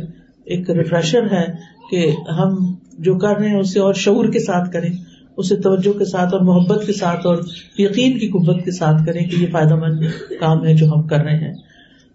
ایک 0.45 0.69
ریفریشر 0.69 1.23
ہے 1.31 1.45
کہ 1.91 2.11
ہم 2.31 2.73
جو 2.99 3.15
کر 3.15 3.37
رہے 3.37 3.49
ہیں، 3.49 3.59
اسے 3.59 3.79
اور 3.79 3.93
شعور 3.93 4.25
کے 4.25 4.39
ساتھ 4.39 4.71
کریں۔ 4.71 4.93
اسے 5.37 5.55
توجہ 5.55 5.97
کے 5.99 6.05
ساتھ 6.05 6.33
اور 6.33 6.41
محبت 6.41 6.85
کے 6.85 6.93
ساتھ 6.93 7.27
اور 7.27 7.37
یقین 7.77 8.19
کی 8.19 8.27
قوت 8.27 8.65
کے 8.65 8.71
ساتھ 8.71 9.05
کریں 9.05 9.25
کہ 9.29 9.35
یہ 9.35 9.47
فائدہ 9.51 9.75
مند 9.75 9.99
کام 10.39 10.65
ہے 10.65 10.73
جو 10.73 10.87
ہم 10.87 11.03
کر 11.03 11.19
رہے 11.19 11.37
ہیں۔ 11.37 11.53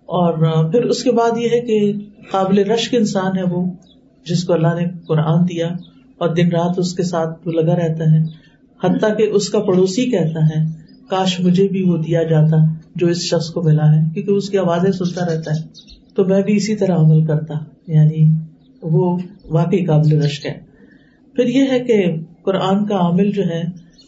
اور 0.00 0.64
پھر 0.72 0.83
اس 0.83 1.04
کے 1.04 1.12
بعد 1.12 1.38
یہ 1.38 1.48
ہے 1.52 1.61
کہ 1.61 1.92
قابل 2.32 2.70
رشک 2.70 2.94
انسان 2.94 3.38
ہے 3.38 3.42
وہ، 3.42 3.72
جس 4.26 4.44
کو 4.44 4.52
اللہ 4.52 4.74
نے 4.80 4.86
قرآن 5.08 5.44
دیا 5.44 5.66
اور 6.18 6.34
دن 6.34 6.48
رات 6.48 6.78
اس 6.78 6.94
کے 6.94 7.02
ساتھ 7.02 7.48
لگا 7.48 7.76
رہتا 7.76 8.12
ہے۔ 8.12 8.18
حتیٰ 8.84 9.16
کہ 9.16 9.22
اس 9.22 9.48
کا 9.48 9.58
پڑوسی 9.58 10.10
کہتا 10.10 10.46
ہے، 10.46 10.64
کاش 11.10 11.40
مجھے 11.40 11.68
بھی 11.68 11.82
وہ 11.82 11.96
دیا 11.96 12.22
جاتا 12.22 12.56
جو 12.96 13.06
اس 13.06 13.18
شخص 13.18 13.50
کو 13.50 13.62
ملا 13.62 13.96
ہے، 13.96 14.00
کیونکہ 14.14 14.30
اس 14.30 14.50
کی 14.50 14.58
آوازیں 14.58 14.92
سنتا 14.92 15.26
رہتا 15.26 15.50
ہے۔ 15.50 15.68
تو 16.14 16.24
میں 16.24 16.42
بھی 16.42 16.56
اسی 16.56 16.76
طرح 16.76 16.96
عمل 16.96 17.26
کرتا 17.26 17.54
یعنی 17.86 18.30
وہ 18.82 19.18
واقعی 19.44 19.84
قابل 19.84 20.22
رشک 20.22 20.46
ہے۔ 20.46 20.58
پھر 21.36 21.46
یہ 21.46 21.64
ہے 21.70 21.80
کہ 21.80 22.04
قرآن 22.42 22.86
کا 22.86 22.96
عامل 22.96 23.30
جو 23.30 23.42
ہے، 23.42 23.62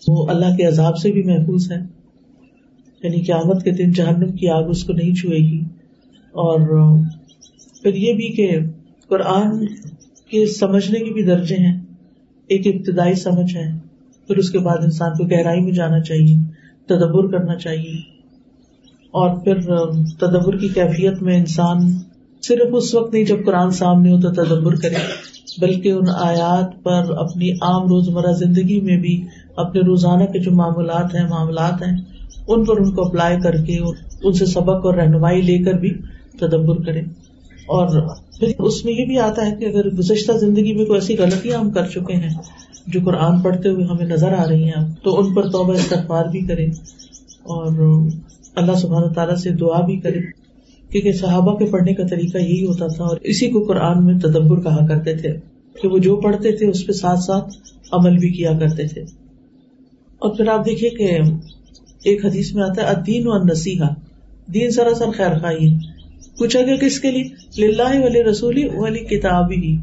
وہ 0.08 0.26
اللہ 0.28 0.56
کے 0.56 0.66
عذاب 0.66 0.96
سے 0.96 1.12
بھی 1.12 1.22
محفوظ 1.22 1.72
ہے۔ 1.72 1.78
یعنی 3.02 3.20
کہ 3.20 3.32
آمد 3.32 3.62
کے 3.62 3.70
دن 3.70 3.92
جہنم 3.92 4.32
کی 4.32 4.48
آگ 4.48 4.64
اس 4.64 4.85
کو 4.85 4.92
نہیں 4.92 5.14
چھوئے 5.14 5.38
گی 5.38 5.61
اور 6.32 6.61
پھر 7.83 7.95
یہ 7.97 8.12
بھی 8.12 8.29
کہ 8.33 8.49
قرآن 9.11 9.64
کے 10.31 10.47
سمجھنے 10.49 10.99
کے 10.99 11.12
بھی 11.12 11.23
درجے 11.25 11.57
ہیں، 11.57 11.79
ایک 12.51 12.66
ابتدائی 12.66 13.14
سمجھ 13.14 13.55
ہے، 13.57 13.71
پھر 14.29 14.37
اس 14.37 14.51
کے 14.51 14.59
بعد 14.59 14.85
انسان 14.85 15.12
کو 15.12 15.25
گہرائی 15.27 15.61
میں 15.61 15.73
جانا 15.73 16.01
چاہیے، 16.01 16.37
تدبر 16.88 17.31
کرنا 17.31 17.57
چاہیے، 17.57 17.97
اور 19.14 19.37
پھر 19.45 19.61
تدبر 20.18 20.57
کی 20.59 20.68
کیفیت 20.68 21.23
میں 21.23 21.37
انسان 21.38 21.90
صرف 22.42 22.75
اس 22.75 22.95
وقت 22.95 23.12
نہیں 23.14 23.25
جب 23.25 23.45
قرآن 23.47 23.71
سامنے 23.71 24.12
ہو 24.12 24.21
تو 24.21 24.31
تدبر 24.35 24.75
کرے، 24.75 25.03
بلکہ 25.61 25.92
ان 25.92 26.09
آیات 26.21 26.83
پر 26.83 27.11
اپنی 27.18 27.51
عام 27.62 27.87
روزمرہ 27.88 28.33
زندگی 28.35 28.81
میں 28.81 28.97
بھی 28.97 29.14
اپنے 29.57 29.81
روزانہ 29.81 30.25
کے 30.25 30.38
جو 30.38 30.51
معاملات 30.53 31.14
ہیں 31.14 31.27
معاملات 31.29 31.83
ہیں، 31.83 31.97
ان 32.49 32.64
پر 32.64 32.81
ان 32.81 32.90
کو 32.95 33.07
اپلائی 33.07 33.40
کر 33.40 33.57
کے 33.64 33.79
ان 33.79 34.33
سے 34.33 34.47
سبق 34.47 34.87
اور 34.87 34.95
رہنمائی 34.95 35.42
لے 35.42 35.59
کر 35.64 35.75
بھی 35.75 35.92
تدبر 36.40 36.83
کرے۔ 36.85 37.03
اور 37.66 37.88
پھر 38.38 38.48
اس 38.59 38.85
میں 38.85 38.92
یہ 38.92 39.05
بھی 39.05 39.18
آتا 39.18 39.46
ہے 39.46 39.57
کہ 39.57 39.64
اگر 39.64 39.90
گزشتہ 39.90 40.33
زندگی 40.33 40.72
میں 40.72 40.85
کوئی 40.85 41.01
ایسی 41.01 41.16
غلطیاں 41.18 41.59
ہم 41.59 41.70
کر 41.70 41.87
چکے 41.87 42.16
ہیں 42.16 42.35
جو 42.87 43.01
قرآن 43.05 43.40
پڑھتے 43.40 43.68
ہوئے 43.68 43.85
ہمیں 43.85 44.07
نظر 44.07 44.33
آ 44.33 44.48
رہی 44.48 44.64
ہیں، 44.64 44.85
تو 45.03 45.20
ان 45.20 45.35
پر 45.35 45.51
توبہ 45.51 45.75
استغفار 45.75 46.25
بھی 46.25 46.40
کرے 46.40 46.66
اور 47.42 48.01
اللہ 48.55 48.72
سبحانہ 48.72 49.12
تعالیٰ 49.12 49.37
سے 49.37 49.51
دعا 49.51 49.81
بھی 49.81 49.96
کرے 49.96 50.20
کیونکہ 50.90 51.12
صحابہ 51.12 51.57
کے 51.57 51.64
پڑھنے 51.66 51.94
کا 51.94 52.07
طریقہ 52.07 52.38
یہی 52.38 52.66
ہوتا 52.66 52.87
تھا 52.87 53.05
اور 53.05 53.16
اسی 53.20 53.51
کو 53.51 53.64
قرآن 53.64 54.05
میں 54.07 54.18
تدبر 54.18 54.61
کہا 54.61 54.87
کرتے 54.87 55.16
تھے 55.16 55.33
کہ 55.83 55.88
وہ 55.88 55.98
جو 55.98 56.16
پڑھتے 56.16 56.53
تھے 56.53 56.66
اس 56.66 56.87
پہ 56.87 56.92
ساتھ 56.92 57.20
ساتھ 57.20 57.55
عمل 57.92 58.18
بھی 58.18 58.31
کیا 58.31 58.53
کرتے 58.53 58.87
تھے۔ 58.87 59.03
اور 60.18 60.37
پھر 60.37 60.48
آپ 60.48 60.66
دیکھیے 60.66 60.90
کہ 60.90 61.18
ایک 62.05 62.25
حدیث 62.25 62.55
میں 62.55 62.62
آتا 62.62 62.83
ہے 62.83 62.87
ادین 62.87 63.27
و 63.27 63.44
نسیحا 63.44 63.88
دین 64.55 64.70
سراسر 64.70 65.11
خیر 65.11 65.38
خائی 65.38 65.75
پوچھا 66.38 66.61
گیا 66.62 66.76
کس 66.76 67.00
کے 67.00 67.11
لیے؟ 67.11 67.66
لاہ 67.72 67.98
ولی 67.98 68.24
رسولی 68.24 68.68
والی 68.68 68.98
کتاب 68.98 69.50
ہی۔ 69.52 69.76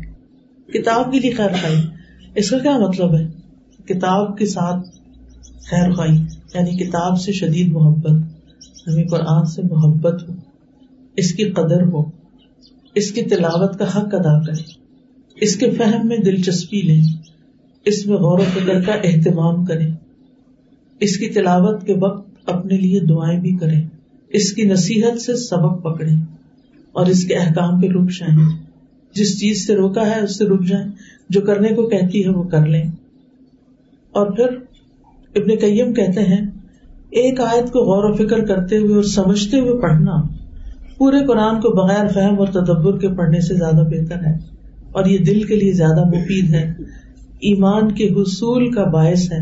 کتاب 0.73 1.12
کے 1.12 1.19
لیے 1.19 1.32
خیر 1.32 1.49
خائی 1.62 1.75
اس 2.36 2.49
کا 2.49 2.58
کیا 2.58 2.78
مطلب 2.78 3.15
ہے؟ 3.15 3.28
کتاب 3.86 4.38
کے 4.38 4.45
ساتھ 4.45 4.88
خیر 5.69 5.91
خائی 5.91 6.15
یعنی 6.54 6.78
کتاب 6.78 7.21
سے 7.21 7.32
شدید 7.32 7.71
محبت۔ 7.71 8.12
ہمیں 8.88 9.04
قرآن 9.04 9.45
سے 9.45 9.62
محبت 9.62 10.30
ہو، 10.30 10.34
اس 11.15 11.34
کی 11.34 11.43
قدر 11.43 11.82
ہو، 11.84 12.04
اس 12.95 13.12
کی 13.12 13.21
تلاوت 13.21 13.80
کا 13.80 13.86
حق 13.86 14.13
ادا 14.13 14.43
کرے 14.43 14.62
اس 15.36 15.56
کے 15.56 15.69
فہم 15.69 16.08
میں 16.08 16.17
دلچسپی 16.17 16.82
لیں، 16.82 17.02
اس 17.86 18.06
میں 18.06 18.17
غور 18.17 18.39
و 18.39 18.43
فکر 18.54 18.82
کا 18.82 18.93
اہتمام 18.93 19.65
کرے 19.65 19.88
اس 20.99 21.17
کی 21.17 21.30
تلاوت 21.30 21.86
کے 21.86 21.93
وقت 21.93 22.30
اپنے 22.45 22.78
لیے 22.78 22.99
دعائیں 22.99 23.39
بھی 23.39 23.56
کریں۔ 23.56 23.82
اس 24.30 24.54
کی 24.54 24.63
نصیحت 24.63 25.22
سے 25.22 25.36
سبق 25.36 25.84
پکڑے 25.84 26.12
اور 26.92 27.06
اس 27.06 27.26
کے 27.26 27.36
احکام 27.36 27.82
پہ 27.82 27.88
رک 27.88 28.10
جائیں۔ 28.20 28.58
جس 29.15 29.39
چیز 29.39 29.68
سے 29.68 29.76
روکا 29.76 30.06
ہے 30.08 30.20
اس 30.20 30.38
سے 30.38 30.46
رک 30.46 30.65
جائیں۔ 30.65 30.92
جو 31.30 31.42
کرنے 31.42 31.70
کو 31.70 31.89
کہتی 31.89 32.26
ہے 32.26 32.30
وہ 32.30 32.44
کر 32.44 32.65
لیں۔ 32.65 32.84
اور 34.12 34.32
پھر 34.32 34.46
ابن 35.36 35.58
کئیم 35.58 35.94
کہتے 35.94 36.20
ہیں، 36.20 36.42
ایک 37.10 37.39
آیت 37.39 37.72
کو 37.72 37.80
غور 37.80 38.10
و 38.10 38.13
فکر 38.13 38.46
کرتے 38.46 38.78
ہوئے 38.78 38.96
اور 38.96 39.04
سمجھتے 39.04 39.60
ہوئے 39.60 39.82
پڑھنا 39.82 40.12
پورے 40.98 41.28
قرآن 41.28 41.62
کو 41.62 41.70
بغیر 41.70 42.08
فہم 42.08 42.39
اور 42.39 42.48
تدبر 42.48 43.00
کے 43.00 43.08
پڑھنے 43.08 43.42
سے 43.42 43.56
زیادہ 43.56 43.84
بہتر 43.92 44.15
ہے۔ 44.15 44.34
اور 44.92 45.06
یہ 45.06 45.18
دل 45.18 45.44
کے 45.44 45.56
لیے 45.56 45.72
زیادہ 45.72 46.04
مفید 46.08 46.54
ہے۔ 46.54 46.74
ایمان 47.39 47.92
کے 47.92 48.10
حصول 48.10 48.72
کا 48.72 48.84
باعث 48.84 49.32
ہے 49.32 49.39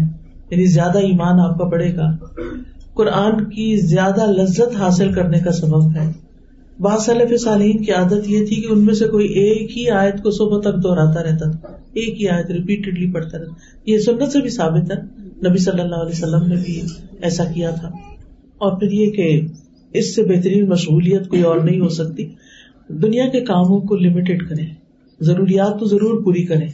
یعنی 0.50 0.66
زیادہ 0.66 0.98
ایمان 0.98 1.40
آپ 1.40 1.58
کا 1.58 1.64
بڑھے 1.66 1.96
گا۔ 1.96 2.18
قرآن 2.98 3.50
کی 3.50 3.78
زیادہ 3.78 4.32
لذت 4.32 4.76
حاصل 4.76 5.12
کرنے 5.12 5.40
کا 5.40 5.52
سبب 5.52 5.96
ہے۔ 5.96 6.12
بعض 6.80 7.02
صلیف 7.06 7.42
صالحین 7.42 7.84
کی 7.84 7.92
عادت 7.92 8.28
یہ 8.28 8.46
تھی 8.46 8.56
کہ 8.56 8.68
ان 8.70 8.86
میں 8.86 8.94
سے 8.94 9.08
کوئی 9.08 9.28
ایک 9.28 9.78
ہی 9.78 9.90
آیت 9.90 10.24
کو 10.24 10.32
صبح 10.32 10.60
تک 10.60 10.84
دہراتا 10.84 11.24
رہتا 11.24 11.52
تھا۔ 11.52 11.68
ایک 11.94 12.22
ہی 12.22 12.28
آیت 12.28 12.52
ریپیٹڈلی 12.52 13.12
پڑھتا 13.12 13.38
رہتا 13.38 13.52
یہ 13.86 13.98
سنت 13.98 14.32
سے 14.32 14.42
بھی 14.42 14.50
ثابت 14.50 14.92
ہے۔ 14.92 15.22
نبی 15.50 15.58
صلی 15.58 15.82
اللہ 15.82 15.96
علیہ 15.96 16.24
وسلم 16.24 16.48
نے 16.48 16.56
بھی 16.56 16.82
ایسا 17.22 17.44
کیا 17.44 17.70
تھا۔ 17.70 17.88
اور 18.58 18.80
پھر 18.80 18.92
یہ 18.92 19.12
کہ 19.12 19.42
اس 19.94 20.16
سے 20.16 20.24
بہترین 20.24 20.70
مشغولیت 20.70 21.28
کوئی 21.28 21.42
اور 21.42 21.60
نہیں 21.60 21.80
ہو 21.80 21.90
سکتی۔ 21.90 22.30
دنیا 22.88 23.30
کے 23.30 23.42
کاموں 23.42 23.82
کو 23.82 23.96
لمیٹڈ 23.96 24.50
کریں۔ 24.50 24.66
ضروریات 25.20 25.80
تو 25.80 25.86
ضرور 25.86 26.24
پوری 26.24 26.44
کریں۔ 26.44 26.68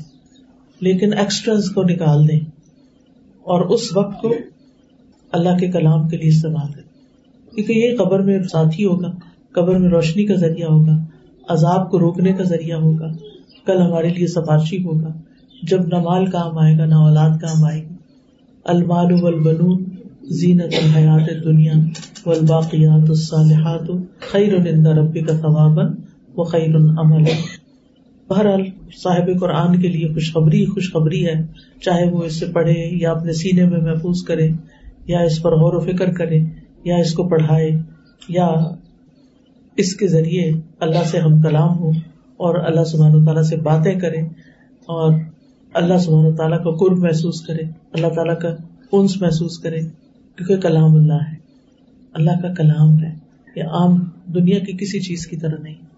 لیکن 0.79 1.17
ایکسٹراز 1.17 1.69
کو 1.75 1.83
نکال 1.83 2.27
دیں۔ 2.27 2.39
اور 3.41 3.62
اس 3.62 3.97
وقت 3.97 4.21
کو 4.21 4.33
اللہ 5.34 5.58
کے 5.60 5.67
کلام 5.67 6.08
کے 6.08 6.17
لیے 6.17 6.30
استعمال 6.30 6.72
کریں۔ 6.72 6.93
کیونکہ 7.56 7.74
یہ 7.74 7.98
قبر 7.98 8.19
میں 8.19 8.43
ساتھی 8.43 8.86
ہوگا، 8.86 9.12
قبر 9.52 9.78
میں 9.78 9.89
روشنی 9.89 10.26
کا 10.26 10.36
ذریعہ 10.36 10.67
ہوگا، 10.67 11.06
عذاب 11.50 11.91
کو 11.91 12.00
روکنے 12.00 12.34
کا 12.34 12.43
ذریعہ 12.43 12.78
ہوگا، 12.78 13.08
کل 13.65 13.82
ہمارے 13.82 14.10
لیے 14.10 14.28
سفارشی 14.28 14.84
ہوگا۔ 14.84 15.08
جب 15.63 15.82
نہ 15.88 16.00
مال 16.00 16.26
کام 16.26 16.58
آئے 16.58 16.78
گا، 16.78 16.86
نہ 16.86 16.96
اولاد 16.96 17.30
کام 17.30 17.65
آئے 17.65 17.82
گی۔ 17.82 17.96
المال 18.65 19.24
والبنون 19.24 19.84
زینت 20.24 20.74
الحیات 20.84 21.43
دنیا 21.43 21.74
والباقیات 22.26 23.10
الصالحات 23.10 23.91
خیر 24.19 24.54
ربی 24.88 25.22
کا 25.22 25.34
ثوابن 25.34 25.86
و 26.36 26.43
خیر 26.43 26.78
بہرحال، 28.30 28.62
صاحب 29.04 29.39
قرآن 29.39 29.82
کے 29.82 29.88
لیے 29.88 30.13
خوشخبری 30.13 30.65
خوشخبری 30.65 31.26
ہے، 31.26 31.46
چاہے 31.82 32.10
وہ 32.10 32.24
اس 32.24 32.39
سے 32.39 32.46
پڑھے 32.46 32.98
یا 33.02 33.12
اپنے 33.12 33.34
سینے 33.34 33.65
میں 33.65 33.82
محفوظ 33.82 34.24
کرے۔ 34.24 34.50
یا 35.07 35.19
اس 35.19 35.41
پر 35.41 35.51
غور 35.51 35.73
و 35.73 35.79
فکر 35.79 36.13
کرے، 36.13 36.39
یا 36.83 36.95
اس 36.95 37.13
کو 37.13 37.27
پڑھائے، 37.29 37.69
یا 38.29 38.47
اس 39.77 39.95
کے 39.95 40.07
ذریعے 40.07 40.51
اللہ 40.79 41.03
سے 41.03 41.19
ہم 41.19 41.41
کلام 41.41 41.77
ہو 41.79 41.89
اور 42.39 42.55
اللہ 42.55 42.83
سبحانہ 42.83 43.25
تعالیٰ 43.25 43.43
سے 43.43 43.55
باتیں 43.55 43.93
کرے 43.99 44.21
اور 44.87 45.13
اللہ 45.73 45.97
سبحانہ 45.97 46.35
تعالیٰ 46.35 46.63
کا 46.63 46.71
قرب 46.71 46.97
محسوس 46.97 47.41
کرے، 47.41 47.63
اللہ 47.93 48.07
تعالیٰ 48.07 48.39
کا 48.39 48.49
انس 48.91 49.21
محسوس 49.21 49.59
کرے، 49.59 49.81
کیونکہ 50.37 50.57
کلام 50.57 50.95
اللہ 50.95 51.23
ہے، 51.31 51.35
اللہ 52.13 52.41
کا 52.41 52.53
کلام 52.53 52.97
ہے، 53.03 53.13
یہ 53.55 53.63
عام 53.63 53.97
دنیا 54.33 54.59
کی 54.59 54.73
کسی 54.73 54.99
چیز 54.99 55.27
کی 55.27 55.37
طرح 55.37 55.61
نہیں۔ 55.63 55.92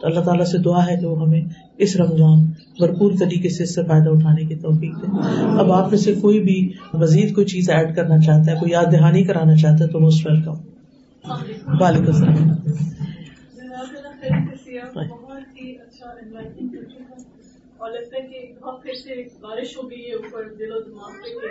تو 0.00 0.06
اللہ 0.06 0.20
تعالیٰ 0.20 0.44
سے 0.44 0.58
دعا 0.58 0.86
ہے 0.86 0.96
کہ 1.00 1.06
وہ 1.06 1.20
ہمیں 1.22 1.40
اس 1.78 1.96
رمضان 1.96 2.44
بھرپور 2.78 3.12
طریقے 3.20 3.48
سے 3.48 3.62
اس 3.62 3.74
سے 3.74 3.82
فائدہ 3.84 4.10
اٹھانے 4.10 4.44
کی 4.44 4.54
توفیق 4.54 5.02
دے۔ 5.02 5.06
اب 5.58 5.72
آپ 5.72 5.88
میں 5.88 5.98
سے 5.98 6.14
کوئی 6.14 6.40
بھی 6.40 6.72
مزید 6.94 7.34
کوئی 7.34 7.46
چیز 7.46 7.70
ایڈ 7.70 7.96
کرنا 7.96 8.18
چاہتا 8.18 8.52
ہے، 8.52 8.56
کوئی 8.60 8.72
یاد 8.72 8.84
دہانی 8.92 9.24
کرانا 9.24 9.56
چاہتا 9.56 9.84
ہے، 9.84 9.88
تو 9.88 10.00
موسٹ 10.00 10.26
ویلکم 10.26 10.54
وعلیکم 11.80 12.06
السلام۔ 12.06 12.48
اور 17.78 17.90
لگتا 17.90 18.16
ہے 18.16 18.22
کہ 18.22 18.52
بہت 18.62 18.82
پھر 18.82 18.92
سے 18.94 19.22
بارش 19.40 19.76
ہو 19.76 19.90
گئی 19.90 20.00
ہے، 20.00 20.14
اوپر 20.14 20.54
دل 20.58 20.72
و 20.72 20.80
دماغ 20.80 21.12
پہ 21.12 21.48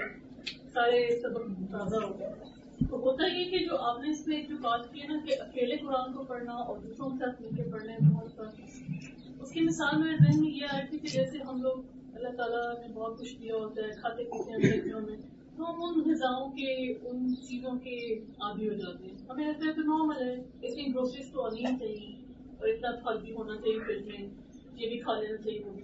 سارے 0.73 1.19
سبق 1.21 1.71
تازہ 1.71 1.95
ہو 1.95 2.19
گئے۔ 2.19 2.56
تو 2.79 2.97
ہوتا 2.97 3.27
یہ 3.27 3.49
کہ 3.51 3.65
جو 3.65 3.77
آپ 3.77 3.99
نے 3.99 4.09
اس 4.09 4.27
میں 4.27 4.41
جو 4.43 4.55
بات 4.61 4.93
کی 4.93 5.01
ہے 5.01 5.07
نا 5.07 5.19
کہ 5.25 5.35
اکیلے 5.41 5.77
قرآن 5.77 6.13
کو 6.13 6.23
پڑھنا 6.23 6.53
اور 6.53 6.77
دوسروں 6.77 7.09
کے 7.09 7.17
ساتھ 7.19 7.41
مل 7.41 7.55
کے 7.55 7.63
پڑھنا 7.71 7.93
بہت 8.11 8.35
فرق 8.35 9.41
اس 9.41 9.51
کی 9.51 9.61
مثال 9.61 10.03
میرے 10.03 10.15
ذہن 10.15 10.41
میں 10.41 10.51
یہ 10.51 10.65
آئی 10.69 10.87
تھی 10.87 10.99
کہ 10.99 11.07
جیسے 11.07 11.37
ہم 11.37 11.61
لوگ 11.61 11.77
اللہ 12.15 12.35
تعالیٰ 12.37 12.87
نے 12.87 12.93
بہت 12.93 13.19
کچھ 13.19 13.35
دیا 13.39 13.55
ہوتا 13.55 13.81
ہے، 13.81 13.89
کھاتے 14.01 14.23
پیتے 14.23 14.51
ہیں 14.51 14.59
لڑکیوں 14.59 15.01
میں، 15.01 15.17
تو 15.57 15.69
ہم 15.69 15.83
ان 15.83 16.09
غذاؤں 16.09 16.51
کے، 16.51 16.93
ان 17.09 17.35
چیزوں 17.35 17.79
کے 17.79 18.13
عادی 18.13 18.69
ہو 18.69 18.73
جاتے 18.73 19.05
ہیں۔ 19.05 19.15
ہمیں 19.29 19.45
لگتا 19.47 19.65
ہے 19.65 19.73
تو 19.73 19.81
نارمل 19.81 20.29
ہے، 20.29 20.35
لیکن 20.35 20.91
گروسریز 20.93 21.31
تو 21.31 21.45
آنی 21.45 21.65
ہی 21.65 21.75
چاہیے 21.79 22.15
اور 22.57 22.67
اتنا 22.67 22.91
پھل 22.91 23.21
بھی 23.21 23.33
ہونا 23.33 23.55
چاہیے 23.55 23.79
فریج 23.79 24.07
میں، 24.07 24.29
یہ 24.73 24.89
بھی 24.89 24.99
کھا 24.99 25.19
لینا 25.19 25.37
چاہیے۔ 25.37 25.63
وہ 25.65 25.71
بھی 25.71 25.83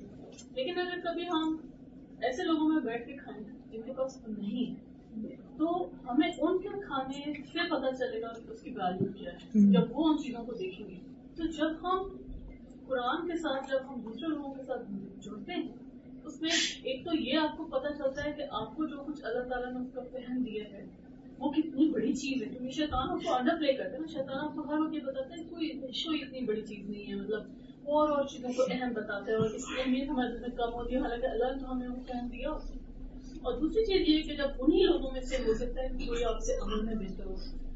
لیکن 0.55 0.79
اگر 0.79 0.99
کبھی 1.03 1.27
ہم 1.27 1.57
ایسے 2.21 2.43
لوگوں 2.43 2.69
میں 2.69 2.81
بیٹھ 2.81 3.05
کے 3.07 3.13
کھائیں 3.13 3.43
جن 3.71 3.81
کے 3.81 3.93
پاس 3.93 4.27
نہیں 4.27 4.69
ہے 4.69 4.92
تو 5.57 5.89
ہمیں 6.09 6.31
ان 6.39 6.57
کے 6.57 6.69
کھانے 6.69 7.33
سے 7.33 7.59
پتا 7.69 7.95
چلے 7.95 8.21
گا 8.21 8.27
اس 8.49 8.61
کی 8.61 8.69
ویلو 8.69 9.13
کیا 9.13 9.31
ہے 9.33 9.71
جب 9.71 9.81
وہ 9.91 10.09
ان 10.09 10.17
چیزوں 10.17 10.45
کو 10.45 10.53
دیکھیں 10.53 10.89
گے۔ 10.89 10.97
تو 11.35 11.43
جب 11.45 11.71
ہم 11.83 12.07
قرآن 12.87 13.27
کے 13.27 13.37
ساتھ 13.37 13.71
جب 13.71 13.79
ہم 13.89 14.01
دوسرے 14.01 14.27
لوگوں 14.27 14.53
کے 14.53 14.63
ساتھ 14.67 14.91
جڑتے 15.21 15.53
ہیں 15.53 15.67
اس 16.23 16.41
میں 16.41 16.51
ایک 16.83 17.05
تو 17.05 17.15
یہ 17.15 17.37
آپ 17.37 17.57
کو 17.57 17.63
پتا 17.63 17.93
چلتا 17.93 18.23
ہے 18.23 18.31
کہ 18.31 18.43
آپ 18.51 18.75
کو 18.75 18.85
جو 18.85 18.97
کچھ 19.07 19.21
اللہ 19.23 19.43
تعالیٰ 19.43 19.73
نے 19.73 19.79
اس 19.79 19.93
کا 19.93 20.01
پہن 20.01 20.45
دیا 20.45 20.63
ہے 20.63 20.85
وہ 21.39 21.51
کتنی 21.51 21.89
بڑی 21.89 22.13
چیز 22.13 22.43
ہے۔ 22.43 22.47
کیونکہ 22.47 22.71
شیطان 22.71 23.09
آپ 23.09 23.23
کو 23.23 23.35
انڈر 23.35 23.57
پلے 23.57 23.73
کرتے 23.73 23.97
ہیں 23.97 24.07
شیطان 24.07 24.37
آپ 24.39 24.55
کو 24.55 24.61
ہر 24.61 24.79
وقت 24.79 24.93
یہ 24.93 24.99
بتاتا 24.99 25.35
ہے 25.37 25.43
کوئی 25.43 25.91
شو 25.93 26.11
اتنی 26.11 26.41
بڑی 26.41 26.61
چیز 26.61 26.89
نہیں 26.89 27.09
ہے۔ 27.09 27.15
مطلب 27.15 27.41
اور 27.83 28.09
اور 28.09 28.25
چیزوں 28.25 28.49
کو 28.49 28.63
اہم 28.71 28.93
بتاتا 28.93 29.31
ہے 29.31 29.35
اور 29.35 29.49
اس 29.49 29.65
کی 29.65 29.81
اہمیت 29.81 30.09
ہمارے 30.09 30.51
کم 30.57 30.73
ہوتی 30.73 30.95
ہے۔ 30.95 30.99
حالانکہ 30.99 31.25
اللہ 31.25 31.45
نے 31.45 31.59
تو 31.59 31.71
ہمیں 31.71 31.87
وہ 31.87 32.03
پہن 32.07 32.27
دیا 32.31 32.49
اور 33.43 33.53
دوسری 33.53 33.85
چیز 33.85 34.09
یہ 34.09 34.21
کہ 34.21 34.35
جب 34.35 34.49
انہیں 34.59 34.83
لوگوں 34.83 35.11
میں 35.11 35.21
سے 35.21 35.37
ہو 35.37 35.53
سکتا 35.53 35.81
ہے 35.81 35.87
کہ 35.89 36.05
کوئی 36.05 36.23
آپ 36.23 36.39
سے 36.39 36.53
عمل 36.61 36.81
میں 36.81 36.95
بہتر 36.95 37.25
ہو 37.25 37.35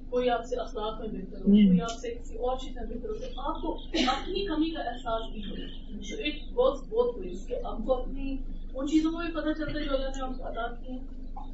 کوئی 0.09 0.30
آپ 0.30 0.45
سے 0.45 0.55
اخلاق 0.55 0.99
میں 0.99 1.07
بہتر 1.09 1.39
ہو 1.39 1.43
کوئی 1.43 1.82
آپ 1.82 1.97
سے 1.99 2.09
کسی 2.11 2.38
اور 2.38 2.57
چیز 2.57 2.76
میں 2.76 2.86
بہتر 2.86 3.09
ہو 3.09 3.13
تو 3.15 3.41
آپ 3.41 3.61
کو 3.61 3.74
اپنی 4.07 4.45
کمی 4.45 4.70
کا 4.70 4.82
احساس 4.82 5.32
بھی 5.32 5.41
ہو 5.43 5.55
اٹ 5.55 6.53
بہت 6.53 6.88
بہت 6.89 7.15
ہوئی 7.15 7.36
کہ 7.47 7.55
آپ 7.63 7.86
کو 7.86 7.93
اپنی 7.93 8.36
ان 8.74 8.88
چیزوں 8.88 9.11
کو 9.11 9.18
بھی 9.18 9.32
پتہ 9.34 9.53
چلتا 9.57 9.80
ہے 9.80 9.86
جو 9.86 9.93
اللہ 9.93 10.07
نے 10.07 10.24
آپ 10.24 10.38
کو 10.38 10.45
ادا 10.45 10.68
کی 10.74 10.91
ہیں 10.91 10.99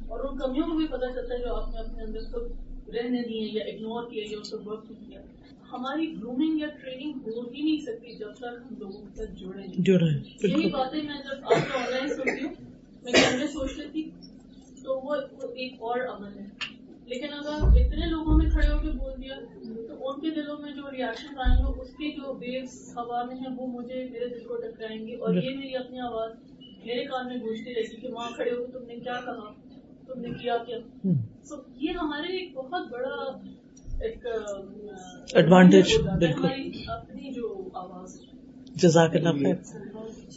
اور 0.08 0.20
ان 0.20 0.38
کمیوں 0.38 0.66
کو 0.66 0.76
بھی 0.76 0.86
پتہ 0.86 1.06
چلتا 1.14 1.34
ہے 1.34 1.38
جو 1.38 1.54
آپ 1.54 1.74
نے 1.74 1.80
اپنے 1.80 2.02
اندر 2.02 2.30
کو 2.32 2.44
رہنے 2.92 3.22
دیے 3.22 3.48
یا 3.52 3.64
اگنور 3.64 4.10
کیا 4.10 4.24
یا 4.30 4.38
اس 4.40 4.50
کو 4.50 4.58
ورک 4.64 4.88
کیا۔ 4.88 5.20
ہماری 5.72 6.06
گرومنگ 6.16 6.60
یا 6.60 6.66
ٹریننگ 6.82 7.26
ہو 7.26 7.40
ہی 7.40 7.62
نہیں 7.62 7.84
سکتی 7.84 8.14
جب 8.14 8.34
تک 8.34 8.44
ہم 8.44 8.74
لوگوں 8.78 9.00
کے 9.00 9.16
ساتھ 9.16 9.30
جڑے 9.40 9.62
یہی 10.42 10.70
باتیں 10.70 11.02
میں 11.02 11.18
جب 11.24 11.44
آپ 11.44 11.72
کو 11.72 11.78
آن 11.78 11.90
لائن 11.90 12.08
سنتی 12.08 12.44
ہوں 12.44 12.72
میں 13.04 13.12
کیمرے 13.12 13.46
سوچ 13.46 13.78
لیتی 13.78 14.10
تو 14.84 15.00
وہ 15.00 15.14
ایک 15.54 15.72
اور 15.78 16.00
عمل 16.00 16.38
ہے۔ 16.38 16.46
لیکن 17.06 17.32
اگر 17.32 17.64
اتنے 17.80 18.06
لوگوں 18.10 18.38
میں 18.38 18.50
کھڑے 18.50 18.68
ہو 18.68 18.78
کے 18.78 18.90
بول 18.90 19.12
دیا 19.22 19.34
تو 19.88 20.08
ان 20.08 20.20
کے 20.20 20.30
دلوں 20.30 20.58
میں 20.58 20.72
جو 20.72 20.90
ریئیکشن 20.90 21.38
آئیں 21.38 21.64
گے 21.64 21.80
اس 21.80 21.88
کی 21.90 22.10
جو 22.10 22.34
ویوز 22.34 22.92
ہوا 22.96 23.22
میں 23.22 23.36
ہیں 23.36 23.54
وہ 23.56 23.66
مجھے 23.66 24.08
میرے 24.12 24.28
دل 24.28 24.44
کو 24.44 24.56
ٹکرائیں 24.56 25.06
گے۔ 25.06 25.16
اور 25.16 25.34
یہ 25.34 25.56
میری 25.56 25.76
اپنی 25.76 26.00
آواز 26.00 26.32
میرے 26.84 27.04
کان 27.04 27.26
میں 27.26 27.36
گونجتی 27.36 27.74
رہتی 27.74 27.96
کہ 27.96 28.08
وہاں 28.08 28.30
کھڑے 28.30 28.50
ہو 28.50 28.66
تم 28.66 28.86
نے 28.86 28.94
کیا 28.94 29.20
کہا 29.24 29.52
تم 30.06 30.20
نے 30.20 30.28
کیا 30.42 30.56
کیا۔ 30.66 30.78
تو 31.48 31.56
یہ 31.80 31.90
ہمارے 31.90 32.36
ایک 32.36 32.54
بہت 32.54 32.88
بڑا 32.90 33.38
ایک 34.00 34.26
ایڈوانٹیج 35.32 35.96
بالکل 36.18 36.46
اپنی 36.88 37.32
جو 37.32 37.68
آواز 37.74 38.20
جزاک 38.74 39.16
اللہ 39.16 39.28
خیر۔ 39.28 39.54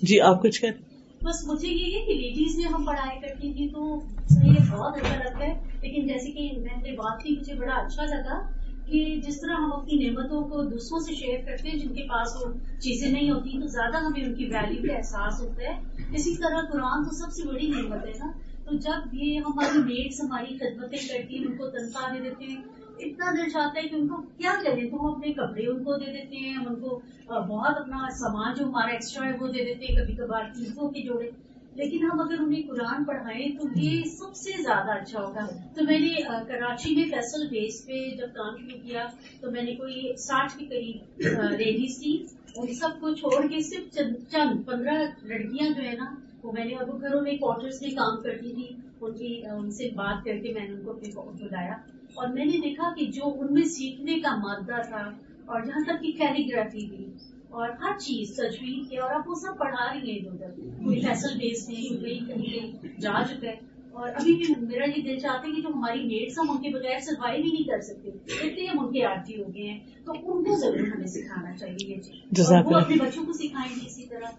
جی 0.01 0.21
آپ 0.21 0.41
کچھ 0.41 0.61
کہہ 0.61 0.86
بس 1.23 1.47
مجھے 1.47 1.67
یہ 1.67 1.99
ہے 1.99 2.05
کہ 2.05 2.13
لیڈیز 2.13 2.57
میں 2.57 2.65
ہم 2.65 2.85
پڑھائی 2.85 3.19
کرتی 3.19 3.53
تھی 3.53 3.69
تو 3.69 3.99
یہ 4.43 4.71
بہت 4.71 4.97
اچھا 4.97 5.15
لگتا 5.15 5.45
ہے۔ 5.45 5.53
لیکن 5.81 6.07
جیسے 6.07 6.31
کہ 6.31 6.49
میں 6.57 6.81
نے 6.81 6.91
بات 6.91 7.23
کی، 7.23 7.35
مجھے 7.39 7.53
بڑا 7.53 7.75
اچھا 7.75 8.05
لگا 8.05 8.51
کہ 8.85 9.21
جس 9.27 9.41
طرح 9.41 9.53
ہم 9.53 9.73
اپنی 9.73 10.07
نعمتوں 10.07 10.41
کو 10.41 10.63
دوسروں 10.63 10.99
سے 10.99 11.15
شیئر 11.15 11.39
کرتے 11.45 11.69
ہیں، 11.69 11.75
جن 11.75 11.93
کے 11.93 12.03
پاس 12.03 12.27
وہ 12.35 12.53
چیزیں 12.79 13.11
نہیں 13.11 13.31
ہوتی، 13.31 13.61
تو 13.61 13.67
زیادہ 13.67 13.97
ہمیں 13.97 14.23
ان 14.23 14.35
کی 14.35 14.45
ویلو 14.45 14.87
کا 14.87 14.93
احساس 14.93 15.41
ہوتا 15.41 15.63
ہے۔ 15.63 15.79
اسی 16.15 16.35
طرح 16.35 16.61
قرآن 16.71 17.03
تو 17.03 17.15
سب 17.15 17.31
سے 17.31 17.47
بڑی 17.47 17.67
نعمت 17.67 18.05
ہے 18.05 18.11
نا۔ 18.19 18.31
تو 18.65 18.77
جب 18.77 19.13
یہ 19.13 19.39
ہماری 19.39 19.77
میٹس 19.77 20.21
ہماری 20.21 20.57
خدمتیں 20.57 20.97
کرتی 20.97 21.37
ہیں، 21.37 21.45
ان 21.45 21.57
کو 21.57 21.67
تنخواہ 21.69 22.13
دے 22.13 22.19
دیتے 22.19 22.45
ہیں 22.45 22.61
اتنا 22.99 23.31
دل 23.31 23.49
چاہتا 23.49 23.81
ہے 23.83 23.87
کہ 23.87 23.95
ان 23.95 24.07
کو 24.07 24.15
کیا 24.37 24.51
کریں 24.63 24.89
تو 24.89 25.01
ہم 25.01 25.05
اپنے 25.05 25.33
کپڑے 25.33 25.65
ان 25.65 25.83
کو 25.83 25.97
دے 25.97 26.11
دیتے 26.11 26.35
ہیں 26.35 26.53
ہم 26.53 26.67
ان 26.67 26.75
کو 26.75 27.01
بہت 27.27 27.77
اپنا 27.77 28.09
سامان 28.11 28.53
جو 28.57 28.65
ہمارا 28.65 28.91
ایکسٹرا 28.91 29.25
ہے 29.25 29.33
وہ 29.39 29.47
دے 29.47 29.63
دیتے 29.65 29.85
ہیں 29.85 30.01
کبھی 30.01 30.13
کبھار 30.13 30.43
چیزوں 30.55 30.89
کے 30.89 31.01
جوڑے۔ 31.01 31.29
لیکن 31.75 32.03
ہم 32.03 32.19
اگر 32.19 32.35
انہیں 32.39 32.67
قرآن 32.67 33.03
پڑھائیں 33.03 33.57
تو 33.57 33.67
یہ 33.75 34.03
سب 34.03 34.35
سے 34.35 34.51
زیادہ 34.61 34.91
اچھا 34.91 35.21
ہوگا۔ 35.21 35.45
تو 35.75 35.83
میں 35.83 35.99
نے 35.99 36.13
کراچی 36.47 36.95
میں 36.95 37.03
فیصل 37.03 37.47
بیس 37.47 37.85
پہ 37.85 38.15
جب 38.17 38.27
کام 38.33 38.55
شروع 38.57 38.79
کیا 38.83 39.05
تو 39.41 39.51
میں 39.51 39.63
نے 39.63 39.75
کوئی 39.75 40.15
ساٹھ 40.17 40.57
کے 40.57 40.65
قریب 40.65 41.19
لیڈیز 41.51 41.99
تھی 41.99 42.23
ان 42.55 42.73
سب 42.73 42.89
کو 42.99 43.13
چھوڑ 43.13 43.47
کے 43.47 43.59
صرف 43.61 43.97
چند 44.31 44.65
پندرہ 44.65 45.03
لڑکیاں 45.23 45.69
جو 45.69 45.81
ہے 45.81 45.93
نا، 45.93 46.05
وہ 46.43 46.51
میں 46.51 46.65
نے 46.65 46.75
اب 46.75 47.01
گھروں 47.01 47.21
میں 47.21 47.37
کوارٹرس 47.37 47.81
میں 47.81 47.91
کام 47.91 48.21
کرتی 48.23 48.53
تھی۔ 48.53 48.75
ان 49.01 49.13
کی 49.13 49.41
ان 49.51 49.71
سے 49.71 49.89
بات 49.95 50.25
کر 50.25 50.37
کے 50.43 50.53
میں 50.53 50.67
نے 50.67 50.73
ان 50.73 50.81
کو 50.81 50.91
اپنے 50.91 51.09
بلایا 51.43 51.73
اور 52.17 52.27
میں 52.27 52.45
نے 52.45 52.57
دیکھا 52.57 52.93
کہ 52.95 53.05
جو 53.05 53.21
ان 53.25 53.53
میں 53.53 53.63
سیکھنے 53.63 54.19
کا 54.19 54.35
مادہ 54.35 54.81
تھا 54.81 55.11
اور 55.45 55.61
جہاں 55.61 55.83
تک 55.83 56.01
کی 56.01 56.11
کیلیگرافی 56.11 56.85
بھی 56.89 57.05
اور 57.49 57.69
ہر 57.69 57.97
چیز 57.99 58.35
تجویز 58.35 58.89
کی 58.89 58.97
اور 58.97 59.11
اب 59.11 59.29
وہ 59.29 59.35
سب 59.35 59.57
پڑھا 59.57 59.93
رہی 59.93 60.11
ہیں 60.11 60.27
ادھر۔ 60.27 60.45
ادھر 60.45 60.83
کوئی 60.83 61.01
فیصل 61.01 61.37
بیس 61.37 61.69
نہیں 61.69 61.99
کوئی 61.99 62.19
کہیں 62.19 62.59
کہیں 62.59 63.01
جا 63.01 63.23
چکا 63.29 63.47
ہے۔ 63.47 63.55
اور 63.91 64.09
ابھی 64.09 64.33
بھی 64.33 64.53
میرا 64.59 64.85
یہ 64.97 65.01
دل 65.03 65.19
چاہتے 65.19 65.47
ہیں 65.47 65.55
کہ 65.55 65.61
جو 65.61 65.67
ہماری 65.75 66.03
نیٹس 66.03 66.39
ہم 66.39 66.51
ان 66.51 66.57
کے 66.57 66.69
بغیر 66.69 66.99
سروائی 66.99 67.41
بھی 67.41 67.51
نہیں 67.51 67.63
کر 67.63 67.81
سکتے 67.81 68.09
اتنے 68.47 68.65
ہم 68.65 68.85
ان 68.85 68.93
کے 68.93 69.05
آرٹی 69.05 69.43
ہو 69.43 69.47
گئے 69.55 69.69
ہیں۔ 69.69 69.79
تو 70.05 70.11
ان 70.11 70.43
کو 70.43 70.55
ضرور 70.55 70.87
ہمیں 70.87 71.07
سکھانا 71.07 71.57
چاہیے 71.57 71.87
یہ 71.87 71.95
چیز۔ 71.95 72.51
وہ 72.51 72.77
اپنے 72.77 72.95
بچوں 72.95 73.25
کو 73.25 73.33
سکھائیں 73.33 73.75
گے 73.75 73.85
اسی 73.85 74.05
طرح۔ 74.05 74.31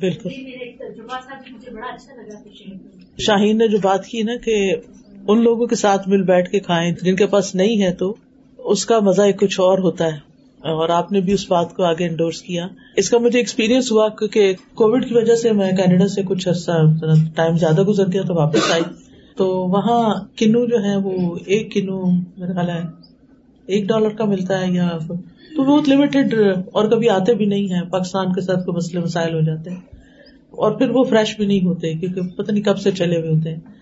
بالکل۔ 0.00 0.28
میرا 0.28 0.64
ایک 0.64 0.78
تجربہ 0.78 1.20
تھا 1.28 1.34
مجھے 1.50 1.70
بڑا 1.70 1.86
اچھا 1.86 2.14
لگا 2.14 2.42
شاہین 3.18 3.58
نے 3.58 3.68
جو 3.68 3.78
بات 3.82 4.06
کی 4.06 4.22
نا 4.22 4.36
کہ 4.36 4.76
ان 5.30 5.42
لوگوں 5.42 5.66
کے 5.66 5.76
ساتھ 5.76 6.08
مل 6.08 6.22
بیٹھ 6.22 6.50
کے 6.50 6.60
کھائیں، 6.60 6.94
جن 7.02 7.16
کے 7.16 7.26
پاس 7.26 7.54
نہیں 7.54 7.82
ہے 7.82 7.92
تو 7.92 8.14
اس 8.58 8.86
کا 8.86 8.98
مزہ 9.00 9.22
ایک 9.22 9.40
کچھ 9.40 9.60
اور 9.60 9.78
ہوتا 9.78 10.04
ہے۔ 10.04 10.30
اور 10.60 10.88
آپ 10.88 11.12
نے 11.12 11.20
بھی 11.20 11.32
اس 11.32 11.50
بات 11.50 11.74
کو 11.74 11.84
آگے 11.84 12.06
انڈورس 12.06 12.42
کیا۔ 12.42 12.66
اس 12.96 13.10
کا 13.10 13.18
مجھے 13.18 13.38
ایکسپیرینس 13.38 13.92
ہوا 13.92 14.08
کیونکہ 14.08 14.54
کووڈ 14.74 15.08
کی 15.08 15.14
وجہ 15.14 15.34
سے 15.34 15.52
میں 15.52 15.72
کینیڈا 15.72 16.08
سے 16.08 16.22
کچھ 16.22 16.48
عرصہ 16.48 16.70
ٹائم 17.34 17.56
زیادہ 17.56 17.82
گزر 17.82 18.12
گیا 18.12 18.22
تو 18.22 18.34
واپس 18.34 18.72
آئی۔ 18.72 18.82
تو 19.36 19.46
وہاں 19.48 20.14
کنو 20.36 20.66
جو 20.66 20.84
ہے 20.84 20.96
وہ 20.96 21.38
ایک 21.46 21.72
کنو 21.72 22.06
میرا 22.10 22.52
خیال 22.52 22.68
ہے 22.68 22.88
ایک 23.66 23.86
ڈالر 23.88 24.08
کا 24.08 24.24
ملتا 24.24 24.60
ہے 24.60 24.72
یا 24.72 24.88
تو 25.56 25.64
بہت 25.64 25.88
لمیٹڈ 25.88 26.34
اور 26.72 26.90
کبھی 26.90 27.08
آتے 27.08 27.34
بھی 27.34 27.44
نہیں 27.44 27.74
ہے 27.74 27.84
پاکستان 27.90 28.32
کے 28.32 28.40
ساتھ 28.40 28.58
کوئی 28.58 28.76
مسئلے، 28.76 29.02
مسائل 29.02 29.34
ہو 29.34 29.40
جاتے 29.40 29.70
ہیں۔ 29.70 29.80
اور 30.50 30.72
پھر 30.72 30.90
وہ 30.90 31.04
فریش 31.04 31.36
بھی 31.36 31.46
نہیں 31.46 31.66
ہوتے 31.66 31.94
کیونکہ 31.94 32.20
پتہ 32.36 32.52
نہیں 32.52 32.64
کب 32.64 32.78
سے 32.78 32.90
چلے 32.90 33.20
ہوئے 33.20 33.30
ہوتے 33.30 33.50
ہیں۔ 33.50 33.79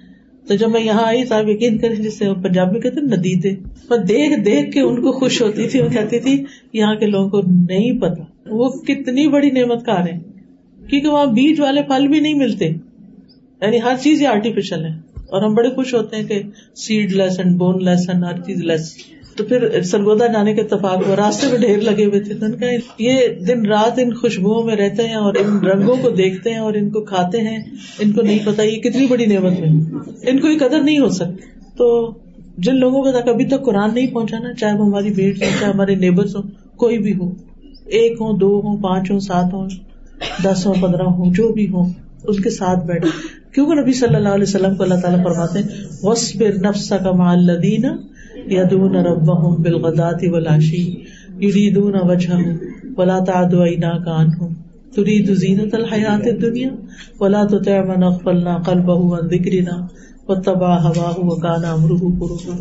تو 0.49 0.55
جب 0.55 0.71
میں 0.71 0.81
یہاں 0.81 1.05
آئی 1.05 1.25
تو 1.25 1.35
آپ 1.35 1.49
یقین 1.49 1.79
کریں 1.79 1.97
جس 1.97 2.19
سے 2.19 2.25
پنجابی 2.43 2.81
کہتے 2.81 3.01
ندیدے 3.01 3.51
میں 3.91 3.99
دیکھ 3.99 4.41
دیکھ 4.41 4.71
کے 4.71 4.81
ان 4.81 5.03
کو 5.03 5.13
خوش 5.13 5.43
ہوتی 5.43 5.69
تھی، 5.69 5.81
وہ 5.81 5.89
کہتی 5.89 6.19
تھی، 6.19 6.45
یہاں 6.73 6.95
کے 6.95 7.07
لوگوں 7.07 7.31
کو 7.31 7.41
نہیں 7.41 7.99
پتا۔ 7.99 8.23
وہ 8.51 8.69
کتنی 8.69 9.29
بڑی 9.29 9.51
نعمت 9.51 9.87
کار 9.87 10.09
ہے 10.09 10.19
کیونکہ 10.91 11.09
وہاں 11.09 11.27
بیج 11.27 11.61
والے 11.61 11.83
پھل 11.83 12.09
بھی 12.09 12.21
نہیں 12.21 12.35
ملتے۔ 12.35 12.65
یعنی 13.61 13.79
ہر 13.83 13.95
چیز 14.01 14.23
یہ 14.23 14.29
آرٹیفیشل 14.29 14.85
ہے۔ 14.85 14.91
اور 15.17 15.43
ہم 15.43 15.55
بڑے 15.55 15.71
خوش 15.71 15.95
ہوتے 15.95 16.17
ہیں 16.17 16.25
کہ 16.25 16.43
sad 16.77 17.13
less 17.13 17.39
and 17.39 17.57
bone 17.57 17.85
less 17.85 18.09
and 18.09 18.25
ہر 18.25 18.41
چیز 18.41 18.65
لیس 18.65 18.95
تو 19.39 19.45
پھر 19.45 19.83
سرگودا 19.83 20.27
جانے 20.27 20.55
کے 20.55 20.61
اتفاق 20.61 21.07
ہوا، 21.07 21.17
راستے 21.17 21.47
میں 21.51 21.59
ڈھیر 21.59 21.79
لگے 21.79 22.05
ہوئے 22.05 22.21
تھے۔ 22.21 22.35
تو 22.35 22.47
کہ 22.61 22.79
یہ 22.99 23.21
دن 23.47 23.67
رات 23.67 23.99
ان 23.99 24.15
خوشبو 24.15 24.63
میں 24.63 24.77
رہتے 24.77 25.03
ہیں 25.03 25.15
اور 25.15 25.35
ان 25.35 25.67
رنگوں 25.67 25.97
کو 26.03 26.11
دیکھتے 26.11 26.51
ہیں 26.51 26.59
اور 26.59 26.75
ان 26.75 26.91
کو 26.91 27.01
کھاتے 27.01 27.41
ہیں۔ 27.41 27.59
ان 27.99 28.13
کو 28.13 28.23
نہیں 28.23 28.39
پتا 28.45 28.63
یہ 28.63 28.81
کتنی 28.81 29.07
بڑی 29.07 29.27
نعمت 29.27 29.53
ہے 29.53 29.67
ان 30.31 30.41
کو 30.41 30.49
یہ 30.49 30.59
قدر 30.59 30.81
نہیں 30.81 30.99
ہو 30.99 31.09
سکتی۔ 31.09 31.59
تو 31.77 32.13
جن 32.59 32.77
لوگوں 32.77 33.03
کے 33.03 33.13
تک 33.13 33.29
ابھی 33.29 33.45
تک 33.45 33.65
قرآن 33.65 33.95
نہیں 33.95 34.07
پہنچا 34.07 34.39
نا 34.39 34.53
چاہے 34.53 34.79
وہ 34.79 34.87
ہماری 34.87 35.11
بیٹ 35.11 35.37
ہو 35.37 35.49
چاہے 35.61 35.73
ہمارے 35.73 35.95
نیبرس 35.95 36.37
ہو 36.37 36.43
کوئی 36.77 36.99
بھی 36.99 37.15
ہو 37.15 37.35
ایک 37.85 38.13
ہو 38.13 38.37
دو 38.37 38.61
ہو 38.61 38.77
پانچ 38.77 39.11
ہو 39.11 39.19
سات 39.19 39.53
ہو 39.53 39.67
دس 40.45 40.67
ہو 40.67 40.73
پندرہ 40.73 41.03
ہو 41.03 41.33
جو 41.33 41.53
بھی 41.53 41.69
ہو 41.69 41.81
ان 42.25 42.43
کے 42.43 42.51
ساتھ 42.51 42.87
بیٹھے 42.87 43.09
کیونکہ 43.55 43.75
نبی 43.75 43.93
صلی 43.93 44.15
اللہ 44.15 44.29
علیہ 44.29 44.43
وسلم 44.43 44.75
کو 44.75 44.83
اللہ 44.83 44.95
تعالیٰ 44.95 45.25
فرماتے 45.25 45.59
وسبر 46.03 46.53
یدون 48.51 48.97
ربهم 49.03 49.63
بالغدات 49.63 50.25
والعشی 50.27 50.85
یریدون 51.41 52.01
وجهه 52.03 52.61
ولا 52.97 53.21
تعد 53.23 53.55
عیناک 53.57 54.09
عنهم. 54.11 54.57
تريد 54.93 55.33
زینت 55.35 55.75
الحیات 55.75 56.27
الدنیا 56.27 56.71
ولا 57.21 57.45
تطع 57.47 57.79
من 57.85 58.03
اغفلنا 58.05 58.59
قلبه 58.61 59.17
عن 59.17 59.29
ذکرنا 59.29 59.77
واتبع 60.29 60.71
هواه 60.79 61.19
وكان 61.23 61.65
امره 61.67 62.13
فرطا 62.21 62.57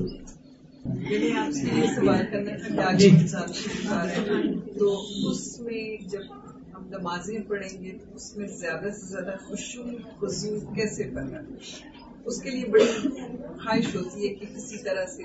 یعنی 1.05 1.31
آپ 1.37 1.51
سے 1.51 1.65
یہ 1.77 1.95
سوال 1.95 2.21
کرنا 2.31 2.55
تھا 2.57 2.75
کہ 2.75 2.81
آگے 2.81 3.07
انسان 3.09 4.53
تو 4.77 4.91
اس 5.29 5.41
میں 5.59 5.85
جب 6.11 6.29
ہم 6.73 6.85
نمازیں 6.89 7.39
پڑھیں 7.47 7.83
گے 7.83 7.91
تو 7.93 8.15
اس 8.15 8.27
میں 8.37 8.47
زیادہ 8.59 8.89
سے 8.89 9.05
زیادہ 9.07 9.35
خوشو 9.47 9.83
خزو 10.19 10.53
کیسے 10.75 11.09
پڑھنا 11.13 11.41
اس 12.25 12.41
کے 12.41 12.49
لیے 12.49 12.69
بڑی 12.71 12.85
خواہش 12.93 13.95
ہوتی 13.95 14.27
ہے 14.27 14.33
کہ 14.33 14.55
کسی 14.55 14.83
طرح 14.83 15.05
سے 15.15 15.23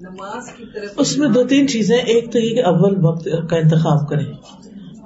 نماز 0.00 0.56
کی 0.56 0.64
طرف 0.74 0.90
اس 0.96 1.18
میں 1.18 1.28
دو 1.28 1.42
تین 1.44 1.68
چیزیں 1.68 1.96
ایک 1.96 2.32
تو 2.32 2.38
یہ 2.38 2.54
کہ 2.54 2.64
اول 2.64 3.04
وقت 3.04 3.28
کا 3.50 3.56
انتخاب 3.56 4.08
کریں۔ 4.08 4.24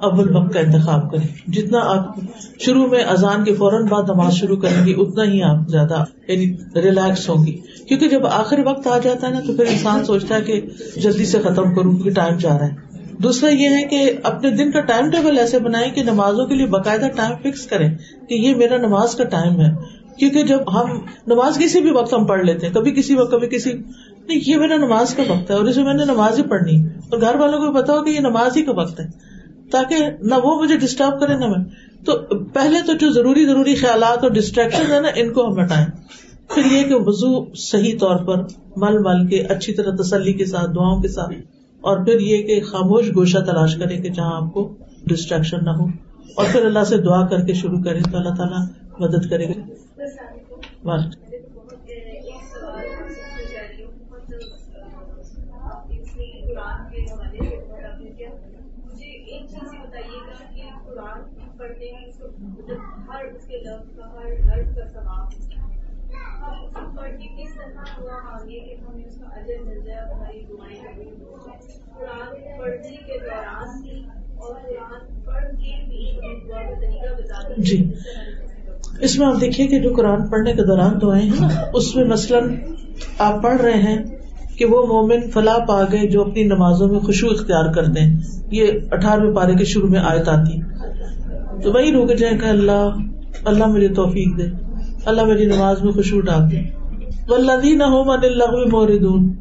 اول 0.02 0.36
وقت 0.36 0.52
کا 0.52 0.60
انتخاب 0.60 1.10
کریں۔ 1.10 1.50
جتنا 1.50 1.78
آپ 1.78 2.18
شروع 2.60 2.86
میں 2.86 3.04
اذان 3.04 3.44
کے 3.44 3.54
فوراً 3.54 3.86
بعد 3.86 4.02
نماز 4.02 4.32
شروع 4.32 4.56
کریں 4.56 4.86
گی 4.86 4.94
اتنا 4.96 5.24
ہی 5.24 5.42
آپ 5.42 5.68
زیادہ 5.68 6.04
یعنی 6.28 6.56
ریلیکس 6.80 7.28
ہوں 7.28 7.46
گی۔ 7.46 7.52
کیونکہ 7.88 8.08
جب 8.08 8.26
آخر 8.26 8.60
وقت 8.66 8.86
آ 8.86 8.98
جاتا 8.98 9.26
ہے 9.26 9.32
نا، 9.32 9.40
تو 9.46 9.52
پھر 9.52 9.64
انسان 9.66 10.04
سوچتا 10.04 10.34
ہے 10.34 10.42
کہ 10.42 10.60
جلدی 10.96 11.24
سے 11.24 11.38
ختم 11.38 11.74
کروں 11.74 11.92
کیونکہ 11.92 12.10
ٹائم 12.10 12.36
جا 12.36 12.58
رہا 12.58 12.66
ہے۔ 12.66 12.74
دوسرا 13.18 13.50
یہ 13.50 13.68
ہے 13.68 13.82
کہ 13.82 14.12
اپنے 14.22 14.50
دن 14.50 14.70
کا 14.70 14.80
ٹائم 14.80 15.10
ٹیبل 15.10 15.38
ایسے 15.38 15.58
بنائے 15.58 15.90
کہ 15.90 16.02
نمازوں 16.02 16.46
کے 16.46 16.54
لیے 16.54 16.66
باقاعدہ 16.66 17.06
ٹائم 17.16 17.36
فکس 17.42 17.66
کریں 17.66 17.94
کہ 18.28 18.34
یہ 18.34 18.54
میرا 18.54 18.76
نماز 18.76 19.14
کا 19.14 19.24
ٹائم 19.24 19.60
ہے۔ 19.60 20.04
کیونکہ 20.18 20.42
جب 20.42 20.58
ہم 20.74 21.00
نماز 21.26 21.58
کسی 21.58 21.80
بھی 21.80 21.90
وقت 21.90 22.14
ہم 22.14 22.26
پڑھ 22.26 22.44
لیتے 22.44 22.66
ہیں، 22.66 22.74
کبھی 22.74 22.92
کسی 22.92 23.14
وقت، 23.14 23.30
کبھی 23.30 23.48
کسی 23.48 23.72
نہیں، 24.28 24.40
یہ 24.46 24.56
میرا 24.56 24.76
نماز 24.76 25.14
کا 25.14 25.22
وقت 25.28 25.50
ہے 25.50 25.56
اور 25.56 25.64
اسے 25.64 25.82
میں 25.82 25.94
نے 25.94 26.04
نماز 26.04 26.38
ہی 26.38 26.42
پڑھنی 26.42 26.86
اور 26.86 27.20
گھر 27.20 27.34
والوں 27.34 27.58
کو 27.58 27.82
پتا 27.82 27.92
ہو 27.92 28.04
کہ 28.04 28.10
یہ 28.10 28.20
نماز 28.20 28.56
ہی 28.56 28.62
کا 28.62 28.72
وقت 28.72 29.00
ہے۔ 29.00 29.06
تاکہ 29.70 29.96
نہ 30.20 30.34
وہ 30.42 30.62
مجھے 30.62 30.76
ڈسٹرب 30.76 31.20
کرے 31.20 31.34
نہ 31.34 31.46
میں۔ 31.46 31.64
تو 32.04 32.18
پہلے 32.44 32.78
تو 32.86 32.92
جو 32.94 33.10
ضروری 33.10 33.46
ضروری 33.46 33.74
خیالات 33.74 34.22
اور 34.22 34.30
ڈسٹریکشن 34.30 34.92
ہے 34.92 35.00
نا، 35.00 35.08
ان 35.14 35.32
کو 35.32 35.46
ہم 35.46 35.64
ہٹائیں۔ 35.64 35.86
پھر 36.54 36.72
یہ 36.72 36.82
کہ 36.82 36.94
وزو 36.94 37.54
صحیح 37.54 37.98
طور 37.98 38.16
پر 38.16 38.36
مل 38.76 38.98
مل 38.98 39.26
کے 39.26 39.42
اچھی 39.42 39.72
طرح 39.72 39.96
تسلی 39.96 40.32
کے 40.32 40.44
ساتھ، 40.44 40.70
دعاؤں 40.74 41.00
کے 41.00 41.08
ساتھ۔ 41.08 41.30
اور 41.80 42.04
پھر 42.04 42.20
یہ 42.20 42.42
کہ 42.42 42.60
خاموش 42.60 43.08
گوشہ 43.14 43.38
تلاش 43.38 43.76
کرے 43.76 43.96
کہ 43.96 44.08
جہاں 44.08 44.36
آپ 44.36 44.54
کو 44.54 44.74
ڈسٹریکشن 45.06 45.64
نہ 45.64 45.70
ہو۔ 45.70 45.86
اور 46.36 46.44
پھر 46.52 46.64
اللہ 46.64 46.84
سے 46.84 46.96
دعا 46.96 47.26
کر 47.26 47.40
کے 47.40 47.54
شروع 47.54 47.78
کرے 47.82 48.00
تو 48.10 48.16
اللہ 48.16 48.34
تعالیٰ 48.34 48.66
مدد 48.98 49.30
کرے 49.30 49.48
گا۔ 49.48 49.60
جی۔ 77.56 77.92
اس 79.00 79.18
میں 79.18 79.26
آپ 79.26 79.40
دیکھیے 79.40 79.66
کہ 79.66 79.78
جو 79.80 79.94
قرآن 79.96 80.28
پڑھنے 80.28 80.52
کے 80.52 80.62
دوران 80.62 81.00
دعائیں 81.02 81.24
ہیں 81.24 81.40
نا 81.40 81.64
اس 81.72 81.94
میں 81.96 82.04
مثلاً 82.04 82.54
آپ 83.18 83.42
پڑھ 83.42 83.60
رہے 83.60 83.72
ہیں 83.72 83.96
کہ 84.58 84.64
وہ 84.64 84.86
مومن 84.86 85.30
فلاح 85.30 85.58
پا 85.58 85.82
گئے 85.92 86.08
جو 86.08 86.20
اپنی 86.20 86.42
نمازوں 86.42 86.88
میں 86.88 87.00
خوشبو 87.00 87.30
اختیار 87.30 87.72
کرتے 87.72 88.00
ہیں 88.00 88.20
یہ 88.50 88.66
اٹھارہویں 88.90 89.34
پارے 89.34 89.54
کے 89.54 89.64
شروع 89.64 89.88
میں 89.88 90.00
آیت 90.00 90.28
آتی۔ 90.28 90.60
تو 91.62 91.72
وہی 91.72 91.92
رک 91.92 92.18
جائیں 92.18 92.38
کہ 92.38 92.44
اللہ 92.44 92.90
اللہ 93.44 93.66
مجھے 93.66 93.88
توفیق 93.88 94.38
دے۔ 94.38 94.42
اللہ 95.04 95.24
میری 95.24 95.46
نماز 95.46 95.82
میں 95.82 95.92
خوشبو 95.92 96.20
ڈال 96.20 96.50
دے۔ 96.50 96.56
ولدی 97.28 97.74
نہ 97.74 97.84
ہو 97.84 98.04
من 98.04 98.18
اللہ 98.22 98.66
موردون 98.72 99.32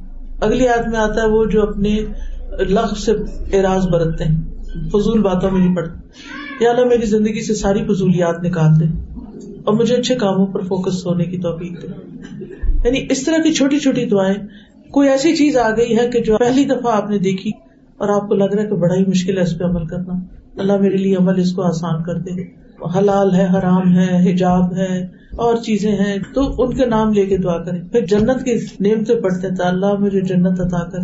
اگلی 0.42 0.68
آیت 0.68 0.88
میں 0.88 1.00
آتا 1.00 1.22
ہے 1.22 1.28
وہ 1.28 1.46
جو 1.46 1.64
اپنے 1.64 2.00
لغ 2.60 2.94
سے 2.94 3.12
اعراض 3.58 3.88
برتتے 3.88 4.24
ہیں۔ 4.24 4.42
فضول 4.90 5.22
باتوں 5.22 5.52
میں 5.52 5.60
نہیں 5.60 5.76
پڑتے 5.76 6.00
یا 6.64 6.72
اللہ 6.72 6.86
میری 6.86 7.06
زندگی 7.06 7.46
سے 7.46 7.54
ساری 7.54 7.84
فضولیات 7.84 8.44
نکال 8.44 8.80
دے۔ 8.80 8.86
اور 9.64 9.74
مجھے 9.74 9.96
اچھے 9.96 10.16
کاموں 10.16 10.48
پر 10.48 10.62
فوکس 10.62 11.06
ہونے 11.06 11.26
کی 11.26 11.38
توفیق 11.38 11.82
دے۔ 11.82 11.88
یعنی 12.86 13.06
اس 13.10 13.24
طرح 13.24 13.38
کی 13.38 13.54
چھوٹی 13.54 13.80
چھوٹی 13.80 14.06
دعائیں 14.06 14.36
کوئی 14.94 15.10
ایسی 15.10 15.36
چیز 15.36 15.58
آ 15.58 15.70
گئی 15.70 15.98
ہے 15.98 16.10
کہ 16.10 16.20
جو 16.20 16.38
پہلی 16.38 16.66
دفعہ 16.66 16.96
آپ 16.96 17.10
نے 17.10 17.18
دیکھی 17.18 17.52
اور 17.98 18.10
آپ 18.10 18.28
کو 18.28 18.36
لگ 18.36 18.44
رہا 18.44 18.64
ہے 18.64 18.68
کہ 18.68 18.76
بڑا 18.76 18.96
ہی 18.96 19.04
مشکل 19.08 19.38
ہے 19.38 19.44
اس 19.44 19.58
پہ 19.58 19.64
عمل 19.64 19.86
کرنا؟ 19.86 20.14
اللہ 20.58 20.78
میرے 20.78 20.98
لیے 20.98 21.16
عمل 21.16 21.40
اس 21.40 21.52
کو 21.54 21.62
آسان 21.62 22.04
کر 22.04 22.16
دے۔ 22.16 22.64
حلال 22.98 23.36
ہے، 23.36 23.46
حرام 23.46 23.98
ہے، 23.98 24.32
حجاب 24.32 24.74
ہے، 24.78 25.08
اور 25.32 25.56
چیزیں 25.56 25.92
ہیں۔ 25.92 26.18
تو 26.34 26.64
ان 26.64 26.74
کے 26.74 26.86
نام 26.86 27.14
لے 27.14 27.26
کے 27.26 27.38
دعا 27.38 27.58
کریں۔ 27.64 27.82
پھر 27.92 28.06
جنت 28.06 28.46
کی 28.46 28.54
نعمتیں 28.80 29.16
پڑھتے 29.16 29.56
تو 29.56 29.64
اللہ 29.64 29.94
مجھے 29.94 30.22
جنت 30.22 30.60
عطا 30.60 30.90
کر۔ 30.90 31.00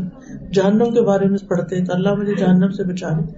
جہنم 0.53 0.91
کے 0.91 1.01
بارے 1.01 1.25
میں 1.25 1.37
پڑھتے 1.47 1.85
تو 1.85 1.93
اللہ 1.93 2.13
مجھے 2.13 2.33
جہنم 2.35 2.71
سے 2.71 2.83
بچا 2.83 3.09
لے۔ 3.09 3.33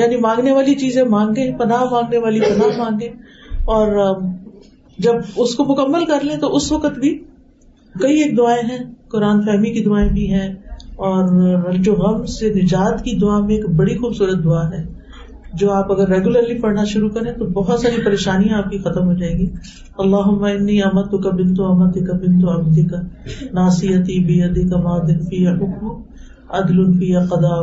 یعنی 0.00 0.16
مانگنے 0.16 0.52
والی 0.52 0.74
چیزیں 0.74 1.04
مانگے 1.04 1.52
پناہ 1.58 1.84
مانگنے 1.84 2.18
والی 2.18 2.40
پناہ 2.40 2.78
مانگے 2.78 3.06
اور 3.64 4.16
جب 4.98 5.14
اس 5.36 5.54
کو 5.54 5.64
مکمل 5.64 6.04
کر 6.04 6.18
لیں 6.22 6.36
تو 6.36 6.56
اس 6.56 6.72
وقت 6.72 6.98
بھی 6.98 7.24
کئی 7.94 8.20
ایک 8.22 8.36
دعائیں 8.36 8.62
ہیں، 8.70 8.78
قرآن 9.08 9.40
فہمی 9.42 9.70
کی 9.72 9.84
دعائیں 9.84 10.08
بھی 10.08 10.32
ہیں 10.32 10.48
اور 10.98 11.72
جو 11.78 11.92
غم 11.94 12.24
سے 12.28 12.52
نجات 12.54 13.02
کی 13.04 13.16
دعا 13.18 13.38
میں 13.38 13.54
ایک 13.54 13.68
بڑی 13.76 13.96
خوبصورت 13.96 14.44
دعا 14.44 14.62
ہے، 14.70 14.82
جو 15.52 15.70
آپ 15.72 15.90
اگر 15.92 16.08
ریگولرلی 16.08 16.58
پڑھنا 16.60 16.84
شروع 16.84 17.08
کریں 17.08 17.32
تو 17.32 17.46
بہت 17.50 17.80
ساری 17.80 18.02
پریشانیاں 18.04 18.58
آپ 18.58 18.70
کی 18.70 18.78
ختم 18.78 19.08
ہو 19.08 19.12
جائے 19.12 19.32
گی۔ 19.32 19.46
اللہ 19.98 20.46
انی 20.46 20.80
امت 20.82 21.10
کا 21.24 21.30
بن 21.30 21.54
تو 21.54 21.64
امت 21.64 21.94
کا 22.06 22.16
بن 22.16 22.40
تو 22.40 22.50
امتی 22.50 22.84
کا 22.86 23.00
ناسیتی 23.52 24.18
بی 24.24 24.42
ادی 24.42 24.68
کا 24.68 24.80
مادن 24.80 25.24
فی 25.26 25.46
حکم، 25.46 25.86
عدل 26.50 26.84
فی 26.92 27.14
قدا 27.30 27.56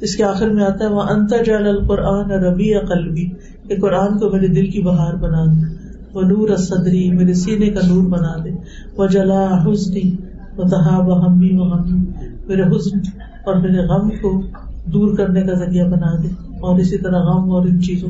اس 0.00 0.16
کے 0.16 0.24
آخر 0.24 0.50
میں 0.50 0.64
آتا 0.64 0.84
ہے 0.84 0.90
وہ 0.90 1.02
انت 1.10 1.34
جل 1.46 1.66
القرآن 1.66 2.30
ربی 2.42 2.72
قلبی 2.88 3.28
کہ 3.68 3.80
قرآن 3.80 4.18
کو 4.18 4.30
میرے 4.30 4.46
دل 4.46 4.70
کی 4.70 4.82
بہار 4.82 5.14
بنا 5.14 5.44
دے۔ 5.44 5.73
وہ 6.14 6.22
نور 6.22 6.56
صدری، 6.56 7.10
میرے 7.10 7.34
سینے 7.34 7.70
کا 7.70 7.80
نور 7.86 8.06
بنا 8.06 8.44
دے۔ 8.44 8.50
وہ 8.96 9.06
جلا 9.06 9.46
حسنی 9.62 10.16
وہ 10.56 10.64
تحاب 10.64 11.26
ہمی 11.26 11.50
و 11.52 11.62
غمی 11.62 11.98
میرے 12.46 12.62
حسن 12.62 12.98
اور 13.44 13.54
میرے 13.54 13.86
غم 13.86 14.10
کو 14.10 14.42
دور 14.84 15.16
کرنے 15.16 15.42
کا 15.42 15.54
ذریعہ 15.54 15.88
بنا 15.88 16.16
دے۔ 16.22 16.28
اور 16.54 16.80
اسی 16.80 16.98
طرح 16.98 17.22
غم 17.22 17.50
اور 17.50 17.66
ان 17.66 17.82
چیزوں۔ 17.82 18.08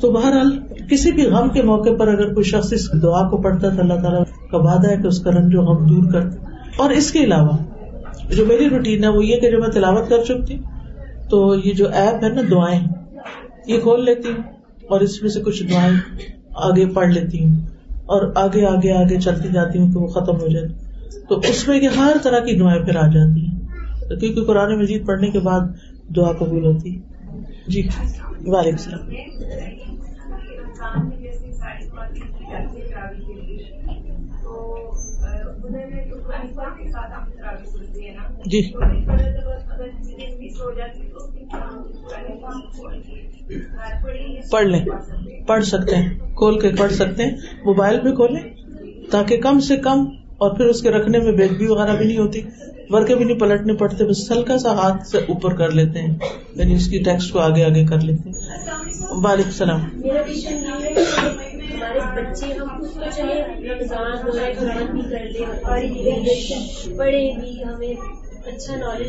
تو 0.00 0.12
بہرحال، 0.12 0.58
کسی 0.90 1.12
بھی 1.12 1.22
غم 1.22 1.48
کے 1.48 1.62
موقع 1.62 1.90
پر 1.98 2.08
اگر 2.08 2.34
کوئی 2.34 2.44
شخص 2.44 2.72
اس 2.72 3.02
دعا 3.02 3.28
کو 3.28 3.36
پڑھتا 3.36 3.70
ہے، 3.70 3.76
تو 3.76 3.82
اللہ 3.82 3.94
تعالیٰ 3.94 4.24
کا 4.50 4.56
وعدہ 4.56 4.90
ہے 4.90 4.96
کہ 4.96 5.06
اس 5.06 5.20
کا 5.20 5.30
رنج 5.30 5.56
و 5.56 5.60
غم 5.60 5.86
دور 5.86 6.12
کرتا 6.12 6.36
اور 6.76 6.90
اس 6.90 7.10
کے 7.10 7.18
علاوہ، 7.18 7.56
جو 8.36 8.44
میری 8.46 8.68
روٹین 8.70 9.04
ہے، 9.04 9.08
وہ 9.08 9.24
یہ 9.24 9.40
کہ 9.40 9.50
جو 9.50 9.58
میں 9.58 9.68
تلاوت 9.68 10.08
کر 10.08 10.24
چکتی 10.28 10.54
ہوں، 10.54 10.62
تو 11.30 11.54
یہ 11.64 11.72
جو 11.74 11.88
ایپ 11.88 12.24
ہے 12.24 12.28
نا 12.28 12.40
دعائیں، 12.50 12.86
یہ 13.66 13.80
کھول 13.80 14.04
لیتی 14.04 14.28
ہوں 14.28 14.42
اور 14.88 15.00
اس 15.00 15.22
میں 15.22 15.30
سے 15.30 15.40
کچھ 15.40 15.62
دعائیں 15.62 15.94
آگے 16.54 16.86
پڑھ 16.86 17.08
لیتی 17.08 17.44
ہوں 17.44 17.54
اور 18.06 18.32
آگے 18.34 18.66
آگے 18.66 18.92
آگے 18.92 19.20
چلتی 19.20 19.48
جاتی 19.48 19.78
ہوں 19.78 19.92
کہ 19.92 19.98
وہ 19.98 20.06
ختم 20.06 20.40
ہو 20.40 20.48
جائے۔ 20.48 20.66
تو 21.28 21.38
اس 21.38 21.68
میں 21.68 21.82
یہ 21.82 21.88
ہر 21.88 22.16
طرح 22.22 22.38
کی 22.38 22.58
دعائیں 22.58 22.82
پھر 22.82 22.96
آ 22.96 23.06
جاتی 23.06 23.46
ہیں۔ 23.46 23.58
کیونکہ 24.20 24.44
قرآن 24.44 24.78
مجید 24.78 25.06
پڑھنے 25.06 25.30
کے 25.30 25.40
بعد 25.40 25.60
دعا 26.16 26.32
قبول 26.32 26.66
ہوتی۔ 26.66 26.98
جی 27.66 27.88
وعلیکم 28.46 28.54
السلام۔ 28.54 29.10
جی۔ 38.46 38.60
پڑھ 44.50 44.66
لیں۔ 44.66 44.84
پڑھ 45.46 45.64
سکتے 45.64 45.96
ہیں۔ 45.96 46.18
کھول 46.18 46.60
کے 46.60 46.68
پڑھ 46.78 46.92
سکتے 46.92 47.22
ہیں۔ 47.22 47.30
موبائل 47.64 48.00
بھی 48.00 48.12
کھولیں۔ 48.12 48.42
تاکہ 49.10 49.40
کم 49.40 49.60
سے 49.60 49.76
کم 49.76 50.04
اور 50.38 50.56
پھر 50.56 50.64
اس 50.64 50.82
کے 50.82 50.90
رکھنے 50.90 51.18
میں 51.18 51.32
بیگ 51.32 51.70
وغیرہ 51.70 51.96
بھی 51.96 52.06
نہیں 52.06 52.18
ہوتی۔ 52.18 52.42
ورکے 52.88 53.14
بھی 53.14 53.24
نہیں 53.24 53.38
پلٹنے 53.38 53.72
پڑتے۔ 53.74 54.04
بس 54.04 54.32
ہلکا 54.32 54.58
سا 54.58 54.72
ہاتھ 54.72 55.06
سے 55.06 55.18
اوپر 55.18 55.54
کر 55.54 55.70
لیتے 55.70 55.98
ہیں۔ 56.02 56.18
یعنی 56.54 56.74
اس 56.74 56.88
کی 56.88 56.98
ٹیکسٹ 56.98 57.32
کو 57.32 57.38
آگے 57.38 57.64
آگے 57.64 57.86
کر 57.86 58.00
لیتے 58.00 58.28
ہیں۔ 58.28 58.36
وعلیکم 59.10 59.48
السلام۔ 59.48 59.80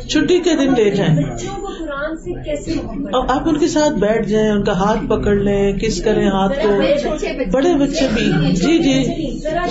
چھٹی 0.07 0.39
کے 0.39 0.55
دن 0.55 0.74
لے 0.78 0.89
جائیں 0.89 1.18
اب 3.14 3.32
آپ 3.32 3.49
ان 3.49 3.57
کے 3.57 3.68
ساتھ 3.68 3.93
بیٹھ 3.93 4.30
جائیں 4.30 4.49
ان 4.49 4.64
کا 4.64 4.72
ہاتھ 4.72 4.99
پکڑ 5.09 5.36
لیں 5.36 5.74
کس 5.74 6.03
کریں 6.03 6.28
ہاتھ 6.28 6.59
کو۔ 6.64 6.70
بڑے 7.51 7.74
بچے 7.74 8.07
بھی۔ 8.14 8.32
جی 8.51 8.78
جی۔ 8.78 9.03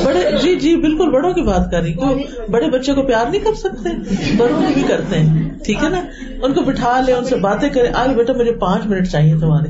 بڑے 0.04 0.20
جی 0.42 0.54
جی 0.54 0.76
بالکل 0.76 1.10
بڑوں 1.10 1.32
کی 1.32 1.42
بات 1.42 1.70
کر 1.70 1.82
رہی 1.82 1.92
کیوں؟ 1.92 2.14
بڑے 2.50 2.70
بچے 2.70 2.94
کو 2.94 3.02
پیار 3.02 3.30
نہیں 3.30 3.44
کر 3.44 3.54
سکتے؟ 3.54 3.88
بڑوں 4.36 4.60
کے 4.60 4.74
بھی 4.74 4.82
کرتے 4.88 5.18
ہیں۔ 5.18 5.48
ٹھیک 5.64 5.84
ہے 5.84 5.88
نا؟ 5.88 6.02
ان 6.42 6.52
کو 6.52 6.60
بٹھا 6.60 7.00
لیں 7.06 7.14
ان 7.14 7.24
سے 7.24 7.36
باتیں 7.36 7.68
کریں۔ 7.68 7.90
آگے 7.94 8.14
بیٹا 8.14 8.32
مجھے 8.32 8.52
پانچ 8.52 8.86
منٹ 8.86 9.08
چاہیے 9.08 9.34
تمہارے۔ 9.40 9.68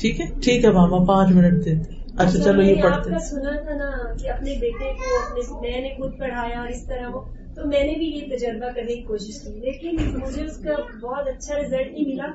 ٹھیک 0.00 0.20
ہے؟ 0.20 0.26
ٹھیک 0.42 0.64
ہے 0.64 0.70
ماما 0.70 1.04
پانچ 1.04 1.30
منٹ 1.30 1.64
دیتے 1.64 1.97
اچھا 2.18 2.38
چلو 2.44 2.62
یہ 2.62 2.82
پڑھتے 2.82 3.18
سنا 3.18 3.50
تھا 3.62 3.74
نا 3.74 4.14
کہ 4.22 4.28
اپنے 4.28 4.54
بیٹے 4.60 4.92
کو 4.92 5.16
اپنے 5.18 5.72
میں 5.72 5.80
نے 5.80 5.88
خود 5.88 6.18
پڑھایا 6.18 6.60
اور 6.60 6.68
اس 6.68 6.86
طرح 6.86 7.08
وہ 7.12 7.20
تو 7.56 7.68
میں 7.68 7.84
نے 7.84 7.94
بھی 7.98 8.06
یہ 8.06 8.36
تجربہ 8.36 8.66
کرنے 8.74 8.94
کی 8.94 9.02
کوشش 9.02 9.40
کی 9.40 9.60
لیکن 9.60 9.96
مجھے 10.18 10.44
اس 10.44 10.56
کا 10.56 10.72
بہت 11.02 11.28
اچھا 11.28 11.54
ریزلٹ 11.54 11.92
نہیں 11.92 12.04
ملا۔ 12.06 12.26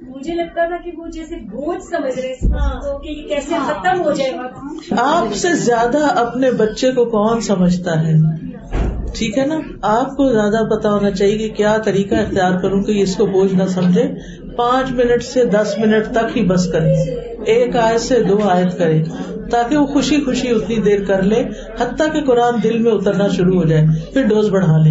مجھے 0.00 0.34
لگتا 0.34 0.68
تھا 0.68 0.76
کہ 0.84 0.90
وہ 0.96 1.06
جیسے 1.06 1.36
بوجھ 1.36 1.82
سمجھ 1.82 2.20
رہے 2.20 2.34
کو 2.34 2.98
کہ 2.98 3.08
یہ 3.08 3.28
کیسے 3.28 3.54
ختم 3.66 4.00
ہو 4.00 4.12
جائے 4.12 4.32
گا۔ 4.32 4.48
آپ 4.98 5.34
سے 5.34 5.52
زیادہ 5.54 5.98
اپنے 5.98 6.50
بچے 6.50 6.92
کو 6.92 7.04
کون 7.04 7.40
سمجھتا 7.40 8.06
ہے؟ 8.06 8.12
ٹھیک 9.14 9.38
ہے 9.38 9.46
نا؟ 9.46 9.58
آپ 9.82 10.16
کو 10.16 10.32
زیادہ 10.32 10.64
پتا 10.74 10.92
ہونا 10.92 11.10
چاہیے 11.10 11.38
کہ 11.38 11.54
کیا 11.54 11.78
طریقہ 11.78 12.14
اختیار 12.14 12.58
کروں 12.58 12.82
کہ 12.82 13.02
اس 13.02 13.16
کو 13.16 13.26
بوجھ 13.26 13.54
نہ 13.54 13.64
سمجھے۔ 13.64 14.08
پانچ 14.56 14.90
منٹ 14.90 15.22
سے 15.22 15.44
دس 15.44 15.74
منٹ 15.78 16.14
تک 16.14 16.38
ہی 16.38 16.44
بس 16.44 16.66
کرے۔ 16.72 16.92
ایک 17.46 17.76
آیت 17.76 18.00
سے 18.00 18.22
دو 18.22 18.38
آیت 18.42 18.78
کرے۔ 18.78 19.02
تاکہ 19.50 19.76
وہ 19.76 19.86
خوشی 19.86 20.24
خوشی 20.24 20.50
اتنی 20.50 20.76
دیر 20.76 21.04
کر 21.04 21.22
لے، 21.22 21.44
حتیٰ 21.80 22.12
کہ 22.12 22.20
قرآن 22.24 22.54
دل 22.62 22.78
میں 22.78 22.92
اترنا 22.92 23.28
شروع 23.28 23.60
ہو 23.60 23.64
جائے، 23.64 23.84
پھر 24.12 24.22
ڈوز 24.22 24.48
بڑھا 24.48 24.78
لے۔ 24.78 24.90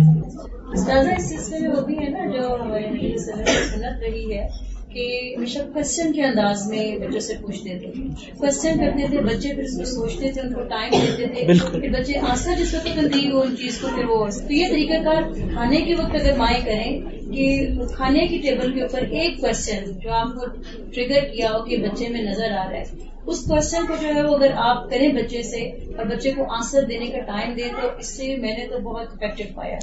اس 0.74 1.30
سلسلے 1.30 1.68
میں 1.68 1.76
وہ 1.76 1.82
بھی 1.82 1.96
ہے 1.96 2.10
نا 2.10 2.26
جو 2.26 2.76
یعنی 2.80 3.12
ہماری 3.12 3.18
سنت 3.18 4.02
رہی 4.02 4.38
ہے۔ 4.38 4.75
کہ 4.96 5.34
ہمیشہ 5.38 5.60
کوشچن 5.74 6.12
کے 6.14 6.24
انداز 6.24 6.68
میں 6.68 6.84
بچوں 6.98 7.20
سے 7.20 7.34
پوچھتے 7.42 7.78
تھے۔ 7.80 7.92
کوشچن 8.38 8.78
کرتے 8.80 9.08
تھے 9.08 9.22
بچے 9.22 9.54
پھر 9.56 9.64
اس 9.64 9.78
کو 9.78 9.86
سوچتے 9.86 10.32
تھے 10.32 10.42
ان 10.42 10.54
کو 10.54 10.62
ٹائم 10.62 10.94
دیتے 11.02 11.28
تھے۔ 11.28 11.54
پھر 11.80 11.90
بچے 11.90 12.18
آنسر 12.20 12.52
جس 12.60 12.74
وقت 12.74 13.00
دی 13.14 13.32
ہو 13.32 13.42
ان 13.42 13.56
چیز 13.58 13.78
کو 13.78 13.88
پھر 13.96 14.06
وہ 14.06 14.26
تو 14.48 14.54
یہ 14.54 14.68
طریقہ 14.70 15.04
کار 15.04 15.22
کھانے 15.54 15.82
کے 15.82 15.96
وقت 15.96 16.16
اگر 16.16 16.38
مائیں 16.38 16.62
کریں 16.66 17.00
کہ 17.34 17.68
کھانے 17.96 18.28
کی 18.28 18.38
ٹیبل 18.38 18.72
کے 18.74 18.82
اوپر 18.82 19.00
ایک 19.00 19.42
کوشچن 19.42 19.92
جو 20.04 20.12
آپ 20.12 20.28
کو 20.36 20.46
ٹریگر 20.94 21.24
کیا 21.26 21.50
ہو 21.54 21.64
کہ 21.64 21.78
بچے 21.78 22.08
میں 22.10 22.22
نظر 22.22 22.52
آ 22.52 22.70
رہا 22.72 22.78
ہے 22.78 22.84
اس 23.28 23.40
کوشچن 23.42 23.86
کو 23.86 23.94
جو 24.02 24.08
ہے 24.08 24.22
وہ 24.22 24.36
اگر 24.36 24.52
آپ 24.56 24.90
کریں 24.90 25.08
بچے 25.14 25.44
سے 25.44 25.62
اور 25.98 26.06
بچے 26.06 26.32
کو 26.32 26.52
آنسر 26.56 26.84
دینے 26.84 27.08
کا 27.08 27.20
ٹائم 27.20 27.54
دیں 27.54 27.70
تو 27.82 27.88
اس 28.00 28.18
سے 28.18 28.36
میں 28.36 28.58
نے 28.58 28.68
تو 28.68 28.80
بہت 28.80 29.08
افیکٹو 29.12 29.44
پایا۔ 29.56 29.78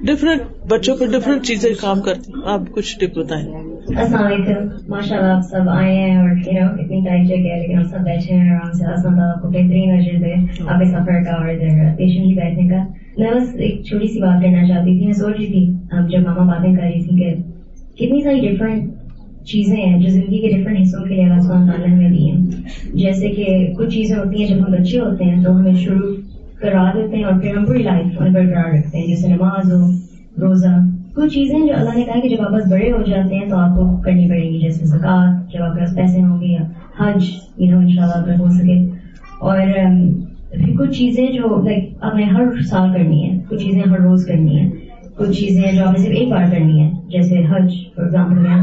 ڈفرینٹ 0.00 0.40
بچوں 0.68 0.96
پہ 0.96 1.06
ڈفرینٹ 1.06 1.42
چیزیں 1.42 1.70
کام 1.80 2.00
کرتی 2.00 2.32
ہیں۔ 2.32 2.42
آپ 2.46 2.60
کچھ 2.72 2.98
ٹپ 2.98 3.18
بتائیں۔ 3.18 3.46
السلام 3.46 4.24
علیکم۔ 4.24 4.68
ماشاء 4.88 5.16
اللہ 5.16 5.28
آپ 5.28 5.40
سب 5.42 5.68
آئے 5.68 5.96
ہیں 5.96 6.16
اور 6.16 6.30
اتنی 6.30 7.00
ٹائم 7.04 7.24
چیک 7.26 7.46
ہے 7.46 7.60
لیکن 7.60 7.76
ہم 7.76 7.82
سب 7.82 7.98
بیٹھے 7.98 8.34
ہیں 8.34 8.50
آرام 8.50 8.72
سے 8.72 8.84
اللہ 8.84 9.40
کو 9.42 9.48
بہترین 9.48 9.98
نظر 9.98 10.18
دے۔ 10.18 10.34
آپ 10.68 10.78
کے 10.78 10.84
سفر 10.84 11.24
کا 11.24 11.30
اور 11.30 11.48
ادھر 11.48 11.96
پیشنٹلی 11.98 12.34
بیٹھنے 12.34 12.68
کا۔ 12.68 12.82
میں 13.18 13.30
بس 13.30 13.54
ایک 13.54 13.84
چھوٹی 13.84 14.06
سی 14.06 14.20
بات 14.20 14.42
کرنا 14.42 14.68
چاہتی 14.68 14.98
تھی۔ 14.98 15.04
میں 15.04 15.12
سوچ 15.12 15.36
رہی 15.38 15.46
تھی، 15.46 15.72
اب 15.90 16.10
جب 16.10 16.18
ماما 16.18 16.44
باتیں 16.52 16.76
کر 16.76 16.82
رہی 16.82 17.02
تھی 17.02 17.16
کہ 17.16 17.34
کتنی 17.94 18.22
ساری 18.22 18.48
ڈفرینٹ 18.48 18.92
چیزیں 19.44 19.76
ہیں 19.76 19.98
جو 19.98 20.08
زندگی 20.08 20.38
کے 20.38 20.60
ڈفرینٹ 20.60 20.80
حصوں 20.82 21.04
کے 21.04 21.14
لیے 21.14 21.24
اللہ 21.24 21.40
سبحانہ 21.40 21.70
تعالیٰ 21.70 21.98
میں 21.98 22.10
دی 22.10 22.30
ہیں۔ 22.30 22.38
جیسے 22.94 23.28
کہ 23.28 23.74
کچھ 23.78 23.94
چیزیں 23.94 24.16
ہوتی 24.16 24.42
ہیں 24.42 24.48
جب 24.48 24.56
ہم 24.56 24.72
بچے 24.72 24.98
ہوتے 25.00 25.24
ہیں 25.24 25.44
تو 25.44 25.56
ہمیں 25.56 25.74
شروع 25.74 26.14
کرا 26.62 26.90
دیتے 26.94 27.16
ہیں 27.16 27.24
اور 27.24 27.40
پھر 27.40 27.54
ہم 27.54 27.64
پوری 27.64 27.82
لائف 27.82 28.20
ان 28.20 28.32
برقرار 28.32 28.72
رکھتے 28.72 28.98
ہیں، 28.98 29.06
جیسے 29.06 29.28
نماز 29.28 29.72
ہو، 29.72 29.80
روزہ، 30.40 30.74
کچھ 31.14 31.34
چیزیں 31.34 31.58
جو 31.66 31.74
اللہ 31.74 31.94
نے 31.94 32.04
کہا 32.04 32.20
کہ 32.22 32.28
جب 32.28 32.40
آپ 32.40 32.52
بس 32.52 32.70
بڑے 32.70 32.90
ہو 32.92 33.02
جاتے 33.02 33.34
ہیں 33.34 33.48
تو 33.48 33.56
آپ 33.56 33.74
کو 33.76 33.84
کرنی 34.04 34.28
پڑیں 34.28 34.50
گی، 34.50 34.58
جیسے 34.58 34.84
زکات 34.84 35.52
جب 35.52 35.62
آپ 35.62 35.74
کے 35.74 35.80
پاس 35.80 35.94
پیسے 35.96 36.22
ہوں 36.22 36.40
گے 36.40 36.46
یا 36.46 36.62
حج 37.00 37.24
یو 37.58 37.70
نو 37.70 37.78
ان 37.78 37.88
شاء 37.88 38.02
اللہ 38.02 38.22
اگر 38.22 38.40
ہو 38.40 38.48
سکے۔ 38.50 38.78
اور 39.40 39.60
پھر 40.50 40.74
کچھ 40.78 40.98
چیزیں 40.98 41.26
جو 41.32 41.60
لائک 41.64 41.88
آپ 42.00 42.14
نے 42.14 42.24
ہر 42.24 42.62
سال 42.68 42.92
کرنی 42.92 43.24
ہے 43.24 43.38
کچھ 43.48 43.62
چیزیں 43.62 43.82
ہر 43.82 43.98
روز 43.98 44.24
کرنی 44.26 44.56
ہے 44.56 44.68
کچھ 45.16 45.38
چیزیں 45.40 45.72
جو 45.72 45.84
آپ 45.84 45.92
نے 45.92 45.98
صرف 45.98 46.16
ایک 46.16 46.28
بار 46.28 46.44
کرنی 46.50 46.80
ہے 46.80 46.90
جیسے 47.08 47.38
حج 47.50 47.72
فار 47.94 48.04
ایگزامپل 48.04 48.46
ہے 48.46 48.60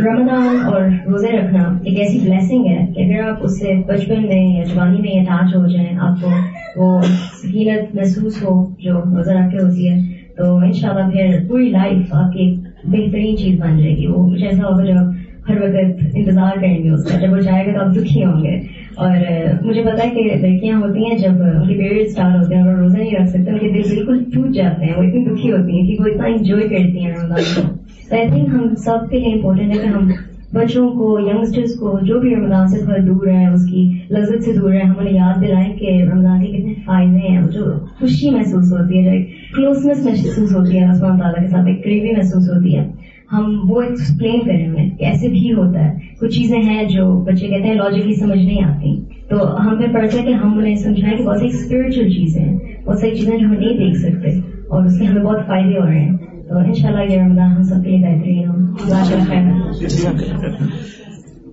رمضان 0.00 0.74
اور 0.74 0.82
روزے 0.82 1.28
رکھنا 1.28 1.78
ایک 1.84 1.98
ایسی 1.98 2.18
بلیسنگ 2.18 2.66
ہے 2.66 2.86
کہ 2.96 3.00
اگر 3.00 3.28
آپ 3.28 3.38
اس 3.40 3.60
سے 3.60 3.74
بچپن 3.86 4.22
میں 4.22 4.56
یا 4.56 4.64
جوانی 4.64 4.98
میں 4.98 5.20
اٹیچ 5.20 5.56
ہو 5.56 5.66
جائیں، 5.66 5.96
آپ 6.00 6.22
کو 6.22 6.30
وہ 6.76 7.00
سکینت 7.42 7.94
محسوس 7.94 8.42
ہو 8.42 8.66
جو 8.78 8.92
روزہ 8.92 9.30
رکھ 9.30 9.50
کے 9.50 9.64
ہوتی 9.64 9.88
ہے، 9.90 9.96
تو 10.36 10.56
انشاءاللہ 10.56 11.10
پھر 11.10 11.48
پوری 11.48 11.68
لائف 11.68 12.14
آپ 12.14 12.32
کی 12.32 12.38
ایک 12.38 12.58
بہترین 12.84 13.36
چیز 13.36 13.60
بن 13.60 13.78
جائے 13.78 13.96
گی۔ 13.96 14.06
وہ 14.06 14.30
کچھ 14.30 14.44
ایسا 14.44 14.62
ہوگا 14.68 14.84
جو 14.84 14.92
آپ 14.98 15.14
ہر 15.48 15.56
وقت 15.62 16.04
انتظار 16.14 16.60
کریں 16.60 16.84
گے 16.84 16.90
اس 16.90 17.04
کا۔ 17.04 17.18
جب 17.18 17.32
وہ 17.32 17.38
جائے 17.38 17.66
گا 17.66 17.72
تو 17.72 17.84
آپ 17.84 17.96
دکھی 17.96 18.24
ہوں 18.24 18.42
گے۔ 18.42 18.58
اور 18.94 19.16
مجھے 19.62 19.82
پتا 19.82 20.04
ہے 20.04 20.10
کہ 20.10 20.46
لڑکیاں 20.46 20.78
ہوتی 20.78 21.04
ہیں، 21.04 21.18
جب 21.18 21.30
ان 21.30 21.68
کے 21.68 21.74
پیریڈ 21.74 22.06
اسٹارٹ 22.06 22.38
ہوتے 22.38 22.54
ہیں 22.54 22.62
اور 22.62 22.74
روزہ 22.74 22.98
نہیں 22.98 23.14
رکھ 23.20 23.28
سکتے، 23.28 23.50
ان 23.50 23.58
کے 23.58 23.68
دل 23.68 23.94
بالکل 23.94 24.24
ٹوٹ 24.34 24.54
جاتے 24.54 24.86
ہیں، 24.86 24.94
وہ 24.96 25.02
اتنی 25.02 25.24
دکھی 25.24 25.52
ہوتی 25.52 25.72
ہیں 25.72 25.88
کہ 25.88 25.96
وہ 26.00 26.04
اتنا 26.06 26.24
انجوائے 26.26 26.68
کرتی 26.68 26.98
ہیں 26.98 27.12
رمضان 27.12 27.62
کو۔ 27.62 27.87
تو 28.10 28.16
آئی 28.16 28.28
تھنک 28.28 28.48
ہم 28.48 28.74
سب 28.74 29.10
کے 29.10 29.18
لیے 29.18 29.34
امپورٹنٹ 29.34 29.76
ہے 29.76 29.82
کہ 29.82 29.88
ہم 29.88 30.10
بچوں 30.54 30.88
کو 30.88 31.18
ینگسٹرس 31.20 31.74
کو 31.74 31.98
جو 32.02 32.20
بھی 32.20 32.34
رمضان 32.34 32.68
سے 32.68 32.78
تھوڑا 32.78 33.06
دور 33.06 33.26
ہے، 33.26 33.46
اس 33.46 33.66
کی 33.66 33.92
لذت 34.10 34.44
سے 34.44 34.52
دور 34.52 34.72
ہے، 34.72 34.80
ہم 34.80 34.94
انہیں 34.98 35.14
یاد 35.14 35.42
دلائیں 35.42 35.76
کہ 35.76 36.02
رمضان 36.02 36.40
کے 36.40 36.52
کتنے 36.52 36.74
فائدے 36.86 37.28
ہیں 37.28 37.42
جو 37.42 37.86
خوشی 38.00 38.30
محسوس 38.30 38.72
ہوتی 38.72 39.06
ہے 39.06 39.24
کلوزنس 39.56 40.04
محسوس 40.04 40.56
ہوتی 40.56 40.78
ہے 40.78 40.90
رسمان 40.90 41.18
تعالیٰ 41.18 41.44
کے 41.44 41.50
ساتھ 41.50 41.66
ایک 41.66 41.84
قریبی 41.84 42.12
محسوس 42.12 42.56
ہوتی 42.56 42.76
ہے۔ 42.76 42.88
ہم 43.32 43.70
وہ 43.70 43.82
ایکسپلین 43.82 44.40
کریں 44.40 44.66
انہیں 44.66 44.98
کہ 44.98 45.04
ایسے 45.04 45.28
بھی 45.28 45.52
ہوتا 45.52 45.84
ہے۔ 45.84 45.98
کچھ 46.20 46.38
چیزیں 46.38 46.58
ہیں 46.58 46.84
جو 46.84 47.24
بچے 47.24 47.46
کہتے 47.46 47.62
ہیں 47.62 47.74
لاجکلی 47.74 48.14
سمجھ 48.14 48.38
نہیں 48.38 48.64
آتی۔ 48.64 49.00
تو 49.30 49.60
ہمیں 49.60 49.88
پڑتا 49.92 50.18
ہے 50.18 50.22
کہ 50.22 50.32
ہم 50.32 50.58
انہیں 50.58 50.74
سمجھائیں 50.74 51.18
کہ 51.18 51.24
بہت 51.24 51.40
سی 51.40 51.46
اسپرچل 51.46 52.08
چیزیں 52.08 52.44
ہیں، 52.44 52.58
بہت 52.86 52.98
ساری 52.98 53.14
چیزیں 53.14 53.38
جو 53.38 53.46
ہم 53.46 53.52
نہیں 53.52 53.78
دیکھ 53.78 53.96
سکتے 53.96 54.28
اور 54.68 54.84
اس 54.84 54.98
کے 54.98 55.04
ہمیں 55.04 55.22
بہت 55.22 55.46
فائدے 55.46 55.78
ہو 55.78 55.86
رہے 55.86 56.00
ہیں۔ 56.00 56.16
تو 56.48 56.58
ان 56.58 56.74
شاء 56.74 56.88
اللہ 56.88 57.12
یہ 57.12 57.22
رمضان 57.22 57.52
ہم 57.52 57.62
سب 57.62 57.84
کے 57.84 57.90
لیے 57.90 57.98
بہترین 57.98 58.48
ہو۔ 58.48 58.56
ماشاء 58.56 59.24
خیر 59.28 59.72
جزاک 59.88 60.14
اللہ 60.14 60.36
خیر۔ 60.36 60.48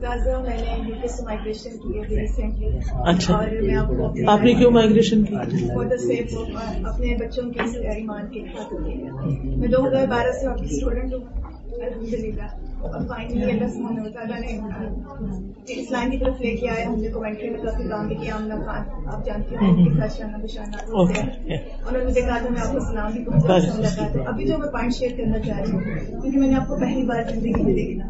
غازہ 0.01 0.29
میں 0.43 0.57
نے 0.57 0.89
یو 0.89 0.95
کے 1.01 1.07
سے 1.07 1.23
مائگریشن 1.23 1.69
کی 1.77 1.99
ہے 1.99 2.21
ریسنٹلی 2.21 2.65
اچھا۔ 3.05 3.33
اور 3.35 3.61
میں 3.61 3.75
آپ 3.75 3.87
کو 3.87 4.13
آپ 4.27 4.43
نے 4.43 4.53
کیوں 4.53 4.71
مائگریشن 4.71 5.23
کی 5.23 5.35
اپنے 6.83 7.15
بچوں 7.19 7.51
کے 7.51 7.59
ایمان 7.87 8.27
کی 8.27 8.41
خاطر 8.41 8.79
میں 9.57 9.67
دو 9.67 9.87
ہزار 9.87 10.07
بارہ 10.07 10.31
سے 10.31 10.47
آپ 10.47 10.57
کی 10.57 10.65
اسٹوڈنٹ 10.69 11.13
ہوں۔ 11.13 11.41
الحمد 11.81 12.13
للہ 12.13 12.47
فائنلی 12.91 13.51
اللہ 13.51 13.67
سبحانہ 13.67 14.01
و 14.01 14.09
تعالیٰ 14.09 14.39
نے 14.39 14.59
اسلام 15.67 16.09
کی 16.11 16.17
طرف 16.17 16.41
لے 16.41 16.55
کے 16.55 16.69
آئے 16.69 16.83
ہم 16.83 16.99
نے 16.99 17.07
کومنٹری 17.07 17.49
میں 17.49 17.59
کافی 17.59 17.83
کام 17.89 18.07
بھی 18.07 18.15
کیا 18.15 18.35
امنا 18.35 18.55
خان 18.55 19.07
آپ 19.13 19.25
جانتے 19.25 19.55
ہیں۔ 19.55 19.85
شانہ 20.17 20.37
بشانہ 20.43 20.91
انہوں 20.91 21.91
نے 21.91 22.05
مجھے 22.05 22.21
کہا 22.21 22.37
تھا 22.37 22.49
میں 22.49 22.61
آپ 22.61 22.71
کو 22.71 22.77
اسلام 22.77 23.11
بھی 23.11 23.25
ابھی 24.25 24.45
جو 24.45 24.57
میں 24.57 24.67
پوائنٹ 24.67 24.93
شیئر 24.95 25.11
کرنا 25.17 25.39
چاہ 25.39 25.59
رہی 25.59 25.71
ہوں 25.71 25.79
کیونکہ 26.21 26.39
میں 26.39 26.47
نے 26.47 26.55
آپ 26.55 26.67
کو 26.67 26.75
پہلی 26.75 27.03
بار 27.03 27.21
زندگی 27.33 27.63
میں 27.63 27.73
دیکھنا 27.73 28.05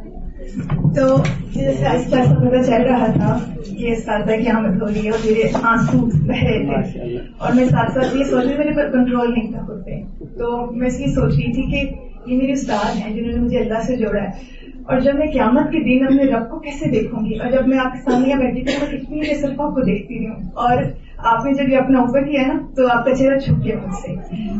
تو 0.95 1.17
جیسے 1.53 1.85
آہستہ 1.85 2.15
آہستہ 2.15 2.63
چل 2.65 2.81
رہا 2.81 3.05
تھا 3.05 3.39
کہ 3.77 3.91
اس 3.91 4.05
سال 4.05 4.21
تک 4.21 4.43
قیامت 4.43 4.81
ہو 4.81 4.87
رہی 4.87 5.05
ہے 5.05 5.09
اور 5.09 5.19
میرے 5.25 5.41
آنسو 5.61 5.97
بہ 5.97 6.33
رہے 6.33 6.91
تھے 6.91 7.17
اور 7.37 7.53
میں 7.53 7.65
ساتھ 7.65 7.91
ساتھ 7.91 8.17
یہ 8.17 8.23
سوچ 8.23 8.45
رہی 8.45 8.57
میرے 8.57 8.75
پر 8.75 8.91
کنٹرول 8.91 9.31
نہیں 9.31 9.51
تھا 9.51 9.61
خود 9.65 9.85
پہ۔ 9.85 10.23
تو 10.39 10.71
میں 10.71 10.87
اس 10.87 10.97
لیے 10.97 11.07
سوچ 11.07 11.33
رہی 11.33 11.53
تھی 11.53 11.61
کہ 11.61 11.93
یہ 12.31 12.37
میرے 12.37 12.51
استاد 12.51 12.95
ہیں 12.95 13.13
جنہوں 13.13 13.31
نے 13.31 13.39
مجھے 13.39 13.59
اللہ 13.59 13.81
سے 13.87 13.97
جوڑا 13.97 14.23
ہے۔ 14.23 14.54
اور 14.85 14.99
جب 14.99 15.15
میں 15.15 15.27
قیامت 15.27 15.71
کے 15.71 15.79
دن 15.79 16.05
اپنے 16.05 16.23
رب 16.23 16.49
کو 16.49 16.59
کیسے 16.59 16.89
دیکھوں 16.89 17.25
گی؟ 17.25 17.35
اور 17.35 17.51
جب 17.51 17.67
میں 17.67 17.77
آپ 17.77 17.93
کے 17.93 18.11
سامنے 18.11 18.35
بیٹھی 18.35 18.63
تھی 18.63 18.73
میں 18.81 18.97
کتنی 18.97 19.21
دیر 19.21 19.33
صرف 19.33 19.61
آپ 19.61 19.73
کو 19.75 19.81
دیکھتی 19.81 20.19
رہی 20.19 20.27
ہوں 20.27 20.49
اور 20.53 20.83
آپ 21.17 21.45
نے 21.45 21.53
جب 21.53 21.69
یہ 21.69 21.77
اپنا 21.77 21.99
اوپر 21.99 22.23
کیا 22.23 22.41
نا، 22.47 22.59
تو 22.75 22.87
آپ 22.87 23.05
کا 23.05 23.15
چہرہ 23.15 23.37
چھپ 23.39 23.63
گیا 23.63 23.75
مجھ 23.85 23.95
سے۔ 23.95 24.13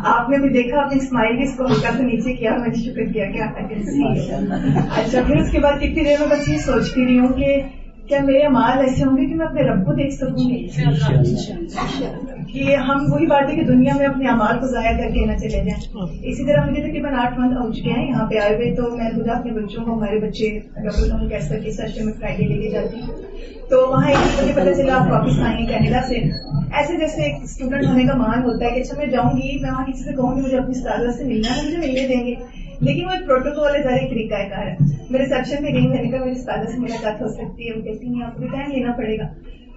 آپ 0.04 0.30
نے 0.30 0.38
بھی 0.38 0.50
دیکھا 0.50 0.78
اپنی 0.80 1.00
اسمائل 1.02 1.42
اس 1.42 1.58
کو 1.58 1.66
ہلکا 1.66 1.92
سا 1.92 2.04
نیچے 2.04 2.34
کیا، 2.34 2.52
میں 2.52 2.68
نے 2.68 2.84
شکر 2.84 3.12
کیا 3.12 3.26
کہ 3.32 3.42
آپ 3.42 3.60
اچھا 4.98 5.22
پھر 5.28 5.36
اس 5.36 5.52
کے 5.52 5.60
بعد 5.60 5.78
کتنی 5.78 6.04
دیر 6.04 6.20
میں 6.20 6.28
بس 6.28 6.50
یہ 6.50 6.58
سوچتی 6.58 7.06
رہی 7.06 7.20
ہوں 7.20 7.34
کہ 7.34 7.62
کیا 8.08 8.20
میرے 8.22 8.42
امال 8.46 8.80
ایسے 8.80 9.04
ہوں 9.04 9.18
گے 9.18 9.26
کہ 9.26 9.36
میں 9.36 9.46
اپنے 9.46 9.62
رب 9.62 9.86
کو 9.86 9.94
دیکھ 9.94 10.14
سکوں 10.14 10.50
گی 10.50 10.68
کہ 12.52 12.76
ہم 12.76 13.06
وہی 13.12 13.26
بات 13.26 13.50
ہے 13.50 13.56
کہ 13.56 13.64
دنیا 13.64 13.94
میں 13.98 14.06
اپنے 14.06 14.28
امال 14.28 14.60
کو 14.60 14.68
ضائع 14.68 14.92
کر 14.98 15.14
کے 15.14 15.26
نہ 15.26 15.38
چلے 15.38 15.64
جائیں 15.64 16.06
اسی 16.24 16.46
طرح 16.46 16.66
مجھے 16.66 16.82
تقریباً 16.82 17.14
آٹھ 17.14 17.40
منتھ 17.40 17.58
ہو 17.58 17.72
چکے 17.72 17.92
ہیں 17.92 18.08
یہاں 18.08 18.30
پہ 18.30 18.38
آئے 18.38 18.56
ہوئے 18.56 18.74
تو 18.76 18.90
میں 18.98 19.10
خدا 19.12 19.32
اپنے 19.32 19.52
بچوں 19.52 19.86
کو 19.86 19.94
ہمارے 19.94 20.20
بچے 20.20 20.50
ڈاکٹر 20.76 21.28
کیسر 21.30 21.60
کے 21.60 21.72
سیشن 21.72 22.06
میں 22.06 22.14
فرائیڈے 22.14 22.48
لے 22.48 22.62
کے 22.62 22.70
جاتی 22.70 23.02
ہوں 23.02 23.24
تو 23.70 23.80
وہاں 23.90 24.10
ایک 24.10 24.40
مجھے 24.42 24.54
پتا 24.56 24.74
چلا 24.74 24.96
آپ 24.96 25.12
واپس 25.12 25.40
آئے 25.40 25.56
ہیں 25.56 25.66
کینیڈا 25.68 26.02
سے 26.08 26.16
ایسے 26.16 26.98
جیسے 26.98 27.22
ایک 27.22 27.44
اسٹوڈنٹ 27.44 27.86
ہونے 27.86 28.04
کا 28.04 28.16
مان 28.18 28.44
ہوتا 28.44 28.66
ہے 28.66 28.70
کہ 28.70 28.80
اچھا 28.80 28.98
میں 28.98 29.08
جاؤں 29.08 29.38
گی 29.38 29.58
میں 29.62 29.72
وہاں 29.72 29.86
کسی 29.86 30.04
سے 30.04 30.14
کہوں 30.16 30.36
گی 30.36 30.42
مجھے 30.42 30.58
اپنی 30.58 30.78
استاد 30.78 31.12
سے 31.18 31.24
ملنا 31.24 31.56
ہے 31.56 31.66
مجھے 31.68 31.78
ملنے 31.78 32.08
دیں 32.08 32.26
گے 32.26 32.36
لیکن 32.82 33.06
وہ 33.06 33.10
ایک 33.10 33.28
پروٹوکول 33.28 33.76
ہے 33.76 33.84
سارے 33.84 33.96
ایک 33.96 34.10
طریقہ 34.10 34.36
کار 34.36 34.68
ہے۔ 34.68 34.76
میں 35.10 35.20
ریسپشن 35.20 35.64
میں 35.64 35.72
گئی 35.74 35.88
میں 35.88 36.04
نے 36.04 36.10
کہا 36.10 36.20
میری 36.20 36.32
استاد 36.32 36.66
سے 36.66 36.80
ملاقات 36.80 37.22
ہو 37.22 37.28
سکتی 37.28 37.70
ہے۔ 37.70 37.74
وہ 37.76 37.82
کہتی 37.82 38.08
ہیں 38.08 38.24
آپ 38.24 38.36
کو 38.36 38.48
ٹائم 38.48 38.72
لینا 38.72 38.92
پڑے 38.92 39.18
گا۔ 39.18 39.24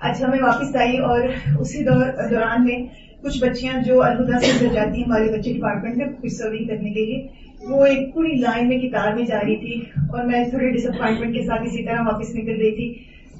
اچھا 0.01 0.27
میں 0.27 0.39
واپس 0.43 0.77
آئی 0.77 0.99
اور 0.99 1.21
اسی 1.59 1.85
دوران 1.85 2.65
میں 2.65 2.79
کچھ 3.23 3.45
بچیاں 3.45 3.83
جو 3.83 4.03
الوداع 4.03 4.39
سے 4.39 4.47
ادھر 4.47 4.75
جاتی 4.75 4.97
ہیں، 4.97 5.05
ہمارے 5.05 5.39
بچے 5.39 5.53
ڈپارٹمنٹ 5.53 5.97
میں 5.97 6.07
کچھ 6.23 6.33
سروگ 6.33 6.67
کرنے 6.69 6.91
کے 6.91 7.07
لیے، 7.07 7.27
وہ 7.69 7.87
ایک 7.87 8.15
پوری 8.15 8.35
لائن 8.35 8.69
میں 8.69 8.79
کتاب 8.79 9.17
میں 9.17 9.27
جا 9.27 9.41
رہی 9.47 9.57
تھی 9.57 9.81
اور 9.97 10.25
میں 10.25 10.45
تھوڑے 10.45 10.71
ڈس 10.71 10.87
اپوائنٹمنٹ 10.87 11.35
کے 11.35 11.43
ساتھ 11.43 11.63
اسی 11.63 11.85
طرح 11.85 12.01
واپس 12.01 12.35
نکل 12.35 12.57
رہی 12.61 12.77
تھی۔ 12.77 12.95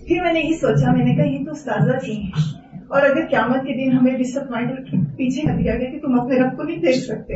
پھر 0.09 0.23
میں 0.23 0.33
نے 0.33 0.41
یہی 0.41 0.57
سوچا، 0.57 0.93
میں 0.93 1.05
نے 1.05 1.15
کہا، 1.15 1.25
یہ 1.25 1.45
تو 1.45 1.53
استاذہ 1.53 1.99
تھی 2.05 2.23
اور 2.89 3.03
اگر 3.03 3.27
قیامت 3.31 3.57
کے 3.57 3.75
دن 3.75 3.93
ہمیں 3.93 4.19
ڈس 4.19 4.37
اپوائنٹ 4.37 4.71
پیچھے 5.17 5.53
نہ 5.53 5.63
دیا 5.63 5.77
گیا 5.77 5.91
کہ 5.91 5.99
تم 5.99 6.21
اپنے 6.21 6.37
رب 6.37 6.57
کو 6.57 6.63
نہیں 6.63 6.77
دیکھ 6.77 6.99
سکتے۔ 6.99 7.35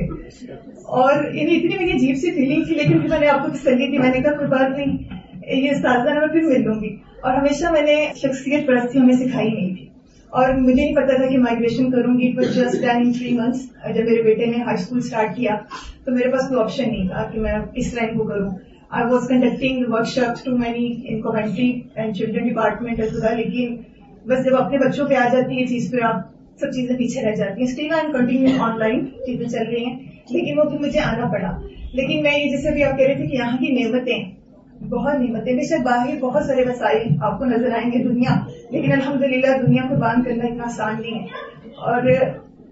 اور 0.83 1.25
یعنی 1.25 1.57
اتنی 1.57 1.69
میری 1.69 1.93
عجیب 1.93 2.17
سی 2.17 2.31
فیلنگ 2.31 2.65
تھی، 2.65 2.75
لیکن 2.75 3.01
پھر 3.01 3.09
میں 3.09 3.21
نے 3.21 3.27
آپ 3.27 3.43
کو 3.43 3.49
تسلی 3.49 3.91
دی، 3.91 3.99
میں 3.99 4.11
نے 4.11 4.23
کہا، 4.23 4.33
کوئی 4.33 4.49
بات 4.49 4.79
نہیں، 4.79 4.97
یہ 5.47 5.71
استاذہ 5.71 6.11
میں 6.11 6.29
پھر 6.29 6.41
مل 6.41 6.65
لوں 6.65 6.75
گی۔ 6.75 6.97
اور 7.23 7.35
ہمیشہ 7.37 7.73
میں 7.73 7.83
نے 7.83 8.07
شخصیت 8.17 8.67
پرستی 8.67 8.99
ہمیں 8.99 9.15
سکھائی 9.15 9.49
نہیں 9.49 9.77
تھی۔ 9.77 9.87
اور 10.31 10.55
مجھے 10.55 10.85
نہیں 10.85 10.97
پتا 10.97 11.17
تھا 11.17 11.27
کہ 11.27 11.39
مائگریشن 11.39 11.91
کروں 11.91 12.15
گی 12.15 12.37
پر 12.37 12.43
just 12.43 12.81
ten 12.81 12.97
in 12.97 13.13
three 13.13 13.39
months 13.39 13.69
جب 13.95 14.05
میرے 14.05 14.23
بیٹے 14.23 14.47
نے 14.47 14.57
ہائی 14.63 14.75
اسکول 14.75 14.99
اسٹارٹ 14.99 15.37
کیا، 15.37 15.57
تو 16.05 16.13
میرے 16.13 16.29
پاس 16.29 16.49
کوئی 16.49 16.61
آپشن 16.61 16.89
نہیں 16.89 17.09
تھا 17.09 17.31
کہ 17.33 17.41
میں 17.41 17.53
کس 17.75 17.95
لائن 17.95 18.19
کو 18.19 18.25
کروں۔ 18.25 18.51
I 18.91 19.13
was 19.13 19.29
conducting 19.29 19.85
workshop 20.07 20.45
to 20.45 20.59
many 20.59 21.01
in 21.05 21.21
commentary 21.21 21.81
and 21.95 22.17
children 22.17 22.49
department 22.49 22.99
لیکن 23.37 23.77
بس 24.27 24.45
جب 24.45 24.57
اپنے 24.57 24.79
بچوں 24.79 25.07
پہ 25.09 25.15
آ 25.15 25.29
جاتی 25.33 25.61
ہے 25.61 25.67
چیز 25.67 25.91
پہ، 25.91 26.05
آپ 26.05 26.17
سب 26.61 26.67
چیزیں 26.67 26.97
پیچھے 26.97 27.23
رہ 27.23 27.35
جاتی 27.35 27.63
ہیں۔ 27.63 27.69
Still 27.69 27.87
I 27.91 28.13
continue 28.13 28.63
on 28.63 28.79
line 28.79 29.07
چیزیں 29.07 29.47
چل 29.47 29.67
رہی 29.71 29.85
ہیں۔ 29.85 29.99
لیکن 30.31 30.59
وہ 30.59 30.65
پھر 30.65 30.79
مجھے 30.79 31.01
آنا 31.01 31.29
پڑا۔ 31.29 31.61
لیکن 31.93 32.23
میں 32.23 32.39
یہ 32.39 32.51
جیسے 32.51 32.71
بھی 32.71 32.85
آپ 32.85 32.99
کہہ 32.99 33.07
رہے 33.07 33.15
تھے 33.15 33.27
کہ 33.27 33.37
یہاں 33.37 33.57
کی 33.57 33.69
نعمتیں، 33.69 34.31
بہت 34.85 35.21
نعمتیں۔ 35.21 35.53
بے 35.53 35.63
شک 35.63 35.83
باہر 35.83 36.19
بہت 36.21 36.43
سارے 36.45 36.63
وسائل 36.63 37.03
آپ 37.23 37.39
کو 37.39 37.45
نظر 37.45 37.71
آئیں 37.71 37.93
گے 37.93 38.05
دنیا۔ 38.05 38.47
لیکن 38.71 38.93
الحمدللہ 38.93 39.67
دنیا 39.67 39.83
کو 39.89 39.97
باندھ 39.97 40.25
کرنا 40.25 40.45
اتنا 40.45 40.65
آسان 40.65 40.95
نہیں 41.01 41.15
ہے۔ 41.15 41.25
اور 41.65 42.03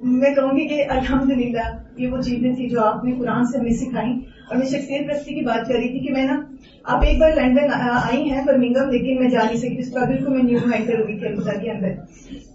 میں 0.03 0.34
کہوں 0.34 0.59
گی 0.59 0.68
کہ 0.68 0.84
الحمدللہ 0.88 1.76
یہ 1.96 2.09
وہ 2.09 2.20
چیزیں 2.20 2.55
تھیں 2.55 2.68
جو 2.68 2.80
آپ 2.80 3.05
نے 3.05 3.12
قرآن 3.18 3.44
سے 3.44 3.59
ہمیں 3.59 3.70
سکھائیں 3.70 4.20
اور 4.51 4.59
میں 4.59 4.66
شخصیت 4.66 5.07
پرستی 5.09 5.34
کی 5.34 5.40
بات 5.40 5.68
کر 5.68 5.74
رہی 5.74 5.88
تھی 5.88 5.98
کہ 5.98 6.12
میں 6.12 6.24
نا، 6.24 6.40
آپ 6.84 7.05
ایک 7.05 7.18
بار 7.18 7.30
لنڈن 7.36 7.72
آئی 7.92 8.30
ہیں 8.30 8.44
برمنگم 8.46 8.90
لیکن 8.90 9.20
میں 9.20 9.30
جا 9.30 9.40
نہیں 9.44 9.57
سکی، 9.57 9.78
اس 9.78 9.92
کا 9.92 10.05
بالکل 10.05 10.32
میں 10.32 10.42
نیو 10.42 10.59
انٹر 10.74 11.01
ہوئی 11.01 11.18
تھی 11.18 11.61
کے 11.61 11.70
اندر۔ 11.70 11.88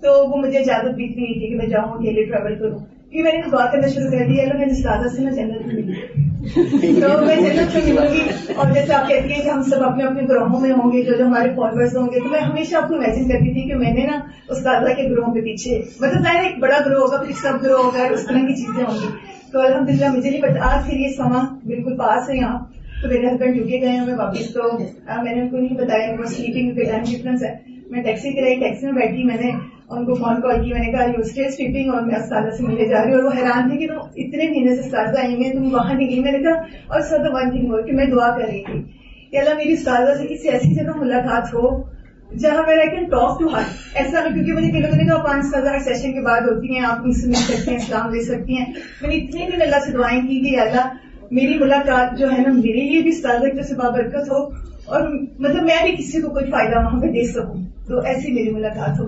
تو 0.02 0.30
وہ 0.30 0.38
مجھے 0.38 0.58
اجازت 0.60 0.96
بھی 0.96 1.06
نہیں 1.06 1.40
تھی 1.40 1.48
کہ 1.48 1.56
میں 1.56 1.66
جاؤں، 1.66 1.92
اکیلے 1.92 2.24
ٹریول 2.24 2.56
کروں۔ 2.56 2.80
کیونکہ 2.80 3.24
میں 3.24 3.32
نے 3.32 3.50
دعا 3.52 3.66
کرنا 3.72 3.88
شروع 3.88 4.10
کر 4.12 4.26
دیا 4.28 4.44
اللہ 4.44 4.58
میں 4.58 4.66
استاد 4.66 5.10
سے 5.16 5.22
میں 5.22 5.32
جنت 5.32 5.68
ملی۔ 5.68 5.94
تو 7.02 7.26
میں 7.26 7.36
جنت 7.36 7.72
سے 7.74 7.80
ملوں 7.86 8.14
گی 8.14 8.54
اور 8.56 8.72
جیسے 8.74 8.94
آپ 8.94 9.10
کہتی 9.10 9.34
ہیں 9.34 9.44
کہ 9.44 9.50
ہم 9.50 9.62
سب 9.62 9.84
اپنے 9.84 10.04
اپنے 10.04 10.22
گروہوں 10.30 10.60
میں 10.62 10.72
ہوں 10.72 10.92
گے، 10.92 11.04
جو 11.04 11.16
جو 11.18 11.26
ہمارے 11.26 11.50
فالوورز 11.50 11.98
ہوں 11.98 12.08
گے، 12.08 12.20
تو 12.20 12.30
میں 12.30 12.40
ہمیشہ 12.40 12.76
آپ 12.76 12.88
کو 12.88 12.96
امیجن 12.96 13.30
کرتی 13.30 13.54
تھی 13.54 13.70
کہ 13.70 13.76
میں 13.76 13.94
نے 13.94 14.06
نا 14.06 14.20
استاذہ 14.50 14.94
کے 14.94 15.10
گروہوں 15.10 15.34
کے 15.34 15.42
پیچھے 15.42 15.82
مطلب 16.00 16.24
ظاہر 16.24 16.44
ایک 16.44 16.60
بڑا 16.60 16.80
گروہ 16.86 17.00
ہوگا، 17.00 17.18
پھر 17.18 17.34
سب 17.42 17.64
گروہ 17.64 17.84
ہوگا 17.84 18.04
اس 18.04 18.26
طرح 18.28 18.40
کی 18.40 18.56
چیزیں 18.56 18.84
ہوں 18.84 18.98
گی۔ 19.04 19.35
تو 19.56 19.62
الحمد 19.62 19.90
للہ 19.90 20.12
مجھے 20.12 20.30
نہیں 20.30 20.42
پتا، 20.42 20.76
آج 20.76 20.86
پھر 20.86 20.94
یہ 20.98 21.08
سما 21.18 21.60
بالکل 21.66 21.98
پاس 21.98 22.30
ہے 22.30 22.38
یہاں، 22.38 22.60
تو 23.02 23.08
میرے 23.08 23.28
ہسبینڈ 23.28 23.58
یو 23.58 23.64
کے 23.64 23.82
گئے 23.82 23.96
ہمیں 23.96 24.14
واپس 24.14 24.54
تو 24.54 24.64
میں 25.24 25.36
نے 25.36 25.42
ان 25.42 25.50
کو 25.50 25.58
نہیں 25.58 25.78
بتایا، 25.78 26.16
وہ 26.20 26.26
سلیپنگ 26.26 26.76
پہ 26.76 26.84
ٹائم 26.92 27.04
ڈفرنس 27.04 27.44
ہے۔ 27.44 27.56
میں 27.90 28.04
ٹیکسی 28.04 28.32
کرائی 28.32 28.56
ٹیکسی 28.56 28.86
میں 28.86 28.94
بیٹھی، 28.94 29.24
میں 29.24 29.38
نے 29.44 29.52
ان 29.90 30.06
کو 30.06 30.14
فون 30.14 30.42
کال 30.42 30.66
کی، 30.66 30.74
میں 30.74 30.80
نے 30.80 30.92
کہا 30.92 31.06
یو 31.06 31.20
اسٹے 31.20 31.52
سلیپنگ 31.52 31.94
اور 31.94 32.02
میں 32.02 32.16
استاذہ 32.16 32.50
سے 32.50 32.64
ملے 32.64 32.86
جا 32.86 33.04
رہی 33.04 33.14
ہوں۔ 33.14 33.22
اور 33.22 33.24
وہ 33.24 33.38
حیران 33.38 33.70
تھی 33.70 33.78
کہ 33.78 33.88
تم 33.88 33.98
اتنے 34.16 34.50
مہینے 34.50 34.76
سے 34.76 34.82
استاذہ 34.82 35.20
آئی 35.20 35.44
ہیں، 35.44 35.54
تم 35.54 35.74
وہاں 35.74 35.94
نہیں 35.94 36.10
گئی۔ 36.10 36.20
میں 36.20 36.32
نے 36.32 36.38
کہا، 36.38 36.60
اور 36.88 37.02
سر 37.02 37.20
ون 37.20 37.50
تھنگ 37.50 37.72
ہو 37.72 37.84
کہ 37.84 37.92
میں 37.92 38.06
دعا 38.06 38.38
کر 38.38 38.46
رہی 38.46 38.64
تھی۔ 38.64 38.84
کہ 39.32 39.38
اللہ 39.38 39.56
میری 39.56 39.74
استاذہ 39.74 40.12
سے 40.18 40.28
کسی 40.28 40.50
ایسی 40.50 40.76
جگہ 40.76 40.98
ملاقات 40.98 41.54
ہو 41.54 41.95
جہاں 42.34 42.64
میرا 42.68 42.80
I 42.80 42.90
can 42.90 43.04
talk 43.04 43.40
to 43.40 43.48
her 43.48 43.62
ایسا 43.94 44.24
نہیں 44.24 44.34
کیونکہ 44.34 44.54
مجھے 44.54 44.72
کلو 44.72 44.96
نے 44.96 45.04
کہا 45.04 45.24
پانچ 45.24 45.46
ہزار 45.58 45.80
سیشن 45.80 46.14
کے 46.14 46.22
بعد 46.22 46.42
ہوتی 46.42 46.74
ہیں، 46.74 46.86
آپ 46.86 47.08
مجھ 47.08 47.16
سے 47.16 47.28
مل 47.28 47.34
سکتے 47.34 47.72
ہیں، 47.72 47.78
اسلام 47.78 48.14
لے 48.14 48.24
سکتی 48.24 48.58
ہیں۔ 48.58 48.66
میں 49.02 49.10
نے 49.10 49.16
اتنے 49.16 49.50
دن 49.56 49.62
اللہ 49.62 49.76
سے 49.86 49.92
دعائیں 49.92 50.22
کی 50.22 50.50
کہ 50.50 50.60
اللہ، 50.60 50.90
میری 51.32 51.58
ملاقات 51.58 52.20
جو 52.20 52.32
ہے 52.32 52.38
نا، 52.38 52.52
میرے 52.52 52.90
لیے 52.90 53.02
بھی 53.02 53.10
استاذہ 53.10 53.62
سے 53.62 53.76
بابرکت 53.76 54.32
ہو۔ 54.32 54.66
اور 54.86 55.08
مطلب 55.40 55.64
میں 55.64 55.84
بھی 55.84 55.92
کسی 55.92 56.22
کو 56.22 56.30
کوئی 56.30 56.46
فائدہ 56.46 56.78
وہاں 56.78 57.02
پہ 57.02 57.08
دے 57.08 57.28
سکوں۔ 57.28 57.62
تو 57.88 58.00
ایسی 58.00 58.32
میری 58.32 58.50
ملاقات 58.52 59.00
ہو۔ 59.00 59.06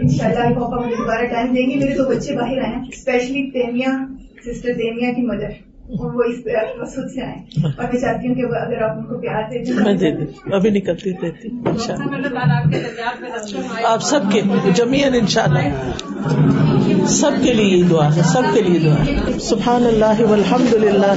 ان 0.00 0.08
شاء 0.08 0.28
اللہ 0.28 0.60
پاپا 0.60 0.76
مجھے 0.76 0.96
دوبارہ 0.98 1.24
ٹائم 1.24 1.54
دیں 1.54 1.70
گے۔ 1.70 1.76
میرے 1.76 1.94
دو 1.96 2.04
بچے 2.04 2.34
باہر 2.34 2.58
آئے 2.58 2.76
ہیں 2.76 2.82
اسپیشلی 2.92 3.50
تیمیا 3.50 4.06
سسٹر 4.44 4.72
تیمیا 4.72 5.12
کی 5.12 5.22
مدر 5.22 5.67
وہ 5.88 6.22
اس 6.22 6.44
سے 6.44 7.22
آئے۔ 7.22 7.36
اور 7.64 7.92
میں 7.92 8.00
چاہتی 8.00 8.28
ہوں 8.28 8.34
کہ 8.34 8.42
اگر 8.56 8.82
آپ 8.82 8.96
ان 8.98 9.04
کو 9.04 9.18
پیار 9.18 9.42
دے 9.50 9.84
میں 9.84 9.94
دے 9.94 10.10
دوں 10.10 10.52
ابھی 10.52 10.70
نکلتی 10.70 11.12
دیتی 11.12 11.48
ان 11.66 11.76
شاء 11.78 11.94
اللہ 11.94 13.86
آپ 13.86 14.02
سب 14.02 14.20
کے 14.32 14.40
جمیان 14.74 15.14
ان 15.14 15.26
شاء 15.26 15.42
اللہ 15.42 17.06
سب 17.06 17.30
کے 17.44 17.52
لیے 17.52 17.82
دعا 17.82 18.16
ہے 18.16 18.22
سب 18.22 18.42
کے 18.54 18.62
لیے 18.62 18.78
دعا 18.78 18.94
ہے۔ 19.06 19.38
سبحان 19.38 19.86
اللہ 19.86 20.22
والحمد 20.30 20.74
للہ 20.74 21.12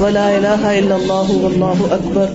ولا 0.00 0.28
الہ 0.28 0.66
الا 0.66 0.94
اللہ 0.94 1.30
واللہ 1.34 1.92
اکبر 1.92 2.26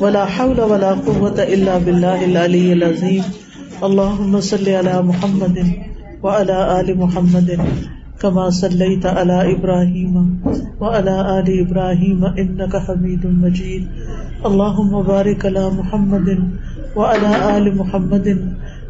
ولا 0.00 0.24
حول 0.38 0.58
ولا 0.58 0.94
قوة 1.04 1.36
الا 1.38 1.78
باللہ 1.84 2.18
العلی 2.26 2.72
العظیم۔ 2.72 3.22
اللہم 3.80 4.40
صلی 4.40 4.78
علی 4.78 5.02
محمد 5.04 5.58
وعلى 6.22 6.52
آل 6.52 6.94
محمد۔ 6.94 7.50
كما 8.22 8.50
صليت 8.50 9.06
على 9.06 9.54
ابراهيم 9.54 10.14
وعلى 10.80 11.14
ال 11.38 11.48
ابراهيم 11.64 12.20
انك 12.24 12.76
حميد 12.76 13.26
مجيد. 13.26 13.82
اللهم 14.46 14.92
بارك 15.02 15.46
على 15.46 15.64
محمد 15.78 16.28
وعلى 16.96 17.30
ال 17.56 17.66
محمد 17.80 18.26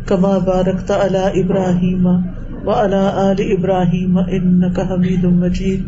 كما 0.08 0.38
باركت 0.38 0.90
على 0.90 1.22
ابراهيم 1.40 2.04
وعلى 2.66 3.02
ال 3.32 3.38
ابراهيم 3.56 4.14
انك 4.18 4.76
حميد 4.80 5.24
مجيد. 5.26 5.80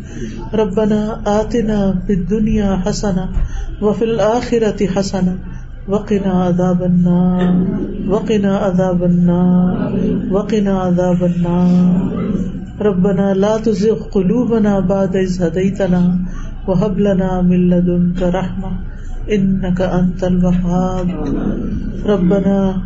ربنا 0.55 1.01
آتنا 1.41 1.79
في 2.07 2.13
الدنيا 2.13 2.71
حسنه 2.85 3.29
وفي 3.83 4.05
الاخره 4.05 4.81
حسنه 4.95 5.35
وقنا 5.89 6.33
عذاب 6.45 6.81
النار. 6.83 7.43
وقنا 8.09 8.53
عذاب 8.65 9.01
النار. 9.05 9.93
وقنا 10.35 10.73
عذاب 10.85 11.21
النار. 11.25 12.64
ربنا 12.81 13.35
لا 13.35 13.59
تزغ 13.59 14.03
قلوبنا 14.11 14.81
بعد 14.81 15.17
إذ 15.17 15.43
هديتنا 15.43 16.19
وهب 16.67 16.99
لنا 16.99 17.43
من 17.43 17.71
لدنك 17.71 18.23
رحمة 18.23 18.71
إنك 19.31 19.81
أنت 19.81 20.25
الوهاب. 20.25 21.09
ربنا 22.07 22.83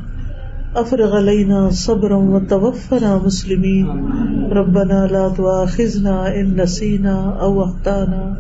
افرغ 0.76 1.16
علينا 1.16 1.70
صبرا 1.70 2.16
وتوفنا 2.16 3.18
مسلمين. 3.18 3.86
ربنا 4.53 5.07
لا 5.07 5.28
تؤاخذنا 5.28 6.41
إن 6.41 6.62
نسينا 6.62 7.41
أو 7.41 7.64
أخطأنا. 7.64 8.36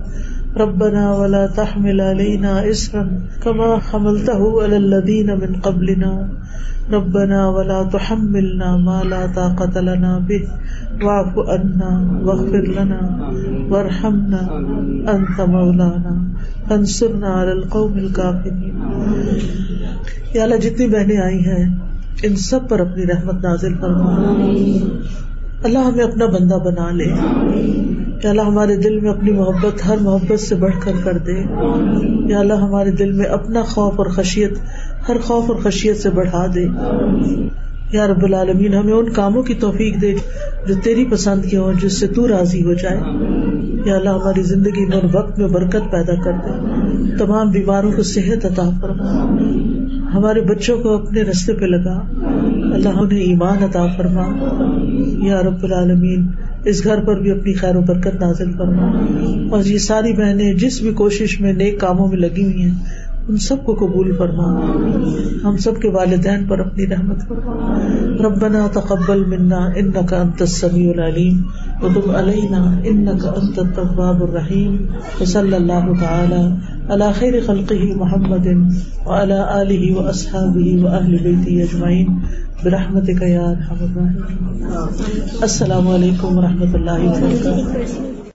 ربنا 0.56 1.16
ولا 1.16 1.46
تحمل 1.46 2.00
علينا 2.00 2.70
إسرا 2.70 3.10
كما 3.42 3.78
حملته 3.78 4.62
على 4.62 4.76
الذين 4.76 5.40
من 5.40 5.56
قبلنا. 5.56 6.28
ربنا 6.92 7.48
ولا 7.48 7.82
تحملنا 7.92 8.76
ما 8.76 9.02
لا 9.02 9.26
طاقة 9.34 9.80
لنا 9.80 10.18
به. 10.18 10.44
واعف 11.02 11.38
عنا، 11.38 12.18
واغفر 12.22 12.62
لنا، 12.62 13.30
وارحمنا. 13.68 14.58
أنت 15.16 15.40
مولانا. 15.40 16.32
فانصرنا 16.68 17.42
على 17.42 17.50
القوم 17.50 17.92
الكافرين. 17.92 18.80
یا 20.34 20.42
اللہ، 20.42 20.56
جتنی 20.56 20.86
بہنیں 20.86 21.18
آئی 21.18 21.46
ہیں، 21.46 21.76
ان 22.22 22.36
سب 22.36 22.68
پر 22.68 22.80
اپنی 22.80 23.06
رحمت 23.06 23.44
نازل 23.44 23.74
فرما۔ 23.80 24.14
اللہ 25.62 25.78
ہمیں 25.78 26.04
اپنا 26.04 26.26
بندہ 26.26 26.54
بنا 26.54 26.90
لے۔ 26.90 27.08
یا 28.24 28.30
اللہ، 28.30 28.42
ہمارے 28.42 28.76
دل 28.76 29.00
میں 29.00 29.10
اپنی 29.10 29.32
محبت، 29.32 29.86
ہر 29.86 29.96
محبت 30.00 30.40
سے 30.40 30.54
بڑھ 30.54 30.74
کر 30.80 30.92
کر 31.04 31.18
دے۔ 31.18 31.42
یا 32.32 32.38
اللہ، 32.38 32.54
ہمارے 32.54 32.90
دل 32.90 33.12
میں 33.12 33.26
اپنا 33.26 33.62
خوف 33.62 33.94
اور 33.96 34.06
خشیت 34.06 34.58
ہر 35.08 35.18
خوف 35.18 35.50
اور 35.50 35.56
خشیت 35.56 35.96
سے 35.96 36.10
بڑھا 36.10 36.46
دے۔ 36.54 36.66
یا 37.92 38.06
رب 38.06 38.24
العالمین، 38.24 38.74
ہمیں 38.74 38.92
ان 38.92 39.12
کاموں 39.12 39.42
کی 39.42 39.54
توفیق 39.54 40.00
دے 40.00 40.14
جو 40.68 40.74
تیری 40.84 41.04
پسند 41.04 41.44
کے 41.44 41.56
ہوں، 41.56 41.72
جس 41.82 42.00
سے 42.00 42.06
تو 42.06 42.28
راضی 42.28 42.64
ہو 42.64 42.74
جائے۔ 42.74 43.00
یا 43.88 43.96
اللہ، 43.96 44.10
ہماری 44.10 44.42
زندگی 44.42 44.86
میں 44.86 45.00
وقت 45.12 45.38
میں 45.38 45.48
برکت 45.48 45.90
پیدا 45.90 46.14
کر 46.14 46.32
دے۔ 46.32 46.68
تمام 47.16 47.50
بیماروں 47.50 47.92
کو 47.92 48.02
صحت 48.02 48.44
عطا 48.44 48.70
فرما۔ 48.80 49.36
ہمارے 50.14 50.40
بچوں 50.40 50.78
کو 50.78 50.92
اپنے 50.92 51.22
رستے 51.22 51.52
پہ 51.52 51.64
لگا۔ 51.64 52.00
اللہ، 52.74 52.88
انہیں 52.88 53.20
ایمان 53.20 53.62
عطا 53.62 53.86
فرما۔ 53.96 54.26
یا 55.26 55.40
رب 55.42 55.64
العالمین، 55.64 56.26
اس 56.64 56.84
گھر 56.84 57.04
پر 57.04 57.20
بھی 57.20 57.30
اپنی 57.30 57.52
خیر 57.52 57.76
و 57.76 57.80
برکت 57.80 58.14
نازل 58.20 58.52
فرما۔ 58.52 58.86
اور 59.50 59.64
یہ 59.64 59.78
ساری 59.78 60.12
بہنیں 60.12 60.52
جس 60.52 60.80
بھی 60.80 60.92
کوشش 60.92 61.40
میں 61.40 61.52
نیک 61.52 61.80
کاموں 61.80 62.08
میں 62.08 62.16
لگی 62.16 62.44
ہوئی 62.44 62.62
ہیں 62.62 62.74
ان 63.28 63.36
سب 63.36 63.64
کو 63.64 63.74
قبول 63.74 64.12
فرما۔ 64.16 64.46
ہم 65.44 65.56
سب 65.56 65.80
کے 65.80 65.88
والدین 65.88 66.44
پر 66.46 66.58
اپنی 66.58 66.86
رحمت 66.86 67.28
فرما 67.28 67.78
ربنا 68.24 68.66
تقبل 68.72 69.24
منا 69.24 69.58
انك 69.76 70.14
انت 70.14 70.42
السميع 70.42 70.86
العليم 70.90 71.42
وتب 71.82 72.10
علينا 72.10 72.62
انك 72.84 73.26
انت 73.36 73.58
التواب 73.58 74.22
الرحيم 74.22 74.76
وصلى 75.20 75.56
الله 75.56 75.94
تعالى 76.00 76.42
على 76.88 77.12
خير 77.12 77.40
خلقه 77.46 77.94
محمد 77.94 78.46
وعلى 79.06 79.40
اله 79.60 79.92
واصحابه 79.96 80.68
واهل 80.82 81.12
بيته 81.26 81.62
اجمعين 81.62 82.08
برحمتك 82.64 83.22
يا 83.22 83.50
ارحم 83.50 83.84
الراحمين 83.88 84.64
السلام 85.40 85.88
علیکم 85.88 86.38
و 86.38 86.42
رحمۃ 86.42 86.74
اللہ 86.74 87.04
وبرکاتہ۔ 87.04 88.27